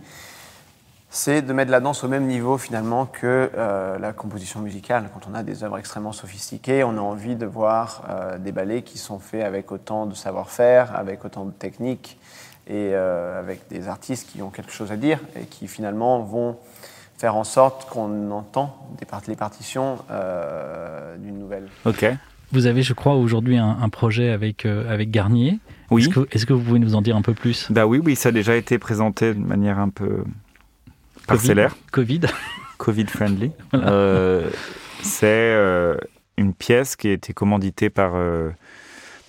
c'est 1.11 1.43
de 1.43 1.53
mettre 1.53 1.71
la 1.71 1.81
danse 1.81 2.05
au 2.05 2.09
même 2.09 2.27
niveau 2.27 2.59
finalement 2.59 3.07
que 3.07 3.51
euh, 3.57 3.99
la 3.99 4.13
composition 4.13 4.61
musicale. 4.61 5.09
Quand 5.15 5.31
on 5.31 5.35
a 5.35 5.43
des 5.43 5.65
œuvres 5.65 5.79
extrêmement 5.79 6.13
sophistiquées, 6.13 6.85
on 6.85 6.97
a 6.97 7.01
envie 7.01 7.37
de 7.37 7.47
voir 7.47 8.03
euh, 8.09 8.39
des 8.39 8.53
ballets 8.53 8.83
qui 8.83 8.99
sont 8.99 9.19
faits 9.19 9.45
avec 9.45 9.73
autant 9.73 10.07
de 10.07 10.15
savoir-faire, 10.15 10.95
avec 10.95 11.25
autant 11.25 11.45
de 11.47 11.51
technique 11.51 12.19
et 12.69 12.91
euh, 12.93 13.39
avec 13.39 13.69
des 13.69 13.89
artistes 13.89 14.29
qui 14.31 14.43
ont 14.43 14.51
quelque 14.51 14.73
chose 14.73 14.93
à 14.93 14.97
dire 14.97 15.19
et 15.41 15.45
qui 15.47 15.69
finalement 15.69 16.21
vont 16.21 16.57
faire 17.17 17.35
en 17.35 17.45
sorte 17.45 17.89
qu'on 17.89 18.31
entend 18.31 18.77
des 19.01 19.07
les 19.27 19.37
partitions 19.37 19.99
d'une 21.19 21.39
nouvelle. 21.39 21.69
Ok. 21.85 22.07
Vous 22.53 22.67
avez, 22.67 22.83
je 22.83 22.95
crois, 22.95 23.15
aujourd'hui 23.15 23.59
un, 23.59 23.77
un, 23.83 23.89
projet 23.89 24.31
avec, 24.31 24.65
avec 24.65 25.11
Garnier. 25.11 25.59
Oui. 25.91 26.03
Est-ce 26.03 26.09
que, 26.09 26.21
est 26.31 26.45
que, 26.45 26.53
vous 26.53 26.63
pouvez 26.63 26.79
nous 26.79 26.95
en 26.95 27.03
dire 27.03 27.17
un 27.17 27.23
peu 27.23 27.35
plus? 27.35 27.71
Bah 27.71 27.87
oui, 27.87 28.01
oui, 28.03 28.15
ça 28.15 28.29
a 28.29 28.33
déjà 28.33 28.55
été 28.55 28.79
présenté 28.79 29.35
de 29.35 29.41
manière 29.41 29.79
un 29.79 29.89
peu 29.89 30.25
parcellaire. 31.27 31.77
Covid. 31.93 32.21
Covid 32.79 33.07
friendly. 33.07 33.53
Euh, 33.75 34.51
c'est 35.03 35.27
euh, 35.27 35.97
une 36.37 36.55
pièce 36.55 36.97
qui 36.97 37.09
a 37.09 37.13
été 37.13 37.33
commanditée 37.33 37.91
par, 37.91 38.13
euh, 38.15 38.51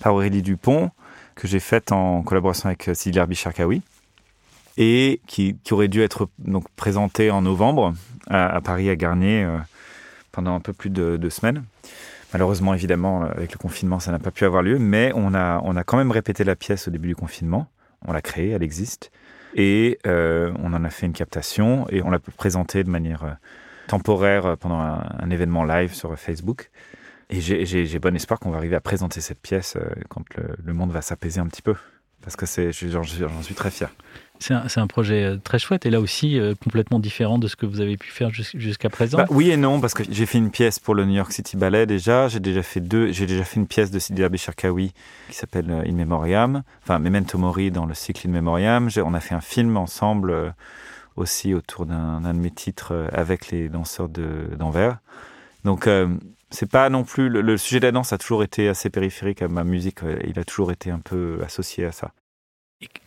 par 0.00 0.14
Aurélie 0.14 0.42
Dupont, 0.42 0.90
que 1.40 1.48
j'ai 1.48 1.60
faite 1.60 1.92
en 1.92 2.22
collaboration 2.22 2.68
avec 2.68 2.90
Sidler 2.94 3.24
Bicharkawi, 3.26 3.82
et 4.76 5.20
qui, 5.26 5.56
aurait 5.70 5.88
dû 5.88 6.02
être 6.02 6.28
donc 6.38 6.68
présentée 6.76 7.30
en 7.30 7.42
novembre 7.42 7.94
à, 8.28 8.60
Paris, 8.60 8.88
à 8.88 8.96
Garnier, 8.96 9.46
pendant 10.32 10.54
un 10.54 10.60
peu 10.60 10.72
plus 10.72 10.90
de 10.90 11.16
deux 11.16 11.30
semaines. 11.30 11.64
Malheureusement, 12.32 12.74
évidemment, 12.74 13.22
avec 13.22 13.52
le 13.52 13.58
confinement, 13.58 13.98
ça 13.98 14.12
n'a 14.12 14.20
pas 14.20 14.30
pu 14.30 14.44
avoir 14.44 14.62
lieu, 14.62 14.78
mais 14.78 15.12
on 15.14 15.34
a, 15.34 15.60
on 15.64 15.76
a 15.76 15.82
quand 15.82 15.96
même 15.96 16.12
répété 16.12 16.44
la 16.44 16.54
pièce 16.54 16.86
au 16.86 16.90
début 16.90 17.08
du 17.08 17.16
confinement. 17.16 17.66
On 18.06 18.12
l'a 18.12 18.22
créée, 18.22 18.50
elle 18.50 18.62
existe. 18.62 19.10
Et 19.54 19.98
euh, 20.06 20.52
on 20.62 20.72
en 20.72 20.84
a 20.84 20.90
fait 20.90 21.06
une 21.06 21.12
captation 21.12 21.86
et 21.90 22.02
on 22.02 22.10
l'a 22.10 22.18
présenté 22.18 22.84
de 22.84 22.90
manière 22.90 23.24
euh, 23.24 23.32
temporaire 23.88 24.46
euh, 24.46 24.56
pendant 24.56 24.78
un, 24.78 25.30
événement 25.30 25.64
live 25.64 25.92
sur 25.92 26.16
Facebook. 26.16 26.70
Et 27.30 27.40
j'ai 27.40 27.98
bon 27.98 28.14
espoir 28.14 28.40
qu'on 28.40 28.50
va 28.50 28.58
arriver 28.58 28.76
à 28.76 28.80
présenter 28.80 29.20
cette 29.20 29.40
pièce 29.40 29.76
quand 30.08 30.24
le, 30.64 30.72
monde 30.72 30.90
va 30.90 31.00
s'apaiser 31.00 31.40
un 31.40 31.46
petit 31.46 31.62
peu. 31.62 31.74
Parce 32.22 32.36
que 32.36 32.46
j'en 32.72 33.42
suis 33.42 33.54
très 33.54 33.70
fier. 33.70 33.90
C'est 34.40 34.54
un, 34.54 34.64
un, 34.74 34.86
projet 34.86 35.24
euh, 35.24 35.36
très 35.36 35.58
chouette 35.58 35.84
et 35.84 35.90
là 35.90 36.00
aussi 36.00 36.38
euh, 36.38 36.54
complètement 36.54 36.98
différent 36.98 37.38
de 37.38 37.46
ce 37.46 37.56
que 37.56 37.66
vous 37.66 37.82
avez 37.82 37.98
pu 37.98 38.10
faire 38.10 38.30
jusqu'à 38.32 38.88
présent. 38.88 39.18
Bah, 39.18 39.26
oui 39.28 39.50
et 39.50 39.58
non 39.58 39.80
parce 39.80 39.92
que 39.92 40.02
j'ai 40.10 40.24
fait 40.24 40.38
une 40.38 40.50
pièce 40.50 40.78
pour 40.78 40.94
le 40.94 41.04
New 41.04 41.14
York 41.14 41.30
City 41.30 41.58
Ballet 41.58 41.84
déjà. 41.84 42.26
J'ai 42.28 42.40
déjà 42.40 42.62
fait 42.62 42.80
deux. 42.80 43.12
J'ai 43.12 43.26
déjà 43.26 43.44
fait 43.44 43.60
une 43.60 43.66
pièce 43.66 43.90
de 43.90 43.98
Sidi 43.98 44.22
Sharkawi 44.36 44.94
qui 45.28 45.36
s'appelle 45.36 45.70
euh, 45.70 45.82
In 45.86 45.92
Memoriam, 45.92 46.62
enfin 46.82 46.98
Memento 46.98 47.36
Mori 47.36 47.70
dans 47.70 47.84
le 47.84 47.92
cycle 47.92 48.28
In 48.28 48.30
Memoriam. 48.32 48.88
On 49.04 49.12
a 49.12 49.20
fait 49.20 49.34
un 49.34 49.42
film 49.42 49.76
ensemble 49.76 50.54
aussi 51.16 51.52
autour 51.52 51.84
d'un 51.84 52.20
de 52.22 52.32
mes 52.32 52.50
titres 52.50 53.08
avec 53.12 53.50
les 53.50 53.68
danseurs 53.68 54.08
d'Anvers. 54.08 54.98
Donc 55.64 55.86
c'est 56.50 56.70
pas 56.70 56.88
non 56.90 57.04
plus 57.04 57.28
le, 57.28 57.40
le, 57.40 57.56
sujet 57.56 57.80
de 57.80 57.86
la 57.86 57.92
danse 57.92 58.12
a 58.12 58.18
toujours 58.18 58.42
été 58.42 58.68
assez 58.68 58.90
périphérique 58.90 59.42
à 59.42 59.48
ma 59.48 59.64
musique. 59.64 59.98
Il 60.26 60.38
a 60.38 60.44
toujours 60.44 60.72
été 60.72 60.90
un 60.90 60.98
peu 60.98 61.38
associé 61.44 61.84
à 61.84 61.92
ça. 61.92 62.12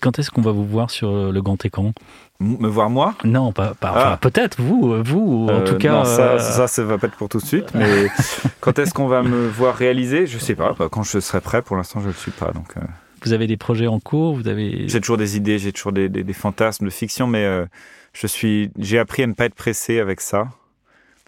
Quand 0.01 0.19
est-ce 0.19 0.29
qu'on 0.29 0.41
va 0.41 0.51
vous 0.51 0.65
voir 0.65 0.91
sur 0.91 1.31
le 1.31 1.41
grand 1.41 1.65
écran? 1.65 1.93
Me 2.39 2.67
voir 2.67 2.91
moi? 2.91 3.15
Non, 3.23 3.51
pas, 3.51 3.73
ah. 3.81 4.17
peut-être 4.21 4.61
vous, 4.61 5.01
vous 5.03 5.47
en 5.49 5.63
tout 5.63 5.73
euh, 5.73 5.77
cas. 5.77 5.91
Non, 5.93 6.05
ça, 6.05 6.37
ça, 6.37 6.67
ça, 6.67 6.83
va 6.83 6.99
pas 6.99 7.07
être 7.07 7.15
pour 7.15 7.29
tout 7.29 7.39
de 7.39 7.45
suite. 7.45 7.73
Mais 7.73 8.07
quand 8.59 8.77
est-ce 8.77 8.93
qu'on 8.93 9.07
va 9.07 9.23
me 9.23 9.47
voir 9.47 9.75
réaliser? 9.75 10.27
Je 10.27 10.37
sais 10.37 10.53
pas. 10.53 10.75
Quand 10.91 11.01
je 11.01 11.19
serai 11.19 11.41
prêt. 11.41 11.63
Pour 11.63 11.75
l'instant, 11.75 12.01
je 12.01 12.07
le 12.07 12.13
suis 12.13 12.31
pas. 12.31 12.51
Donc. 12.51 12.77
Euh. 12.77 12.81
Vous 13.23 13.33
avez 13.33 13.47
des 13.47 13.57
projets 13.57 13.87
en 13.87 13.99
cours 13.99 14.35
Vous 14.35 14.47
avez 14.47 14.87
J'ai 14.87 14.99
toujours 14.99 15.17
des 15.17 15.37
idées. 15.37 15.57
J'ai 15.57 15.71
toujours 15.71 15.93
des, 15.93 16.09
des, 16.09 16.33
fantasmes 16.33 16.85
de 16.85 16.91
fiction, 16.91 17.25
mais 17.25 17.45
euh, 17.45 17.65
je 18.13 18.27
suis. 18.27 18.69
J'ai 18.77 18.99
appris 18.99 19.23
à 19.23 19.27
ne 19.27 19.33
pas 19.33 19.45
être 19.45 19.55
pressé 19.55 19.99
avec 19.99 20.21
ça, 20.21 20.49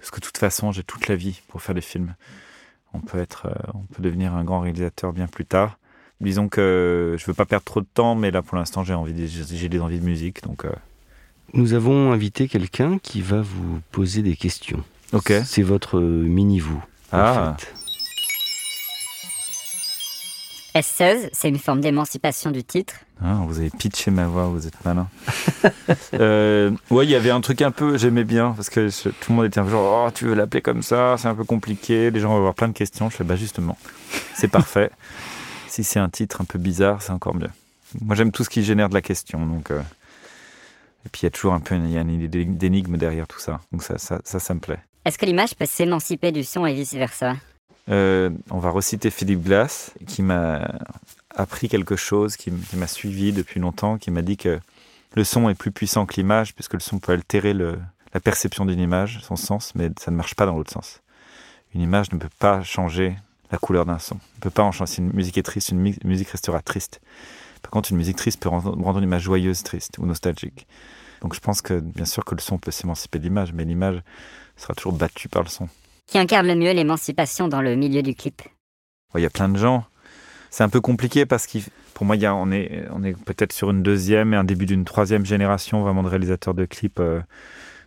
parce 0.05 0.11
que 0.11 0.19
de 0.21 0.25
toute 0.25 0.37
façon, 0.37 0.71
j'ai 0.71 0.83
toute 0.83 1.07
la 1.07 1.15
vie 1.15 1.41
pour 1.47 1.61
faire 1.61 1.75
des 1.75 1.81
films. 1.81 2.15
On 2.93 3.01
peut 3.01 3.17
être, 3.17 3.47
on 3.73 3.81
peut 3.93 4.01
devenir 4.01 4.33
un 4.33 4.43
grand 4.43 4.61
réalisateur 4.61 5.11
bien 5.11 5.27
plus 5.27 5.45
tard 5.45 5.77
disons 6.21 6.47
que 6.47 7.15
je 7.17 7.25
veux 7.25 7.33
pas 7.33 7.45
perdre 7.45 7.65
trop 7.65 7.81
de 7.81 7.87
temps, 7.93 8.15
mais 8.15 8.31
là 8.31 8.41
pour 8.41 8.57
l'instant 8.57 8.83
j'ai 8.83 8.93
envie, 8.93 9.27
j'ai 9.27 9.69
des 9.69 9.79
envies 9.79 9.99
de 9.99 10.05
musique, 10.05 10.43
donc. 10.43 10.65
Euh. 10.65 10.71
Nous 11.53 11.73
avons 11.73 12.11
invité 12.11 12.47
quelqu'un 12.47 12.97
qui 12.97 13.21
va 13.21 13.41
vous 13.41 13.79
poser 13.91 14.21
des 14.21 14.35
questions. 14.35 14.83
Ok. 15.13 15.31
C'est 15.45 15.61
votre 15.61 15.99
mini 15.99 16.59
vous. 16.59 16.83
Ah. 17.11 17.55
S16, 20.75 21.29
c'est 21.31 21.47
une 21.47 21.57
forme 21.57 21.79
d'émancipation 21.79 22.51
du 22.51 22.63
titre. 22.63 22.95
Ah, 23.23 23.39
vous 23.47 23.59
avez 23.59 23.69
pitché 23.69 24.11
ma 24.11 24.27
voix, 24.27 24.47
vous 24.47 24.67
êtes 24.67 24.83
malin. 24.83 25.07
euh, 26.15 26.71
ouais, 26.89 27.05
il 27.05 27.09
y 27.09 27.15
avait 27.15 27.31
un 27.31 27.39
truc 27.39 27.61
un 27.61 27.71
peu, 27.71 27.97
j'aimais 27.97 28.25
bien, 28.25 28.51
parce 28.51 28.69
que 28.69 28.89
tout 28.89 29.31
le 29.31 29.35
monde 29.35 29.45
était 29.45 29.59
un 29.59 29.63
peu 29.63 29.71
genre, 29.71 30.07
oh, 30.07 30.11
tu 30.11 30.25
veux 30.25 30.35
l'appeler 30.35 30.61
comme 30.61 30.83
ça, 30.83 31.15
c'est 31.17 31.29
un 31.29 31.35
peu 31.35 31.45
compliqué, 31.45 32.11
les 32.11 32.19
gens 32.19 32.29
vont 32.29 32.38
avoir 32.38 32.55
plein 32.55 32.67
de 32.67 32.73
questions. 32.73 33.09
Je 33.09 33.15
fais, 33.15 33.23
bah 33.23 33.38
justement, 33.38 33.77
c'est 34.35 34.49
parfait. 34.49 34.91
Si 35.67 35.83
c'est 35.83 35.99
un 35.99 36.07
titre 36.07 36.39
un 36.39 36.45
peu 36.45 36.57
bizarre, 36.57 37.01
c'est 37.01 37.11
encore 37.11 37.35
mieux. 37.35 37.49
Moi, 37.99 38.15
j'aime 38.15 38.31
tout 38.31 38.45
ce 38.45 38.49
qui 38.49 38.63
génère 38.63 38.88
de 38.88 38.93
la 38.93 39.01
question. 39.01 39.45
Donc, 39.45 39.71
euh, 39.71 39.81
Et 41.05 41.09
puis, 41.09 41.23
il 41.23 41.25
y 41.25 41.27
a 41.27 41.31
toujours 41.31 41.53
un 41.53 41.59
peu 41.59 41.75
une, 41.75 42.09
idée 42.09 42.45
d'énigme 42.45 42.95
derrière 42.95 43.27
tout 43.27 43.41
ça. 43.41 43.59
Donc, 43.73 43.83
ça, 43.83 43.97
ça, 43.97 44.21
ça, 44.23 44.53
me 44.53 44.61
plaît. 44.61 44.79
Est-ce 45.03 45.17
que 45.17 45.25
l'image 45.25 45.53
peut 45.53 45.65
s'émanciper 45.65 46.31
du 46.31 46.45
son 46.45 46.65
et 46.65 46.73
vice-versa? 46.73 47.35
Euh, 47.89 48.30
On 48.50 48.60
va 48.60 48.69
reciter 48.69 49.10
Philippe 49.10 49.43
Glass, 49.43 49.91
qui 50.08 50.21
m'a 50.21 50.80
appris 51.36 51.67
quelque 51.69 51.95
chose, 51.95 52.38
qui, 52.38 52.52
m'a 52.74 52.88
suivi 52.88 53.34
depuis 53.34 53.60
longtemps, 53.60 53.98
qui 53.98 54.12
m'a 54.12 54.21
dit 54.21 54.38
que 54.38 54.60
le 55.15 55.24
son 55.24 55.50
est 55.50 55.56
plus 55.56 55.71
puissant 55.71 56.06
que 56.06 56.15
l'image, 56.15 56.56
puisque 56.56 56.74
le 56.74 56.80
son 56.80 57.00
peut 57.00 57.12
altérer 57.12 57.54
la 57.54 58.19
perception 58.24 58.65
d'une 58.65 58.80
image, 58.80 59.19
son 59.21 59.36
sens, 59.36 59.74
mais 59.76 59.89
ça 60.00 60.12
ne 60.12 60.15
marche 60.15 60.36
pas 60.36 60.45
dans 60.45 60.56
l'autre 60.56 60.71
sens. 60.71 61.02
Une 61.74 61.82
image 61.82 62.12
ne 62.12 62.17
peut 62.17 62.30
pas 62.39 62.63
changer 62.63 63.15
la 63.52 63.58
couleur 63.58 63.86
d'un 63.86 64.00
son. 64.00 64.15
On 64.15 64.39
peut 64.39 64.50
pas 64.50 64.63
en 64.63 64.71
changer. 64.71 65.00
Une 65.00 65.12
musique 65.13 65.38
est 65.38 65.43
triste, 65.43 65.69
une 65.69 65.82
musique 66.04 66.30
restera 66.30 66.62
triste. 66.62 67.02
Par 67.62 67.71
contre, 67.71 67.91
une 67.91 67.98
musique 67.98 68.17
triste 68.17 68.41
peut 68.41 68.50
rendre 68.50 68.98
une 68.98 69.04
image 69.04 69.24
joyeuse 69.24 69.63
triste 69.63 69.98
ou 69.98 70.06
nostalgique. 70.06 70.67
Donc 71.21 71.34
je 71.34 71.39
pense 71.39 71.62
que 71.62 71.80
bien 71.80 72.06
sûr 72.06 72.24
que 72.24 72.36
le 72.36 72.41
son 72.41 72.58
peut 72.58 72.71
s'émanciper 72.71 73.19
de 73.19 73.24
l'image, 73.24 73.54
mais 73.54 73.65
l'image 73.65 74.02
sera 74.58 74.74
toujours 74.74 74.93
battue 74.93 75.30
par 75.30 75.43
le 75.43 75.50
son. 75.50 75.67
Qui 76.07 76.17
incarne 76.17 76.47
le 76.47 76.55
mieux 76.55 76.71
l'émancipation 76.71 77.47
dans 77.47 77.61
le 77.61 77.75
milieu 77.75 78.01
du 78.01 78.15
clip 78.15 78.41
Il 79.15 79.21
y 79.21 79.25
a 79.25 79.29
plein 79.29 79.49
de 79.49 79.57
gens. 79.57 79.85
C'est 80.51 80.63
un 80.63 80.69
peu 80.69 80.81
compliqué 80.81 81.25
parce 81.25 81.47
que 81.47 81.59
pour 81.93 82.05
moi, 82.05 82.15
y 82.15 82.25
a, 82.25 82.35
on 82.35 82.51
est, 82.51 82.85
on 82.91 83.03
est 83.03 83.13
peut-être 83.23 83.53
sur 83.53 83.71
une 83.71 83.81
deuxième 83.81 84.33
et 84.33 84.37
un 84.37 84.43
début 84.43 84.65
d'une 84.65 84.85
troisième 84.85 85.25
génération 85.25 85.81
vraiment 85.81 86.03
de 86.03 86.09
réalisateurs 86.09 86.53
de 86.53 86.65
clips, 86.65 86.99
euh, 86.99 87.21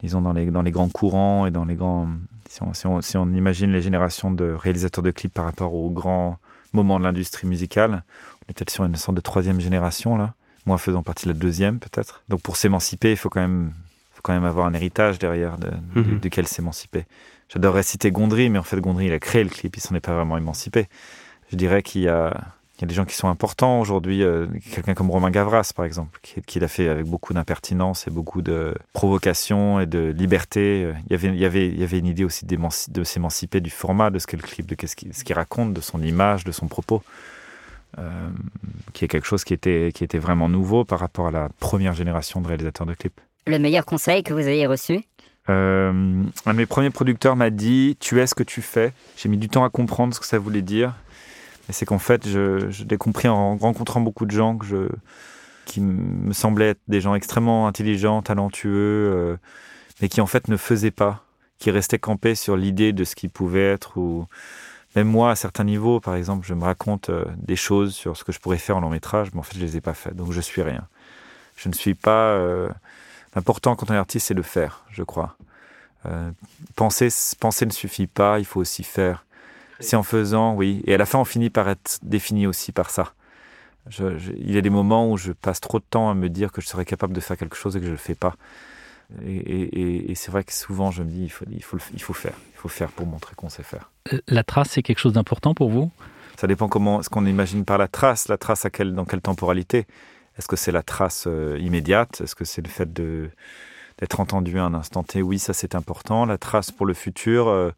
disons 0.03 0.23
dans 0.23 0.33
les, 0.33 0.47
dans 0.47 0.63
les 0.63 0.71
grands 0.71 0.89
courants 0.89 1.47
et 1.47 1.51
dans 1.51 1.65
les 1.65 1.75
grands, 1.75 2.09
si 2.49 3.17
on, 3.17 3.33
imagine 3.33 3.73
les 3.73 3.83
générations 3.83 4.31
de 4.31 4.51
réalisateurs 4.51 5.05
de 5.05 5.11
clips 5.11 5.33
par 5.33 5.45
rapport 5.45 5.75
aux 5.75 5.91
grands 5.91 6.39
moments 6.73 6.99
de 6.99 7.05
l'industrie 7.05 7.47
musicale, 7.47 8.03
on 8.43 8.51
est 8.51 8.55
peut-être 8.55 8.71
sur 8.71 8.85
une 8.85 8.97
sorte 8.97 9.17
de 9.17 9.21
troisième 9.21 9.61
génération 9.61 10.17
là, 10.17 10.35
moi 10.65 10.79
faisant 10.79 11.03
partie 11.03 11.27
de 11.27 11.33
la 11.33 11.39
deuxième 11.39 11.79
peut-être. 11.79 12.23
Donc 12.29 12.41
pour 12.41 12.57
s'émanciper, 12.57 13.11
il 13.11 13.17
faut 13.17 13.29
quand 13.29 13.41
même, 13.41 13.73
faut 14.11 14.23
quand 14.23 14.33
même 14.33 14.45
avoir 14.45 14.67
un 14.67 14.75
héritage 14.75 15.19
derrière 15.19 15.59
de, 15.59 15.71
mhm. 15.95 16.19
duquel 16.21 16.47
s'émanciper. 16.47 17.05
J'adorerais 17.49 17.83
citer 17.83 18.11
Gondry, 18.11 18.51
mais 18.51 18.59
en 18.59 18.63
fait 18.63 18.81
Gondry 18.81 19.07
il 19.07 19.13
a 19.13 19.19
créé 19.19 19.43
le 19.43 19.51
clip, 19.51 19.77
il 19.77 19.81
s'en 19.81 19.95
est 19.95 20.01
pas 20.01 20.15
vraiment 20.15 20.37
émancipé. 20.37 20.87
Je 21.51 21.57
dirais 21.57 21.83
qu'il 21.83 22.03
y 22.03 22.09
a 22.09 22.35
des 22.83 22.95
gens 22.95 23.07
qui 23.07 23.15
sont 23.15 23.29
importants 23.29 23.81
aujourd'hui, 23.81 24.23
euh, 24.23 24.47
quelqu'un 24.73 24.95
comme 24.95 25.11
Romain 25.11 25.31
Gavras 25.31 25.73
par 25.75 25.85
exemple, 25.85 26.21
qui, 26.23 26.43
qui 26.43 26.61
l'a 26.61 26.69
fait 26.69 26.89
avec 26.89 27.07
beaucoup 27.07 27.33
d'impertinence 27.33 28.07
et 28.07 28.11
beaucoup 28.11 28.43
de 28.43 28.75
provocation 28.93 29.81
et 29.81 29.87
de 29.87 30.15
liberté. 30.17 30.93
Il 31.09 31.39
y 31.39 31.45
avait 31.45 31.99
une 31.99 32.07
idée 32.07 32.25
aussi 32.25 32.45
de 32.47 33.05
s'émanciper 33.05 33.61
du 33.61 33.71
format 33.71 34.11
de 34.11 34.19
ce 34.19 34.27
qu'est 34.27 34.37
le 34.37 34.43
clip, 34.43 34.67
de 34.67 34.77
ce 34.87 35.25
qu'il 35.25 35.35
raconte, 35.35 35.73
de 35.73 35.81
son 35.81 36.03
image, 36.03 36.45
de 36.45 36.53
son 36.53 36.69
propos, 36.69 37.03
euh, 37.97 38.29
qui 38.93 39.07
est 39.07 39.09
quelque 39.09 39.27
chose 39.27 39.45
qui 39.45 39.55
était, 39.55 39.91
qui 39.95 40.05
était 40.05 40.19
vraiment 40.19 40.51
nouveau 40.51 40.85
par 40.85 41.01
rapport 41.01 41.29
à 41.29 41.31
la 41.31 41.49
première 41.59 41.95
génération 41.95 42.43
de 42.43 42.47
réalisateurs 42.47 42.87
de 42.87 42.93
clips. 42.95 43.21
Le 43.47 43.59
meilleur 43.59 43.87
conseil 43.87 44.23
que 44.23 44.35
vous 44.35 44.47
ayez 44.47 44.67
reçu? 44.67 45.01
Un 45.49 46.53
de 46.53 46.53
mes 46.53 46.67
premiers 46.67 46.91
producteurs 46.91 47.37
m'a 47.37 47.51
dit 47.51 47.97
Tu 48.01 48.21
es 48.21 48.27
ce 48.27 48.35
que 48.35 48.43
tu 48.43 48.63
fais. 48.63 48.93
J'ai 49.17 49.29
mis 49.29 49.39
du 49.39 49.49
temps 49.49 49.65
à 49.65 49.71
comprendre 49.71 50.15
ce 50.15 50.21
que 50.21 50.27
ça 50.27 50.39
voulait 50.39 50.63
dire. 50.63 50.95
Et 51.69 51.73
c'est 51.73 51.87
qu'en 51.87 51.99
fait, 51.99 52.27
je, 52.27 52.85
l'ai 52.85 52.97
compris 52.97 53.29
en 53.29 53.57
rencontrant 53.57 54.01
beaucoup 54.01 54.25
de 54.25 54.31
gens 54.31 54.57
que 54.57 54.65
je, 54.65 54.89
qui 55.67 55.81
me 55.81 56.33
semblaient 56.33 56.71
être 56.71 56.81
des 56.89 57.01
gens 57.01 57.15
extrêmement 57.15 57.69
intelligents, 57.69 58.23
talentueux, 58.23 59.13
euh, 59.15 59.37
mais 60.01 60.09
qui 60.09 60.21
en 60.21 60.27
fait 60.27 60.49
ne 60.49 60.57
faisaient 60.57 60.91
pas, 60.91 61.25
qui 61.59 61.71
restait 61.71 61.99
campé 61.99 62.35
sur 62.35 62.57
l'idée 62.57 62.93
de 62.93 63.05
ce 63.05 63.15
qui 63.15 63.29
pouvait 63.29 63.67
être 63.73 63.99
ou 63.99 64.27
même 64.97 65.09
moi 65.09 65.31
à 65.31 65.37
certains 65.37 65.65
niveaux 65.65 66.01
par 66.01 66.15
exemple 66.15 66.47
je 66.47 66.55
me 66.55 66.65
raconte 66.65 67.11
euh, 67.11 67.27
des 67.37 67.57
choses 67.57 67.95
sur 67.95 68.17
ce 68.17 68.25
que 68.25 68.33
je 68.33 68.41
pourrais 68.41 68.57
faire 68.57 68.79
en 68.79 68.81
long 68.81 68.89
métrage 68.89 69.29
mais 69.35 69.41
en 69.41 69.43
fait 69.43 69.59
je 69.59 69.65
les 69.65 69.77
ai 69.77 69.81
pas 69.83 69.93
fait 69.93 70.15
donc 70.15 70.33
je 70.33 70.41
suis 70.41 70.63
rien 70.63 70.89
je 71.57 71.69
ne 71.69 71.75
suis 71.75 71.95
pas 71.95 72.31
euh, 72.31 72.69
l'important 73.39 73.77
quand 73.77 73.91
on 73.91 73.95
est 73.95 74.05
artiste 74.07 74.27
c'est 74.29 74.41
de 74.43 74.49
faire 74.57 74.73
je 74.91 75.05
crois. 75.05 75.31
Euh, 76.07 76.31
penser 76.75 77.09
penser 77.39 77.65
ne 77.67 77.73
suffit 77.83 78.11
pas 78.21 78.39
il 78.43 78.47
faut 78.51 78.61
aussi 78.61 78.85
faire. 78.85 79.19
C'est 79.81 79.97
en 80.03 80.07
faisant 80.15 80.55
oui. 80.61 80.71
Et 80.87 80.93
à 80.95 80.99
la 80.99 81.07
fin 81.07 81.19
on 81.25 81.29
finit 81.35 81.51
par 81.51 81.67
être 81.69 81.99
défini 82.03 82.47
aussi 82.47 82.73
par 82.73 82.89
ça. 82.91 83.05
Je, 83.97 84.19
je, 84.19 84.33
il 84.33 84.53
y 84.57 84.59
a 84.59 84.61
des 84.69 84.75
moments 84.81 85.05
où 85.11 85.17
je 85.17 85.33
passe 85.33 85.61
trop 85.61 85.79
de 85.79 85.89
temps 85.95 86.11
à 86.11 86.15
me 86.15 86.29
dire 86.29 86.51
que 86.53 86.61
je 86.61 86.69
serais 86.73 86.85
capable 86.85 87.15
de 87.19 87.21
faire 87.21 87.37
quelque 87.37 87.57
chose 87.57 87.77
et 87.77 87.81
que 87.81 87.87
je 87.87 87.97
le 87.99 88.05
fais 88.09 88.19
pas. 88.25 88.35
Et, 89.25 89.37
et, 89.37 90.11
et 90.11 90.15
c'est 90.15 90.31
vrai 90.31 90.45
que 90.45 90.53
souvent 90.53 90.91
je 90.91 91.03
me 91.03 91.11
dis 91.11 91.25
il 91.31 91.33
faut, 91.37 91.47
il 91.51 91.63
faut, 91.63 91.79
il 91.95 92.03
faut 92.03 92.13
faire. 92.25 92.37
Il 92.55 92.59
faut 92.59 92.69
faire 92.69 92.91
pour 92.91 93.07
montrer 93.07 93.35
qu'on 93.37 93.49
sait 93.49 93.63
faire. 93.63 93.91
La 94.27 94.43
trace 94.43 94.71
c'est 94.73 94.83
quelque 94.83 95.03
chose 95.05 95.15
d'important 95.15 95.55
pour 95.55 95.71
vous? 95.71 95.91
Ça 96.37 96.47
dépend 96.47 96.69
comment 96.69 97.03
ce 97.03 97.09
qu'on 97.09 97.27
imagine 97.27 97.65
par 97.65 97.79
la 97.79 97.89
trace. 97.89 98.29
La 98.29 98.37
trace 98.37 98.65
à 98.67 98.71
quelle 98.71 98.95
dans 98.95 99.07
quelle 99.07 99.23
temporalité? 99.23 99.87
Est-ce 100.39 100.47
que 100.47 100.57
c'est 100.57 100.73
la 100.73 100.83
trace 100.83 101.25
euh, 101.27 101.59
immédiate? 101.61 102.21
Est-ce 102.21 102.35
que 102.35 102.45
c'est 102.45 102.63
le 102.63 102.69
fait 102.69 102.93
d'être 102.93 104.21
entendu 104.21 104.59
à 104.59 104.65
un 104.65 104.75
instant 104.75 105.03
T? 105.03 105.21
Oui 105.21 105.39
ça 105.39 105.53
c'est 105.53 105.75
important. 105.75 106.25
La 106.25 106.39
trace 106.39 106.71
pour 106.71 106.87
le 106.87 106.95
futur 106.95 107.49
euh, 107.49 107.73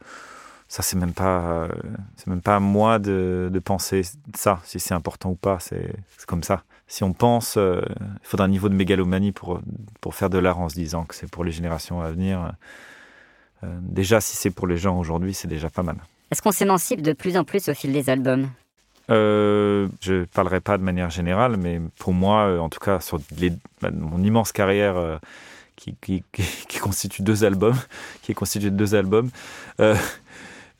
ça 0.69 0.83
c'est 0.83 0.97
même 0.97 1.15
pas 1.15 1.41
euh, 1.41 1.69
c'est 2.17 2.27
même 2.27 2.43
pas 2.43 2.57
à 2.57 2.61
moi 2.61 2.99
de, 2.99 3.51
penser 3.65 4.03
ça 4.35 4.61
si 4.65 4.79
c'est 4.79 4.95
important 4.95 5.31
ou 5.31 5.37
pas. 5.37 5.59
C'est 5.59 5.95
comme 6.27 6.43
ça. 6.43 6.63
Si 6.87 7.03
on 7.03 7.15
pense 7.15 7.57
il 7.57 8.27
faudra 8.27 8.45
un 8.45 8.49
niveau 8.49 8.69
de 8.69 8.75
mégalomanie 8.75 9.33
pour 9.33 9.61
pour 10.03 10.15
faire 10.15 10.29
de 10.29 10.39
l'art 10.39 10.59
en 10.59 10.69
se 10.69 10.75
disant 10.75 11.05
que 11.05 11.15
c'est 11.15 11.31
pour 11.31 11.45
les 11.45 11.53
générations 11.53 12.03
à 12.03 12.11
venir. 12.11 12.53
Déjà 13.63 14.21
si 14.21 14.37
c'est 14.37 14.51
pour 14.51 14.67
les 14.67 14.77
gens 14.77 14.99
aujourd'hui 14.99 15.33
c'est 15.33 15.49
déjà 15.49 15.71
pas 15.71 15.83
mal. 15.83 15.97
Est-ce 16.31 16.43
qu'on 16.43 16.53
s'émancipe 16.53 17.03
de 17.03 17.13
plus 17.13 17.37
en 17.37 17.45
plus 17.45 17.69
au 17.69 17.75
fil 17.75 17.93
des 17.93 18.11
albums? 18.11 18.49
Euh, 19.11 19.89
je 20.01 20.25
parlerai 20.25 20.61
pas 20.61 20.79
de 20.79 20.83
manière 20.83 21.11
générale 21.11 21.57
mais 21.57 21.81
pour 21.99 22.13
moi 22.13 22.47
euh, 22.47 22.59
en 22.59 22.69
tout 22.69 22.81
cas 22.81 23.01
sur 23.01 23.19
les, 23.39 23.53
mon 23.93 24.23
immense 24.23 24.53
carrière 24.53 24.97
euh, 24.97 25.19
qui, 25.77 25.97
qui, 26.01 26.23
qui, 26.33 26.43
qui 26.69 26.79
constitue 26.79 27.23
deux 27.23 27.45
albums 27.45 27.77
qui 28.23 28.33
est 28.33 28.35
constitué 28.35 28.71
de 28.71 28.77
deux 28.77 28.95
albums 28.95 29.31
euh, 29.81 29.97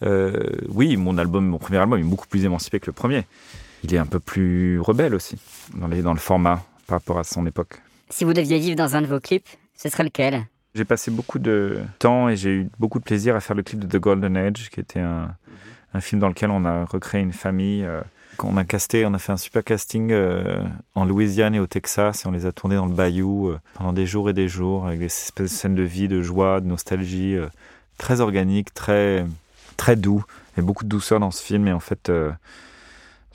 euh, 0.03 0.33
oui 0.69 0.97
mon 0.97 1.19
album 1.19 1.47
mon 1.47 1.59
premier 1.59 1.79
album 1.79 1.99
est 1.99 2.05
beaucoup 2.05 2.27
plus 2.27 2.45
émancipé 2.45 2.81
que 2.81 2.87
le 2.87 2.93
premier. 2.93 3.25
Il 3.83 3.95
est 3.95 3.99
un 3.99 4.07
peu 4.07 4.21
plus 4.21 4.79
rebelle 4.79 5.15
aussi 5.15 5.39
dans 5.75 5.89
les 5.89 6.03
dans 6.03 6.13
le 6.13 6.19
format 6.19 6.63
par 6.87 6.99
rapport 6.99 7.19
à 7.19 7.25
son 7.25 7.47
époque. 7.47 7.81
Si 8.11 8.25
vous 8.25 8.35
deviez 8.35 8.59
vivre 8.59 8.77
dans 8.77 8.95
un 8.95 9.03
de 9.03 9.07
vos 9.07 9.21
clips 9.21 9.49
ce 9.75 9.89
serait 9.89 10.05
lequel? 10.05 10.47
J'ai 10.75 10.85
passé 10.85 11.11
beaucoup 11.11 11.39
de 11.39 11.79
temps 11.99 12.29
et 12.29 12.37
j'ai 12.37 12.51
eu 12.51 12.69
beaucoup 12.79 12.99
de 12.99 13.05
plaisir 13.05 13.35
à 13.35 13.41
faire 13.41 13.57
le 13.57 13.63
clip 13.63 13.81
de 13.81 13.87
the 13.87 14.01
golden 14.01 14.37
age 14.37 14.69
qui 14.71 14.79
était 14.79 15.01
un, 15.01 15.35
un 15.95 16.01
film 16.01 16.21
dans 16.21 16.29
lequel 16.29 16.51
on 16.51 16.65
a 16.67 16.85
recréé 16.85 17.23
une 17.23 17.33
famille 17.33 17.85
euh, 17.85 18.03
qu'on 18.41 18.57
a 18.57 18.65
casté 18.65 19.05
on 19.05 19.13
a 19.13 19.19
fait 19.19 19.33
un 19.33 19.37
super 19.37 19.63
casting 19.63 20.13
euh, 20.13 20.63
en 20.95 21.05
louisiane 21.05 21.55
et 21.55 21.61
au 21.61 21.67
texas 21.67 22.25
et 22.25 22.29
on 22.29 22.31
les 22.31 22.47
a 22.47 22.53
tournés 22.53 22.77
dans 22.77 22.87
le 22.87 22.95
bayou 22.95 23.49
euh, 23.49 23.59
pendant 23.75 23.93
des 23.93 24.07
jours 24.07 24.31
et 24.31 24.33
des 24.33 24.49
jours 24.49 24.87
avec 24.87 24.99
des 24.99 25.07
espèces 25.07 25.53
de 25.53 25.57
scènes 25.57 25.75
de 25.75 25.83
vie 25.83 26.09
de 26.09 26.23
joie 26.23 26.61
de 26.61 26.67
nostalgie 26.67 27.37
euh, 27.37 27.49
très 27.99 28.23
organique 28.23 28.73
très 28.73 29.27
très 29.77 29.97
doux. 29.97 30.25
Et 30.57 30.63
beaucoup 30.63 30.85
de 30.85 30.89
douceur 30.89 31.21
dans 31.21 31.31
ce 31.31 31.43
film 31.43 31.69
et 31.69 31.73
en 31.73 31.81
fait 31.81 32.11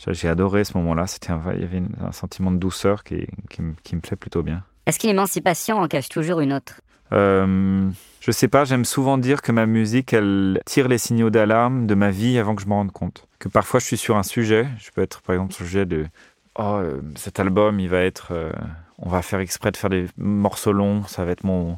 j'ai 0.07 0.27
adoré 0.27 0.63
ce 0.63 0.75
moment 0.75 0.95
là 0.95 1.05
c'était 1.05 1.33
il 1.53 1.61
y 1.61 1.63
avait 1.63 1.77
une, 1.77 1.95
un 2.03 2.11
sentiment 2.11 2.51
de 2.51 2.57
douceur 2.57 3.03
qui, 3.03 3.27
qui, 3.49 3.61
qui 3.83 3.95
me 3.95 4.01
plaît 4.01 4.17
plutôt 4.17 4.41
bien. 4.41 4.63
Est-ce 4.87 4.99
qu'une 4.99 5.11
émancipation 5.11 5.77
en 5.77 5.87
cache 5.87 6.09
toujours 6.09 6.39
une 6.41 6.53
autre? 6.53 6.81
Euh, 7.13 7.89
je 8.19 8.31
sais 8.31 8.47
pas. 8.47 8.65
J'aime 8.65 8.85
souvent 8.85 9.17
dire 9.17 9.41
que 9.41 9.51
ma 9.51 9.65
musique 9.65 10.13
elle 10.13 10.61
tire 10.65 10.87
les 10.87 10.97
signaux 10.97 11.29
d'alarme 11.29 11.87
de 11.87 11.95
ma 11.95 12.11
vie 12.11 12.37
avant 12.37 12.55
que 12.55 12.61
je 12.61 12.67
me 12.67 12.73
rende 12.73 12.91
compte 12.91 13.27
que 13.45 13.49
parfois 13.49 13.79
je 13.79 13.85
suis 13.85 13.97
sur 13.97 14.17
un 14.17 14.23
sujet. 14.23 14.67
Je 14.79 14.89
peux 14.89 15.03
être 15.03 15.21
par 15.21 15.35
exemple 15.35 15.53
sur 15.53 15.63
le 15.63 15.67
sujet 15.67 15.85
de 15.85 16.07
oh, 16.55 16.79
euh, 16.81 16.99
cet 17.15 17.39
album 17.39 17.79
il 17.79 17.87
va 17.87 18.01
être 18.01 18.29
euh, 18.31 18.51
on 18.97 19.07
va 19.07 19.21
faire 19.21 19.39
exprès 19.39 19.71
de 19.71 19.77
faire 19.77 19.91
des 19.91 20.07
morceaux 20.17 20.73
longs. 20.73 21.03
Ça 21.03 21.25
va 21.25 21.31
être 21.31 21.43
mon 21.43 21.77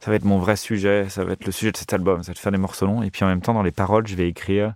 ça 0.00 0.10
va 0.10 0.16
être 0.16 0.24
mon 0.24 0.38
vrai 0.38 0.56
sujet. 0.56 1.10
Ça 1.10 1.22
va 1.24 1.32
être 1.32 1.44
le 1.44 1.52
sujet 1.52 1.70
de 1.70 1.76
cet 1.76 1.92
album. 1.92 2.22
Ça 2.22 2.32
va 2.32 2.36
faire 2.36 2.52
des 2.52 2.58
morceaux 2.58 2.86
longs 2.86 3.02
et 3.02 3.10
puis 3.10 3.24
en 3.24 3.28
même 3.28 3.42
temps 3.42 3.52
dans 3.52 3.62
les 3.62 3.72
paroles 3.72 4.06
je 4.06 4.16
vais 4.16 4.26
écrire 4.26 4.72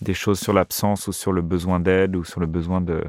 des 0.00 0.14
choses 0.14 0.38
sur 0.38 0.52
l'absence 0.52 1.08
ou 1.08 1.12
sur 1.12 1.32
le 1.32 1.42
besoin 1.42 1.80
d'aide 1.80 2.14
ou 2.14 2.22
sur 2.22 2.38
le 2.38 2.46
besoin 2.46 2.80
de 2.80 3.02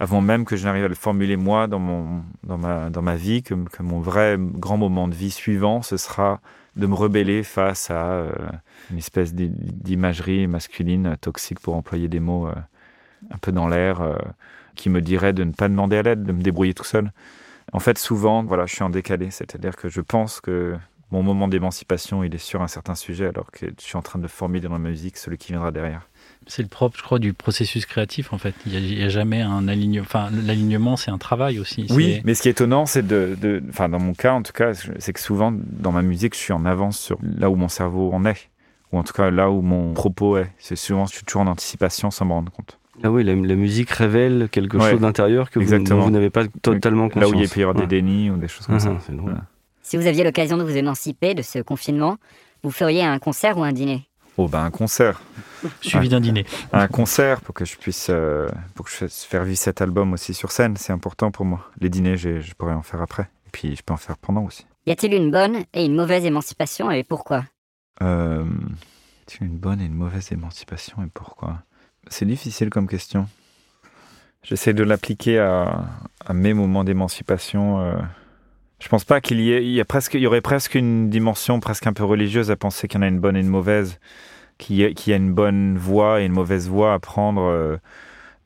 avant 0.00 0.20
même 0.20 0.44
que 0.44 0.56
je 0.56 0.64
n'arrive 0.64 0.84
à 0.84 0.88
le 0.88 0.94
formuler 0.94 1.36
moi 1.36 1.66
dans 1.66 1.78
mon 1.78 2.22
dans 2.42 2.58
ma 2.58 2.90
dans 2.90 3.02
ma 3.02 3.16
vie 3.16 3.42
que, 3.42 3.54
mon 3.80 4.00
vrai 4.00 4.36
grand 4.38 4.76
moment 4.76 5.08
de 5.08 5.14
vie 5.14 5.30
suivant 5.30 5.82
ce 5.82 5.96
sera 5.96 6.40
de 6.76 6.86
me 6.86 6.94
rebeller 6.94 7.44
face 7.44 7.90
à 7.90 8.06
euh, 8.06 8.32
une 8.90 8.98
espèce 8.98 9.32
d'imagerie 9.34 10.46
masculine 10.46 11.16
toxique 11.20 11.60
pour 11.60 11.76
employer 11.76 12.08
des 12.08 12.20
mots 12.20 12.48
euh, 12.48 12.54
un 13.30 13.38
peu 13.38 13.52
dans 13.52 13.68
l'air 13.68 14.00
euh, 14.00 14.16
qui 14.74 14.90
me 14.90 15.00
dirait 15.00 15.32
de 15.32 15.44
ne 15.44 15.52
pas 15.52 15.68
demander 15.68 15.98
à 15.98 16.02
l'aide 16.02 16.24
de 16.24 16.32
me 16.32 16.42
débrouiller 16.42 16.74
tout 16.74 16.84
seul. 16.84 17.12
En 17.72 17.78
fait 17.78 17.96
souvent 17.98 18.42
voilà 18.42 18.66
je 18.66 18.74
suis 18.74 18.82
en 18.82 18.90
décalé. 18.90 19.30
C'est 19.30 19.54
à 19.54 19.58
dire 19.58 19.76
que 19.76 19.88
je 19.88 20.00
pense 20.00 20.40
que 20.40 20.76
mon 21.12 21.22
moment 21.22 21.46
d'émancipation 21.46 22.24
il 22.24 22.34
est 22.34 22.38
sur 22.38 22.62
un 22.62 22.68
certain 22.68 22.96
sujet 22.96 23.28
alors 23.28 23.52
que 23.52 23.66
je 23.66 23.84
suis 23.84 23.96
en 23.96 24.02
train 24.02 24.18
de 24.18 24.26
formuler 24.26 24.66
dans 24.66 24.72
la 24.72 24.78
musique 24.78 25.16
celui 25.16 25.38
qui 25.38 25.52
viendra 25.52 25.70
derrière 25.70 26.08
c'est 26.46 26.62
le 26.62 26.68
propre 26.68 26.96
je 26.98 27.02
crois 27.02 27.18
du 27.18 27.32
processus 27.32 27.86
créatif 27.86 28.32
en 28.32 28.38
fait. 28.38 28.54
Il 28.66 28.80
n'y 28.80 29.02
a, 29.02 29.06
a 29.06 29.08
jamais 29.08 29.40
un 29.40 29.68
alignement 29.68 30.04
enfin 30.04 30.28
l'alignement 30.30 30.96
c'est 30.96 31.10
un 31.10 31.18
travail 31.18 31.58
aussi. 31.58 31.86
Oui 31.90 32.20
mais 32.24 32.34
ce 32.34 32.42
qui 32.42 32.48
est 32.48 32.52
étonnant 32.52 32.86
c'est 32.86 33.06
de, 33.06 33.36
de 33.40 33.62
enfin 33.68 33.88
dans 33.88 33.98
mon 33.98 34.14
cas 34.14 34.32
en 34.32 34.42
tout 34.42 34.52
cas 34.52 34.72
c'est 34.98 35.12
que 35.12 35.20
souvent 35.20 35.52
dans 35.54 35.92
ma 35.92 36.02
musique 36.02 36.34
je 36.34 36.40
suis 36.40 36.52
en 36.52 36.64
avance 36.64 36.98
sur 36.98 37.18
là 37.22 37.50
où 37.50 37.56
mon 37.56 37.68
cerveau 37.68 38.12
en 38.12 38.24
est. 38.24 38.50
Ou 38.92 38.98
en 38.98 39.02
tout 39.02 39.12
cas 39.12 39.30
là 39.30 39.50
où 39.50 39.60
mon 39.60 39.92
propos 39.92 40.36
est. 40.36 40.52
C'est 40.58 40.76
souvent 40.76 41.06
je 41.06 41.16
suis 41.16 41.24
toujours 41.24 41.42
en 41.42 41.46
anticipation 41.46 42.10
sans 42.10 42.24
me 42.24 42.32
rendre 42.32 42.52
compte. 42.52 42.78
Ah 43.02 43.10
oui 43.10 43.24
la, 43.24 43.34
la 43.34 43.54
musique 43.56 43.90
révèle 43.90 44.48
quelque 44.50 44.76
ouais, 44.76 44.90
chose 44.92 45.00
d'intérieur 45.00 45.50
que 45.50 45.58
exactement. 45.58 46.00
vous, 46.00 46.04
vous 46.06 46.12
n'avez 46.12 46.30
pas 46.30 46.44
totalement 46.62 47.08
là 47.14 47.28
où 47.28 47.34
il 47.34 47.48
peut 47.48 47.60
y 47.60 47.62
avoir 47.62 47.76
ouais. 47.76 47.86
des 47.86 48.00
dénis 48.00 48.30
ou 48.30 48.36
des 48.36 48.48
choses 48.48 48.66
comme 48.66 48.76
ah, 48.76 48.80
ça. 48.80 48.96
voilà. 49.18 49.42
si 49.82 49.96
vous 49.96 50.06
aviez 50.06 50.22
l'occasion 50.22 50.56
de 50.56 50.62
vous 50.62 50.76
émanciper 50.76 51.34
de 51.34 51.42
ce 51.42 51.58
confinement 51.58 52.18
vous 52.62 52.70
feriez 52.70 53.04
un 53.04 53.18
concert 53.18 53.58
ou 53.58 53.62
un 53.62 53.72
dîner? 53.72 54.08
Oh 54.36 54.48
ben 54.48 54.64
un 54.64 54.70
concert. 54.70 55.22
Suivi 55.80 56.08
d'un 56.08 56.20
dîner. 56.20 56.44
Un 56.72 56.88
concert 56.88 57.40
pour 57.40 57.54
que 57.54 57.64
je 57.64 57.76
puisse 57.76 58.08
euh, 58.10 58.48
pour 58.74 58.84
que 58.84 58.90
je 58.90 58.96
fasse 58.96 59.24
faire 59.24 59.44
vivre 59.44 59.58
cet 59.58 59.80
album 59.80 60.12
aussi 60.12 60.34
sur 60.34 60.50
scène. 60.50 60.76
C'est 60.76 60.92
important 60.92 61.30
pour 61.30 61.44
moi. 61.44 61.70
Les 61.80 61.88
dîners 61.88 62.16
je 62.16 62.54
pourrais 62.54 62.74
en 62.74 62.82
faire 62.82 63.00
après. 63.00 63.30
Et 63.46 63.50
puis 63.52 63.76
je 63.76 63.82
peux 63.82 63.94
en 63.94 63.96
faire 63.96 64.16
pendant 64.18 64.42
aussi. 64.44 64.66
Y 64.86 64.90
a-t-il 64.90 65.14
une 65.14 65.30
bonne 65.30 65.64
et 65.72 65.84
une 65.84 65.94
mauvaise 65.94 66.24
émancipation 66.26 66.90
et 66.90 67.04
pourquoi? 67.04 67.44
Euh, 68.02 68.44
une 69.40 69.56
bonne 69.56 69.80
et 69.80 69.86
une 69.86 69.94
mauvaise 69.94 70.32
émancipation 70.32 71.02
et 71.02 71.08
pourquoi? 71.14 71.62
C'est 72.08 72.26
difficile 72.26 72.70
comme 72.70 72.88
question. 72.88 73.28
J'essaie 74.42 74.74
de 74.74 74.82
l'appliquer 74.82 75.38
à, 75.38 75.84
à 76.26 76.34
mes 76.34 76.52
moments 76.52 76.84
d'émancipation 76.84 77.80
euh, 77.80 77.94
je 78.80 78.88
pense 78.88 79.04
pas 79.04 79.20
qu'il 79.20 79.40
y 79.40 79.52
ait 79.52 79.64
il 79.64 79.72
y 79.72 79.80
a 79.80 79.84
presque 79.84 80.14
il 80.14 80.20
y 80.20 80.26
aurait 80.26 80.40
presque 80.40 80.74
une 80.74 81.10
dimension 81.10 81.60
presque 81.60 81.86
un 81.86 81.92
peu 81.92 82.04
religieuse 82.04 82.50
à 82.50 82.56
penser 82.56 82.88
qu'il 82.88 82.98
y 82.98 83.00
en 83.00 83.02
a 83.02 83.08
une 83.08 83.20
bonne 83.20 83.36
et 83.36 83.40
une 83.40 83.48
mauvaise 83.48 83.98
qui 84.58 84.92
qui 84.94 85.12
a 85.12 85.16
une 85.16 85.32
bonne 85.32 85.78
voix 85.78 86.20
et 86.20 86.26
une 86.26 86.32
mauvaise 86.32 86.68
voix 86.68 86.94
à 86.94 86.98
prendre 86.98 87.42
euh, 87.42 87.76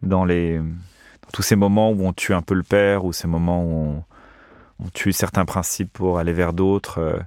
dans 0.02 0.24
les 0.24 0.58
dans 0.58 1.30
tous 1.32 1.42
ces 1.42 1.56
moments 1.56 1.90
où 1.90 2.06
on 2.06 2.12
tue 2.12 2.34
un 2.34 2.42
peu 2.42 2.54
le 2.54 2.62
père 2.62 3.04
ou 3.04 3.12
ces 3.12 3.28
moments 3.28 3.64
où 3.64 4.02
on, 4.80 4.88
tue 4.94 5.12
certains 5.12 5.44
principes 5.44 5.92
pour 5.92 6.18
aller 6.18 6.32
vers 6.32 6.52
d'autres 6.52 6.98
euh, 6.98 7.18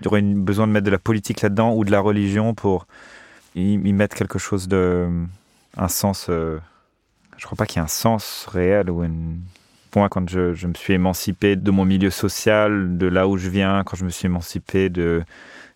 il 0.00 0.04
y 0.04 0.08
aurait 0.08 0.22
besoin 0.22 0.66
de 0.66 0.72
mettre 0.72 0.86
de 0.86 0.90
la 0.90 0.98
politique 0.98 1.42
là 1.42 1.48
dedans 1.48 1.74
ou 1.74 1.84
de 1.84 1.90
la 1.90 2.00
religion 2.00 2.54
pour 2.54 2.86
y, 3.54 3.74
y 3.74 3.92
mettre 3.92 4.16
quelque 4.16 4.38
chose 4.38 4.68
de 4.68 5.08
un 5.76 5.88
sens 5.88 6.28
euh, 6.30 6.58
je 7.36 7.46
crois 7.46 7.56
pas 7.56 7.66
qu'il 7.66 7.76
y 7.76 7.80
a 7.80 7.84
un 7.84 7.88
sens 7.88 8.46
réel 8.50 8.90
ou 8.90 9.04
une 9.04 9.40
point 9.90 10.08
quand 10.08 10.28
je, 10.28 10.66
me 10.66 10.74
suis 10.74 10.94
émancipé 10.94 11.56
de 11.56 11.70
mon 11.70 11.84
milieu 11.84 12.10
social 12.10 12.96
de 12.98 13.06
là 13.06 13.26
où 13.28 13.36
je 13.36 13.48
viens 13.48 13.82
quand 13.84 13.96
je 13.96 14.04
me 14.04 14.10
suis 14.10 14.26
émancipé 14.26 14.88
de 14.88 15.22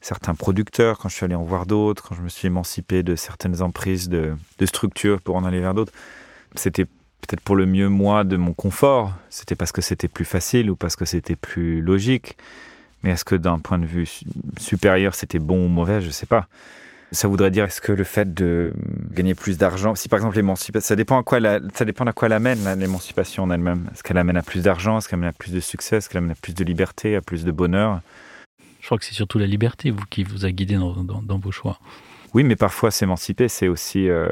certains 0.01 0.35
producteurs 0.35 0.99
quand 0.99 1.09
je 1.09 1.15
suis 1.15 1.25
allé 1.25 1.35
en 1.35 1.45
voir 1.45 1.67
d'autres 1.67 2.03
quand 2.09 2.15
je 2.15 2.23
me 2.23 2.29
suis 2.29 2.47
émancipé 2.47 3.03
de 3.03 3.17
certaines 3.17 3.63
emprises 3.63 4.09
de, 4.09 4.35
de 4.59 4.67
structure 4.67 5.21
pour 5.21 5.37
en 5.37 5.45
aller 5.45 5.61
vers 5.61 5.75
d'autres 5.75 5.93
c'était 6.55 6.87
peut-être 7.23 7.41
pour 7.41 7.57
le 7.57 7.67
mieux 7.67 7.89
moi 7.89 8.25
de 8.25 8.37
mon 8.37 8.53
confort. 8.53 9.13
C'était 9.31 9.55
parce 9.55 9.73
que 9.73 9.81
c'était 9.81 10.09
plus 10.09 10.25
facile 10.25 10.71
ou 10.71 10.77
parce 10.77 10.97
que 10.97 11.05
c'était 11.05 11.37
plus 11.37 11.81
logique. 11.81 12.37
Mais 13.03 13.11
est-ce 13.11 13.25
que 13.25 13.35
d'un 13.35 13.59
point 13.59 13.79
de 13.79 13.87
vue 13.87 14.09
supérieur 14.59 15.15
c'était 15.15 15.39
bon 15.39 15.65
ou 15.65 15.69
mauvais? 15.69 16.01
Je 16.01 16.11
sais 16.11 16.27
pas 16.27 16.47
ça 17.13 17.29
voudrait 17.29 17.51
dire 17.51 17.65
est-ce 17.65 17.81
que 17.81 17.93
le 17.93 18.05
fait 18.05 18.33
de 18.35 18.73
gagner 19.11 19.35
plus 19.35 19.59
d'argent 19.59 19.95
si 19.95 20.09
par 20.09 20.19
exemple 20.19 20.37
l'émancipation 20.37 20.87
ça 20.87 20.97
dépend 20.97 21.19
à 21.19 21.23
quoi 21.23 21.41
la, 21.41 21.61
ça 21.75 21.85
dépend 21.85 22.05
à 22.07 22.13
quoi 22.13 22.29
l'amène 22.29 22.59
l'émancipation 22.79 23.45
en 23.45 23.51
elle-même. 23.51 23.89
Est-ce 23.93 24.03
qu'elle 24.03 24.19
amène 24.19 24.37
à 24.37 24.43
plus 24.43 24.63
d'argent 24.63 24.99
est-ce 24.99 25.09
qu'elle 25.09 25.19
amène 25.19 25.29
à 25.29 25.33
plus 25.35 25.53
de 25.53 25.61
succès 25.61 25.97
est-ce 25.97 26.09
qu'elle 26.09 26.19
amène 26.19 26.33
à 26.33 26.41
plus 26.41 26.55
de 26.55 26.65
liberté 26.65 27.15
à 27.15 27.21
plus 27.21 27.45
de 27.45 27.53
bonheur? 27.53 28.01
Je 28.81 28.87
crois 28.87 28.99
que 28.99 29.05
c'est 29.05 29.15
surtout 29.15 29.39
la 29.39 29.47
liberté 29.47 29.91
vous 29.91 30.05
qui 30.11 30.25
vous 30.25 30.45
a 30.45 30.51
guidé 30.51 30.75
dans, 30.75 31.05
dans, 31.05 31.23
dans 31.23 31.39
vos 31.39 31.53
choix. 31.53 31.79
Oui 32.35 32.45
mais 32.45 32.57
parfois 32.57 32.91
s'émanciper 32.91 33.49
c'est 33.49 33.69
aussi 33.69 34.09
euh, 34.09 34.29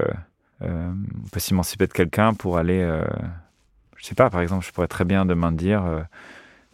euh, 0.63 0.91
on 1.25 1.29
peut 1.29 1.41
s'émanciper 1.41 1.87
de 1.87 1.93
quelqu'un 1.93 2.35
pour 2.35 2.57
aller 2.57 2.81
euh, 2.81 3.05
je 3.97 4.07
sais 4.07 4.15
pas 4.15 4.31
par 4.31 4.41
exemple 4.41 4.65
je 4.65 4.73
pourrais 4.73 4.89
très 4.89 5.05
bien 5.05 5.27
demain 5.27 5.53
dire 5.53 5.85
euh, 5.85 6.01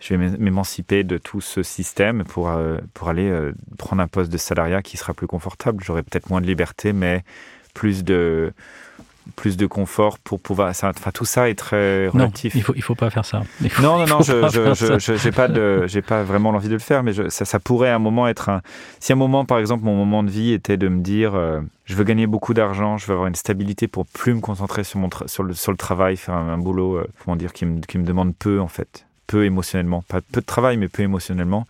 je 0.07 0.15
vais 0.15 0.39
m'émanciper 0.39 1.03
de 1.03 1.19
tout 1.19 1.41
ce 1.41 1.63
système 1.63 2.23
pour, 2.25 2.49
euh, 2.49 2.79
pour 2.95 3.09
aller 3.09 3.29
euh, 3.29 3.53
prendre 3.77 4.03
un 4.03 4.07
poste 4.07 4.31
de 4.31 4.39
salariat 4.39 4.81
qui 4.83 4.97
sera 4.97 5.15
plus 5.15 5.27
confortable. 5.27 5.83
J'aurai 5.85 6.03
peut-être 6.03 6.31
moins 6.31 6.41
de 6.41 6.47
liberté, 6.47 6.93
mais 6.93 7.25
plus 7.75 8.05
de, 8.05 8.53
plus 9.35 9.57
de 9.57 9.67
confort 9.67 10.19
pour 10.21 10.39
pouvoir. 10.39 10.75
Ça, 10.77 10.93
enfin, 10.97 11.11
tout 11.11 11.25
ça 11.25 11.51
est 11.51 11.57
très 11.57 12.07
relatif. 12.07 12.55
Non, 12.55 12.61
il 12.61 12.63
faut, 12.63 12.75
il 12.77 12.83
faut 12.83 12.95
pas 12.95 13.11
faire 13.11 13.25
ça. 13.25 13.43
Faut, 13.69 13.83
non, 13.83 13.99
non, 13.99 14.07
non, 14.07 14.21
je 14.21 15.27
n'ai 15.27 15.33
pas, 15.33 15.49
de, 15.49 15.87
j'ai 15.89 16.03
pas 16.03 16.23
vraiment 16.23 16.53
l'envie 16.53 16.69
de 16.69 16.75
le 16.75 16.79
faire, 16.79 17.03
mais 17.03 17.13
ça, 17.31 17.45
ça, 17.45 17.59
pourrait 17.59 17.91
à 17.91 17.97
un 17.97 18.01
moment 18.01 18.29
être 18.29 18.49
un. 18.49 18.63
Si 19.01 19.13
à 19.13 19.17
un 19.17 19.19
moment, 19.19 19.45
par 19.45 19.59
exemple, 19.59 19.85
mon 19.85 19.97
moment 19.97 20.23
de 20.23 20.31
vie 20.31 20.53
était 20.53 20.77
de 20.77 20.87
me 20.87 21.01
dire 21.01 21.35
euh, 21.35 21.61
je 21.85 21.97
veux 21.97 22.05
gagner 22.05 22.29
beaucoup 22.29 22.55
d'argent, 22.55 22.97
je 22.97 23.07
veux 23.07 23.15
avoir 23.15 23.27
une 23.27 23.35
stabilité 23.35 23.89
pour 23.89 24.07
plus 24.07 24.35
me 24.35 24.41
concentrer 24.41 24.85
sur, 24.85 25.01
mon 25.01 25.11
sur, 25.27 25.43
le, 25.43 25.55
sur 25.55 25.73
le 25.73 25.79
travail, 25.79 26.17
faire 26.17 26.35
un, 26.35 26.59
boulot, 26.59 26.97
euh, 26.97 27.07
comment 27.25 27.37
dire, 27.37 27.53
qui 27.53 27.67
me, 27.67 27.81
qui 27.81 27.99
me 27.99 28.05
demande 28.05 28.37
peu, 28.37 28.61
en 28.61 28.69
fait. 28.69 29.06
Peu 29.27 29.45
émotionnellement. 29.45 30.03
Pas 30.03 30.21
peu 30.21 30.41
de 30.41 30.47
travail, 30.47 30.77
mais 30.77 30.89
peu 30.89 31.03
émotionnellement. 31.03 31.67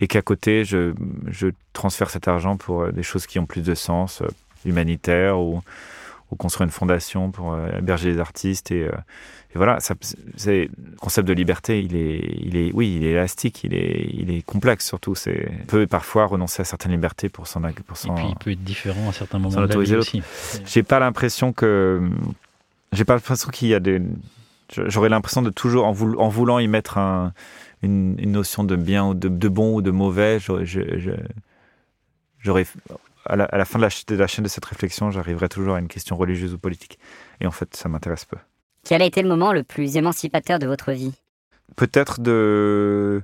Et 0.00 0.06
qu'à 0.06 0.22
côté, 0.22 0.64
je, 0.64 0.92
je 1.28 1.48
transfère 1.72 2.10
cet 2.10 2.28
argent 2.28 2.56
pour 2.56 2.82
euh, 2.82 2.92
des 2.92 3.02
choses 3.02 3.26
qui 3.26 3.38
ont 3.38 3.46
plus 3.46 3.62
de 3.62 3.74
sens, 3.74 4.22
humanitaires 4.64 5.38
ou 5.38 5.62
ou 6.30 6.36
construire 6.36 6.64
une 6.64 6.72
fondation 6.72 7.30
pour 7.30 7.52
euh, 7.52 7.78
héberger 7.78 8.12
les 8.12 8.18
artistes. 8.18 8.70
Et, 8.70 8.82
euh, 8.82 8.92
et 9.54 9.58
voilà, 9.58 9.78
ça, 9.80 9.94
le 10.46 10.68
concept 10.98 11.28
de 11.28 11.32
liberté, 11.32 11.80
il 11.80 11.94
est, 11.94 12.20
il 12.40 12.56
est, 12.56 12.72
oui, 12.72 12.96
il 12.96 13.04
est 13.04 13.10
élastique, 13.10 13.62
il 13.62 13.74
est, 13.74 14.08
il 14.12 14.30
est 14.30 14.42
complexe 14.42 14.86
surtout. 14.86 15.14
C'est 15.14 15.48
peut 15.68 15.86
parfois 15.86 16.26
renoncer 16.26 16.62
à 16.62 16.64
certaines 16.64 16.92
libertés 16.92 17.28
pour 17.28 17.46
s'en. 17.46 17.64
Et 17.66 17.72
puis 17.72 17.84
il 18.28 18.36
peut 18.36 18.50
être 18.50 18.64
différent 18.64 19.10
à 19.10 19.12
certains 19.12 19.38
moments 19.38 19.60
de 19.60 19.66
la 19.66 19.78
vie 19.80 19.96
aussi. 19.96 20.22
J'ai 20.66 20.82
pas 20.82 20.98
l'impression 20.98 21.52
que, 21.52 22.10
j'ai 22.92 23.04
pas 23.04 23.14
l'impression 23.14 23.50
qu'il 23.50 23.68
y 23.68 23.74
a 23.74 23.80
des. 23.80 24.00
J'aurais 24.72 25.08
l'impression 25.08 25.42
de 25.42 25.50
toujours, 25.50 25.86
en, 25.86 25.92
voulant 25.92 26.58
y 26.58 26.68
mettre 26.68 26.98
un, 26.98 27.32
une, 27.82 28.16
notion 28.16 28.64
de 28.64 28.76
bien 28.76 29.06
ou 29.06 29.14
de, 29.14 29.28
de 29.28 29.48
bon 29.48 29.74
ou 29.74 29.82
de 29.82 29.90
mauvais, 29.90 30.38
j'aurais 32.38 32.66
à 33.26 33.36
la, 33.36 33.64
fin 33.64 33.78
de 33.78 34.16
la, 34.16 34.26
chaîne 34.26 34.44
de 34.44 34.48
cette 34.48 34.64
réflexion, 34.64 35.10
j'arriverai 35.10 35.48
toujours 35.48 35.74
à 35.74 35.80
une 35.80 35.88
question 35.88 36.16
religieuse 36.16 36.52
ou 36.54 36.58
politique. 36.58 36.98
Et 37.40 37.46
en 37.46 37.50
fait, 37.50 37.74
ça 37.74 37.88
m'intéresse 37.88 38.24
peu. 38.24 38.36
Quel 38.84 39.00
a 39.02 39.06
été 39.06 39.22
le 39.22 39.28
moment 39.28 39.52
le 39.52 39.62
plus 39.62 39.96
émancipateur 39.96 40.58
de 40.58 40.66
votre 40.66 40.92
vie? 40.92 41.14
Peut-être 41.76 42.20
de 42.20 43.22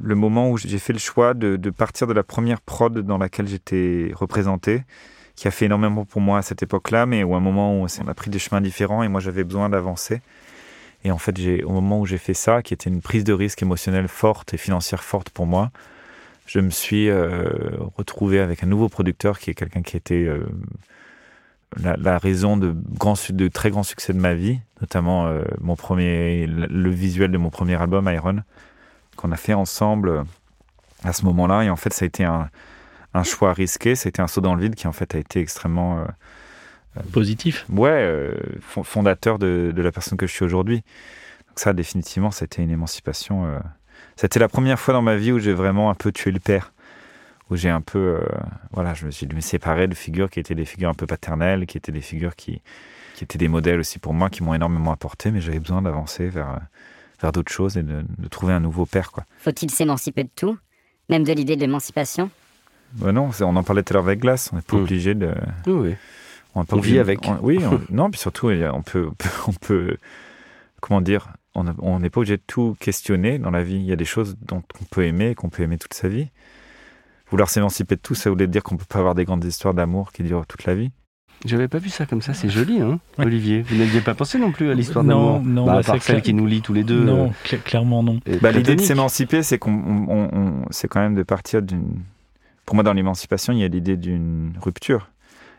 le 0.00 0.14
moment 0.14 0.50
où 0.50 0.56
j'ai 0.56 0.78
fait 0.78 0.92
le 0.92 0.98
choix 0.98 1.34
de, 1.34 1.70
partir 1.70 2.06
de 2.06 2.12
la 2.12 2.22
première 2.22 2.60
prod 2.60 2.98
dans 2.98 3.18
laquelle 3.18 3.46
j'étais 3.46 4.10
représenté, 4.14 4.84
qui 5.36 5.48
a 5.48 5.50
fait 5.50 5.66
énormément 5.66 6.04
pour 6.04 6.20
moi 6.20 6.38
à 6.38 6.42
cette 6.42 6.62
époque-là, 6.62 7.06
mais 7.06 7.24
où 7.24 7.34
un 7.34 7.40
moment 7.40 7.80
où 7.80 7.86
on 7.86 8.08
a 8.08 8.14
pris 8.14 8.30
des 8.30 8.38
chemins 8.38 8.60
différents 8.60 9.02
et 9.02 9.08
moi 9.08 9.20
j'avais 9.20 9.44
besoin 9.44 9.68
d'avancer. 9.68 10.20
Et 11.04 11.10
en 11.10 11.18
fait, 11.18 11.34
au 11.64 11.70
moment 11.70 12.00
où 12.00 12.06
j'ai 12.06 12.18
fait 12.18 12.34
ça, 12.34 12.62
qui 12.62 12.74
était 12.74 12.88
une 12.88 13.00
prise 13.00 13.24
de 13.24 13.32
risque 13.32 13.62
émotionnelle 13.62 14.08
forte 14.08 14.54
et 14.54 14.56
financière 14.56 15.02
forte 15.02 15.30
pour 15.30 15.46
moi, 15.46 15.70
je 16.46 16.60
me 16.60 16.70
suis 16.70 17.08
euh, 17.08 17.50
retrouvé 17.96 18.38
avec 18.38 18.62
un 18.62 18.66
nouveau 18.66 18.88
producteur 18.88 19.38
qui 19.38 19.50
est 19.50 19.54
quelqu'un 19.54 19.82
qui 19.82 19.96
était 19.96 20.24
euh, 20.24 20.46
la, 21.76 22.18
raison 22.18 22.56
de, 22.56 22.74
grand, 22.98 23.14
de 23.30 23.48
très 23.48 23.70
grand 23.70 23.82
succès 23.82 24.12
de 24.12 24.18
ma 24.18 24.34
vie, 24.34 24.60
notamment 24.80 25.26
euh, 25.26 25.42
mon 25.60 25.76
premier, 25.76 26.46
le 26.46 26.90
visuel 26.90 27.30
de 27.32 27.38
mon 27.38 27.50
premier 27.50 27.80
album, 27.80 28.08
Iron, 28.12 28.42
qu'on 29.16 29.32
a 29.32 29.36
fait 29.36 29.54
ensemble 29.54 30.24
à 31.02 31.12
ce 31.12 31.24
moment-là. 31.24 31.64
Et 31.64 31.70
en 31.70 31.76
fait, 31.76 31.92
ça 31.92 32.04
a 32.04 32.06
été 32.06 32.24
un, 32.24 32.48
un 33.14 33.22
choix 33.22 33.52
risqué, 33.52 33.92
été 33.92 34.22
un 34.22 34.26
saut 34.26 34.40
dans 34.40 34.54
le 34.54 34.62
vide 34.62 34.74
qui 34.74 34.86
en 34.86 34.92
fait 34.92 35.14
a 35.14 35.18
été 35.18 35.40
extrêmement... 35.40 36.04
Positif 37.10 37.64
Ouais, 37.70 38.30
fondateur 38.60 39.38
de, 39.38 39.72
de, 39.74 39.82
la 39.82 39.90
personne 39.90 40.18
que 40.18 40.26
je 40.26 40.32
suis 40.32 40.44
aujourd'hui. 40.44 40.82
Donc 41.48 41.58
ça, 41.58 41.72
définitivement, 41.72 42.30
c'était 42.30 42.62
une 42.62 42.70
émancipation 42.70 43.60
c'était 44.16 44.38
la 44.38 44.48
première 44.48 44.78
fois 44.78 44.94
dans 44.94 45.02
ma 45.02 45.16
vie 45.16 45.32
où 45.32 45.38
j'ai 45.38 45.52
vraiment 45.52 45.90
un 45.90 45.94
peu 45.94 46.12
tué 46.12 46.30
le 46.30 46.40
père. 46.40 46.72
Où 47.50 47.56
j'ai 47.56 47.68
un 47.68 47.80
peu. 47.80 47.98
Euh, 47.98 48.26
voilà, 48.72 48.94
je 48.94 49.04
me 49.04 49.10
suis 49.10 49.26
séparé 49.40 49.88
de 49.88 49.94
figures 49.94 50.30
qui 50.30 50.40
étaient 50.40 50.54
des 50.54 50.64
figures 50.64 50.88
un 50.88 50.94
peu 50.94 51.06
paternelles, 51.06 51.66
qui 51.66 51.76
étaient 51.76 51.92
des 51.92 52.00
figures 52.00 52.36
qui, 52.36 52.62
qui 53.14 53.24
étaient 53.24 53.38
des 53.38 53.48
modèles 53.48 53.80
aussi 53.80 53.98
pour 53.98 54.14
moi, 54.14 54.30
qui 54.30 54.42
m'ont 54.42 54.54
énormément 54.54 54.92
apporté, 54.92 55.30
mais 55.30 55.40
j'avais 55.40 55.58
besoin 55.58 55.82
d'avancer 55.82 56.28
vers, 56.28 56.60
vers 57.20 57.32
d'autres 57.32 57.52
choses 57.52 57.76
et 57.76 57.82
de, 57.82 58.04
trouver 58.30 58.54
un 58.54 58.60
nouveau 58.60 58.86
père. 58.86 59.10
Quoi. 59.12 59.24
Faut-il 59.38 59.70
s'émanciper 59.70 60.24
de 60.24 60.30
tout 60.34 60.56
Même 61.10 61.24
de 61.24 61.32
l'idée 61.32 61.56
de 61.56 61.62
l'émancipation? 61.62 62.30
Bah 62.94 63.12
Non, 63.12 63.30
on 63.40 63.56
en 63.56 63.62
parlait 63.62 63.82
tout 63.82 63.92
à 63.92 63.94
l'heure 63.94 64.04
avec 64.04 64.20
Glace, 64.20 64.50
on 64.52 64.56
n'est 64.56 64.62
pas 64.62 64.76
obligé 64.76 65.14
de. 65.14 65.34
Oui, 65.66 65.94
On, 66.54 66.62
vit 66.76 66.98
avec. 66.98 67.20
oui, 67.42 67.58
non, 67.90 68.10
puis 68.10 68.20
surtout, 68.20 68.50
on 68.50 68.82
peut, 68.82 69.10
on 69.46 69.52
peut 69.52 69.96
comment 70.80 71.00
dire, 71.00 71.28
on 71.54 71.98
n'est 71.98 72.10
pas 72.10 72.20
obligé 72.20 72.36
de 72.36 72.42
tout 72.46 72.76
questionner 72.80 73.38
dans 73.38 73.50
la 73.50 73.62
vie. 73.62 73.76
Il 73.76 73.84
y 73.84 73.92
a 73.92 73.96
des 73.96 74.04
choses 74.04 74.36
dont 74.42 74.62
on 74.80 74.84
peut 74.84 75.04
aimer, 75.04 75.34
qu'on 75.34 75.48
peut 75.48 75.62
aimer 75.62 75.78
toute 75.78 75.94
sa 75.94 76.08
vie. 76.08 76.28
Vouloir 77.30 77.48
s'émanciper 77.48 77.96
de 77.96 78.00
tout, 78.00 78.14
ça 78.14 78.28
voulait 78.28 78.46
dire 78.46 78.62
qu'on 78.62 78.76
peut 78.76 78.84
pas 78.86 78.98
avoir 78.98 79.14
des 79.14 79.24
grandes 79.24 79.44
histoires 79.44 79.72
d'amour 79.72 80.12
qui 80.12 80.22
durent 80.22 80.46
toute 80.46 80.64
la 80.64 80.74
vie. 80.74 80.90
J'avais 81.44 81.66
pas 81.66 81.78
vu 81.78 81.88
ça 81.88 82.06
comme 82.06 82.22
ça, 82.22 82.34
c'est 82.34 82.48
joli, 82.48 82.80
hein, 82.80 83.00
Olivier. 83.18 83.62
Vous 83.62 83.76
n'aviez 83.76 84.00
pas 84.00 84.14
pensé 84.14 84.38
non 84.38 84.52
plus 84.52 84.70
à 84.70 84.74
l'histoire 84.74 85.04
d'amour? 85.04 85.40
Non, 85.40 85.62
non. 85.62 85.66
Bah, 85.66 85.78
à 85.78 85.82
part 85.82 86.00
celle 86.00 86.22
qui 86.22 86.34
nous 86.34 86.46
lie 86.46 86.62
tous 86.62 86.72
les 86.72 86.84
deux. 86.84 87.02
Non, 87.02 87.32
clairement 87.64 88.02
non. 88.02 88.20
Bah, 88.40 88.52
L'idée 88.52 88.76
de 88.76 88.80
s'émanciper, 88.80 89.42
c'est 89.42 89.58
qu'on, 89.58 90.64
c'est 90.70 90.88
quand 90.88 91.00
même 91.00 91.14
de 91.14 91.22
partir 91.22 91.62
d'une. 91.62 92.00
Pour 92.64 92.74
moi, 92.74 92.84
dans 92.84 92.92
l'émancipation, 92.92 93.52
il 93.52 93.58
y 93.58 93.64
a 93.64 93.68
l'idée 93.68 93.96
d'une 93.96 94.54
rupture 94.60 95.08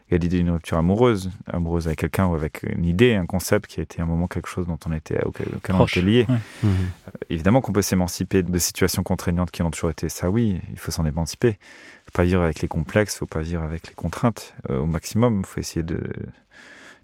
il 0.09 0.13
y 0.13 0.15
a 0.15 0.19
l'idée 0.19 0.37
d'une 0.37 0.51
rupture 0.51 0.77
amoureuse, 0.77 1.31
amoureuse 1.51 1.87
avec 1.87 1.99
quelqu'un 1.99 2.27
ou 2.27 2.35
avec 2.35 2.63
une 2.63 2.85
idée, 2.85 3.15
un 3.15 3.25
concept 3.25 3.67
qui 3.67 3.79
a 3.79 3.83
été 3.83 4.01
un 4.01 4.05
moment 4.05 4.27
quelque 4.27 4.49
chose 4.49 4.67
dont 4.67 4.77
on 4.85 4.91
était, 4.91 5.23
auquel, 5.23 5.47
on 5.69 5.85
était 5.85 6.01
lié. 6.01 6.27
Mhm. 6.29 6.39
Euh, 6.63 7.11
évidemment 7.29 7.61
qu'on 7.61 7.71
peut 7.71 7.81
s'émanciper 7.81 8.43
de 8.43 8.59
situations 8.59 9.01
contraignantes 9.01 9.49
qui 9.49 9.63
ont 9.63 9.71
toujours 9.71 9.89
été 9.89 10.09
ça, 10.09 10.29
oui, 10.29 10.61
il 10.71 10.77
faut 10.77 10.91
s'en 10.91 11.05
émanciper. 11.05 11.47
Il 11.47 11.51
ne 11.51 12.05
faut 12.05 12.11
pas 12.13 12.23
vivre 12.25 12.41
avec 12.41 12.61
les 12.61 12.67
complexes, 12.67 13.13
il 13.13 13.15
ne 13.15 13.19
faut 13.19 13.25
pas 13.25 13.41
vivre 13.41 13.63
avec 13.63 13.87
les 13.87 13.95
contraintes 13.95 14.53
euh, 14.69 14.81
au 14.81 14.85
maximum. 14.85 15.39
Il 15.39 15.45
faut 15.45 15.59
essayer 15.59 15.83
de, 15.83 15.99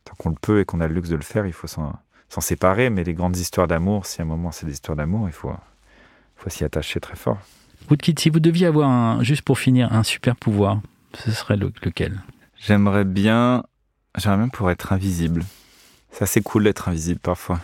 tant 0.03 0.13
qu'on 0.17 0.29
le 0.29 0.37
peut 0.39 0.59
et 0.59 0.65
qu'on 0.65 0.81
a 0.81 0.87
le 0.87 0.93
luxe 0.93 1.09
de 1.09 1.15
le 1.15 1.23
faire, 1.23 1.45
il 1.47 1.53
faut 1.53 1.67
s'en 1.67 1.93
séparer. 2.41 2.89
Mais 2.89 3.03
les 3.05 3.13
grandes 3.13 3.37
histoires 3.37 3.67
d'amour, 3.67 4.05
si 4.05 4.21
à 4.21 4.23
un 4.23 4.27
moment 4.27 4.51
c'est 4.51 4.65
des 4.65 4.73
histoires 4.73 4.97
d'amour, 4.97 5.29
il 5.29 5.33
faut, 5.33 5.53
faut 6.35 6.49
s'y 6.49 6.65
attacher 6.65 6.99
très 6.99 7.15
fort. 7.15 7.39
Woodkid, 7.89 8.19
si 8.19 8.29
vous 8.29 8.39
deviez 8.39 8.67
avoir, 8.67 8.89
un, 8.89 9.23
juste 9.23 9.41
pour 9.41 9.57
finir, 9.57 9.91
un 9.93 10.03
super 10.03 10.35
pouvoir, 10.35 10.81
ce 11.17 11.31
serait 11.31 11.57
lequel? 11.57 12.21
J'aimerais 12.57 13.05
bien, 13.05 13.63
j'aimerais 14.17 14.37
même 14.37 14.51
pour 14.51 14.69
être 14.69 14.93
invisible. 14.93 15.43
C'est 16.11 16.23
assez 16.23 16.41
cool 16.41 16.65
d'être 16.65 16.89
invisible 16.89 17.19
parfois. 17.19 17.59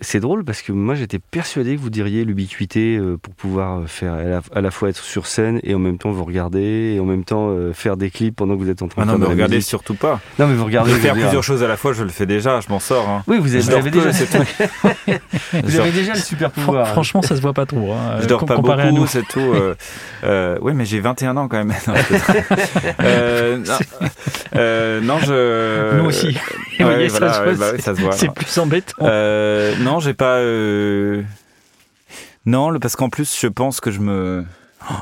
C'est 0.00 0.20
drôle 0.20 0.44
parce 0.44 0.62
que 0.62 0.70
moi 0.70 0.94
j'étais 0.94 1.18
persuadé 1.18 1.74
que 1.74 1.80
vous 1.80 1.90
diriez 1.90 2.24
l'ubiquité 2.24 2.96
euh, 2.96 3.16
pour 3.20 3.34
pouvoir 3.34 3.80
euh, 3.80 3.86
faire 3.86 4.14
à 4.52 4.60
la, 4.60 4.70
fois 4.70 4.90
être 4.90 5.02
sur 5.02 5.26
scène 5.26 5.58
et 5.64 5.74
en 5.74 5.80
même 5.80 5.98
temps 5.98 6.12
vous 6.12 6.24
regarder 6.24 6.94
et 6.94 7.00
en 7.00 7.04
même 7.04 7.24
temps 7.24 7.48
euh, 7.50 7.72
faire 7.72 7.96
des 7.96 8.10
clips 8.10 8.36
pendant 8.36 8.54
que 8.54 8.60
vous 8.62 8.70
êtes 8.70 8.82
en 8.82 8.88
train 8.88 9.02
ah 9.02 9.06
de 9.06 9.10
faire 9.10 9.18
non, 9.18 9.26
mais 9.26 9.32
regardez 9.32 9.60
surtout 9.60 9.94
pas. 9.94 10.20
Non 10.38 10.46
mais 10.46 10.54
vous 10.54 10.64
regardez. 10.64 10.92
faire 10.92 11.14
plusieurs 11.14 11.42
choses 11.42 11.64
à 11.64 11.68
la 11.68 11.76
fois, 11.76 11.92
je 11.92 12.04
le 12.04 12.10
fais 12.10 12.26
déjà, 12.26 12.60
je 12.60 12.68
m'en 12.68 12.78
sors. 12.78 13.08
Hein. 13.08 13.24
Oui, 13.26 13.38
vous, 13.40 13.56
avez, 13.56 13.90
déjà. 13.90 14.10
vous 15.64 15.80
avez 15.80 15.90
déjà 15.90 16.12
le 16.14 16.20
super 16.20 16.52
pouvoir. 16.52 16.86
Franchement, 16.88 17.22
ça 17.22 17.34
se 17.34 17.40
voit 17.40 17.54
pas 17.54 17.66
trop. 17.66 17.92
Hein, 17.92 18.18
je 18.20 18.26
dors 18.26 18.44
pas 18.44 18.56
beaucoup, 18.58 19.06
c'est 19.08 19.26
tout. 19.26 19.52
oui, 20.60 20.72
mais 20.74 20.84
j'ai 20.84 21.00
21 21.00 21.36
ans 21.36 21.48
quand 21.48 21.64
même. 21.64 21.74
non, 24.54 25.18
je. 25.18 25.96
Nous 25.98 26.04
aussi. 26.04 26.38
Ouais, 26.78 27.08
voilà, 27.08 27.32
ça 27.78 27.94
se 27.94 28.00
voit. 28.00 28.12
C'est 28.12 28.32
plus 28.32 28.58
embêtant. 28.58 28.94
Euh, 29.56 29.74
non, 29.78 30.00
j'ai 30.00 30.12
pas. 30.12 30.36
Euh, 30.36 31.22
non, 32.44 32.78
parce 32.78 32.94
qu'en 32.94 33.08
plus, 33.08 33.38
je 33.40 33.46
pense 33.46 33.80
que 33.80 33.90
je 33.90 34.00
me. 34.00 34.44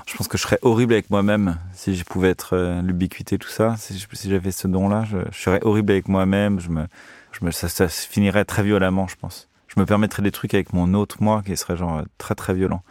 Je 0.06 0.16
pense 0.16 0.28
que 0.28 0.38
je 0.38 0.42
serais 0.42 0.58
horrible 0.62 0.94
avec 0.94 1.10
moi-même 1.10 1.58
si 1.74 1.94
je 1.94 2.04
pouvais 2.04 2.30
être 2.30 2.56
euh, 2.56 2.80
l'ubiquité, 2.80 3.36
tout 3.36 3.48
ça. 3.48 3.74
Si, 3.76 4.06
j'avais 4.24 4.50
ce 4.50 4.66
don-là, 4.66 5.04
je, 5.04 5.18
serais 5.36 5.60
horrible 5.62 5.92
avec 5.92 6.08
moi-même. 6.08 6.58
Je 6.60 6.70
me, 6.70 7.50
ça, 7.50 7.88
finirait 7.88 8.46
très 8.46 8.62
violemment, 8.62 9.08
je 9.08 9.16
pense. 9.16 9.48
Je 9.68 9.78
me 9.78 9.84
permettrais 9.84 10.22
des 10.22 10.30
trucs 10.30 10.54
avec 10.54 10.72
mon 10.72 10.94
autre 10.94 11.16
moi 11.20 11.42
qui 11.44 11.54
serait 11.56 11.76
genre 11.76 12.02
très 12.16 12.34
très 12.34 12.54
violent. 12.54 12.82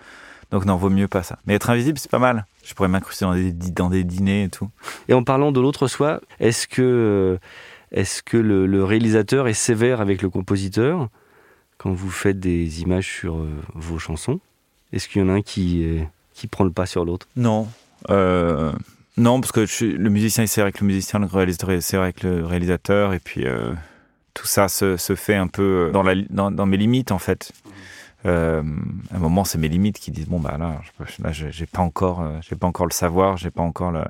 Donc 0.51 0.65
non, 0.65 0.75
vaut 0.75 0.91
mieux 0.91 1.07
pas 1.07 1.23
ça. 1.23 1.39
Mais 1.47 1.55
être 1.55 1.69
invisible, 1.69 1.97
c'est 1.97 2.11
pas 2.11 2.19
mal. 2.19 2.45
Je 2.63 2.73
pourrais 2.75 2.89
m'incruster 2.89 3.25
dans 3.25 3.33
des, 3.33 3.51
dans 3.51 3.89
des 3.89 4.03
dîners 4.03 4.43
et 4.43 4.49
tout. 4.49 4.69
Et 5.07 5.13
en 5.13 5.23
parlant 5.23 5.51
de 5.51 5.59
l'autre 5.59 5.87
soi, 5.87 6.19
est-ce 6.39 6.67
que, 6.67 7.39
est-ce 7.91 8.21
que 8.21 8.37
le, 8.37 8.67
le 8.67 8.83
réalisateur 8.83 9.47
est 9.47 9.53
sévère 9.53 10.01
avec 10.01 10.21
le 10.21 10.29
compositeur? 10.29 11.09
Quand 11.83 11.91
vous 11.91 12.09
faites 12.09 12.39
des 12.39 12.81
images 12.81 13.07
sur 13.07 13.35
euh, 13.35 13.49
vos 13.73 13.99
chansons 13.99 14.39
Est-ce 14.93 15.09
qu'il 15.09 15.21
y 15.21 15.25
en 15.25 15.27
a 15.27 15.33
un 15.33 15.41
qui, 15.41 15.99
qui 16.33 16.47
prend 16.47 16.63
le 16.63 16.71
pas 16.71 16.85
sur 16.85 17.03
l'autre? 17.03 17.27
Non. 17.35 17.67
Euh, 18.09 18.71
non, 19.17 19.41
parce 19.41 19.51
que 19.51 19.65
le 19.83 20.09
musicien 20.09 20.45
est 20.45 20.57
avec 20.59 20.79
le 20.79 20.87
musicien, 20.87 21.19
le 21.19 21.25
réalisateur 21.25 21.71
est 21.71 21.93
avec 21.95 22.23
le 22.23 22.45
réalisateur, 22.45 23.13
et 23.13 23.19
puis 23.19 23.45
euh, 23.45 23.73
tout 24.33 24.47
ça 24.47 24.69
se, 24.69 24.95
se, 24.95 25.13
fait 25.13 25.35
un 25.35 25.47
peu 25.47 25.89
dans, 25.91 26.03
la, 26.03 26.15
dans, 26.29 26.65
mes 26.65 26.77
limites, 26.77 27.11
en 27.11 27.19
fait. 27.19 27.51
à 28.23 28.29
un 28.29 29.19
moment, 29.19 29.43
c'est 29.43 29.57
mes 29.57 29.67
limites 29.67 29.99
qui 29.99 30.11
disent 30.11 30.29
bon 30.29 30.39
bah 30.39 30.55
là, 30.57 30.79
là 31.19 31.31
j'ai 31.33 31.65
pas 31.65 31.81
encore, 31.81 32.25
pas 32.61 32.67
encore 32.67 32.85
le 32.85 32.93
savoir, 32.93 33.35
j'ai 33.35 33.51
pas 33.51 33.61
encore 33.61 33.91
le, 33.91 34.05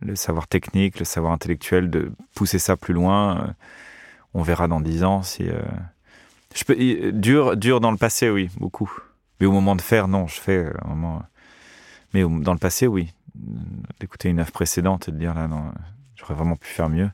le, 0.00 0.16
savoir 0.16 0.48
technique, 0.48 0.98
le 0.98 1.04
savoir 1.04 1.32
intellectuel 1.32 1.90
de 1.90 2.10
pousser 2.34 2.58
ça 2.58 2.76
plus 2.76 2.92
loin. 2.92 3.54
on 4.34 4.42
verra 4.42 4.66
dans 4.66 4.80
dix 4.80 5.04
ans 5.04 5.22
si 5.22 5.44
je 6.54 6.64
peux, 6.64 7.12
dur, 7.12 7.56
dur 7.56 7.80
dans 7.80 7.90
le 7.90 7.96
passé, 7.96 8.30
oui, 8.30 8.50
beaucoup. 8.58 8.90
Mais 9.40 9.46
au 9.46 9.52
moment 9.52 9.76
de 9.76 9.82
faire, 9.82 10.08
non, 10.08 10.26
je 10.26 10.40
fais 10.40 10.58
euh, 10.58 10.72
un 10.84 10.88
moment. 10.88 11.22
Mais 12.14 12.22
au- 12.22 12.40
dans 12.40 12.52
le 12.52 12.58
passé, 12.58 12.86
oui. 12.86 13.08
D'écouter 14.00 14.28
une 14.28 14.40
œuvre 14.40 14.52
précédente 14.52 15.08
et 15.08 15.12
de 15.12 15.16
dire 15.18 15.34
là, 15.34 15.48
non, 15.48 15.72
j'aurais 16.16 16.34
vraiment 16.34 16.56
pu 16.56 16.68
faire 16.68 16.88
mieux. 16.88 17.10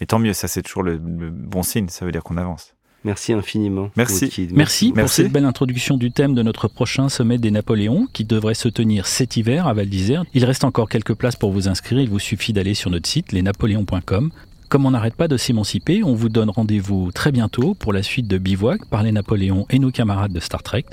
Mais 0.00 0.06
tant 0.06 0.18
mieux, 0.18 0.32
ça 0.32 0.48
c'est 0.48 0.62
toujours 0.62 0.82
le, 0.82 0.94
le 0.94 1.30
bon 1.30 1.62
signe, 1.62 1.88
ça 1.88 2.04
veut 2.04 2.12
dire 2.12 2.22
qu'on 2.22 2.36
avance. 2.36 2.74
Merci 3.04 3.32
infiniment. 3.32 3.90
Merci. 3.96 4.24
Merci 4.52 4.88
pour 4.88 4.96
Merci. 4.96 5.22
cette 5.22 5.32
belle 5.32 5.44
introduction 5.44 5.96
du 5.96 6.10
thème 6.10 6.34
de 6.34 6.42
notre 6.42 6.66
prochain 6.66 7.08
sommet 7.08 7.38
des 7.38 7.52
Napoléons 7.52 8.08
qui 8.12 8.24
devrait 8.24 8.54
se 8.54 8.68
tenir 8.68 9.06
cet 9.06 9.36
hiver 9.36 9.68
à 9.68 9.74
Val 9.74 9.88
d'Isère. 9.88 10.24
Il 10.34 10.44
reste 10.44 10.64
encore 10.64 10.88
quelques 10.88 11.14
places 11.14 11.36
pour 11.36 11.52
vous 11.52 11.68
inscrire. 11.68 12.00
Il 12.00 12.10
vous 12.10 12.18
suffit 12.18 12.52
d'aller 12.52 12.74
sur 12.74 12.90
notre 12.90 13.08
site 13.08 13.30
lesnapoléons.com. 13.30 14.32
Comme 14.68 14.84
on 14.84 14.90
n'arrête 14.90 15.14
pas 15.14 15.28
de 15.28 15.36
s'émanciper, 15.36 16.02
on 16.02 16.14
vous 16.14 16.28
donne 16.28 16.50
rendez-vous 16.50 17.12
très 17.12 17.30
bientôt 17.30 17.74
pour 17.74 17.92
la 17.92 18.02
suite 18.02 18.26
de 18.26 18.36
Bivouac 18.36 18.84
par 18.90 19.02
les 19.02 19.12
Napoléons 19.12 19.66
et 19.70 19.78
nos 19.78 19.92
camarades 19.92 20.32
de 20.32 20.40
Star 20.40 20.62
Trek. 20.62 20.84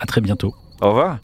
À 0.00 0.06
très 0.06 0.20
bientôt. 0.20 0.54
Au 0.80 0.88
revoir. 0.88 1.18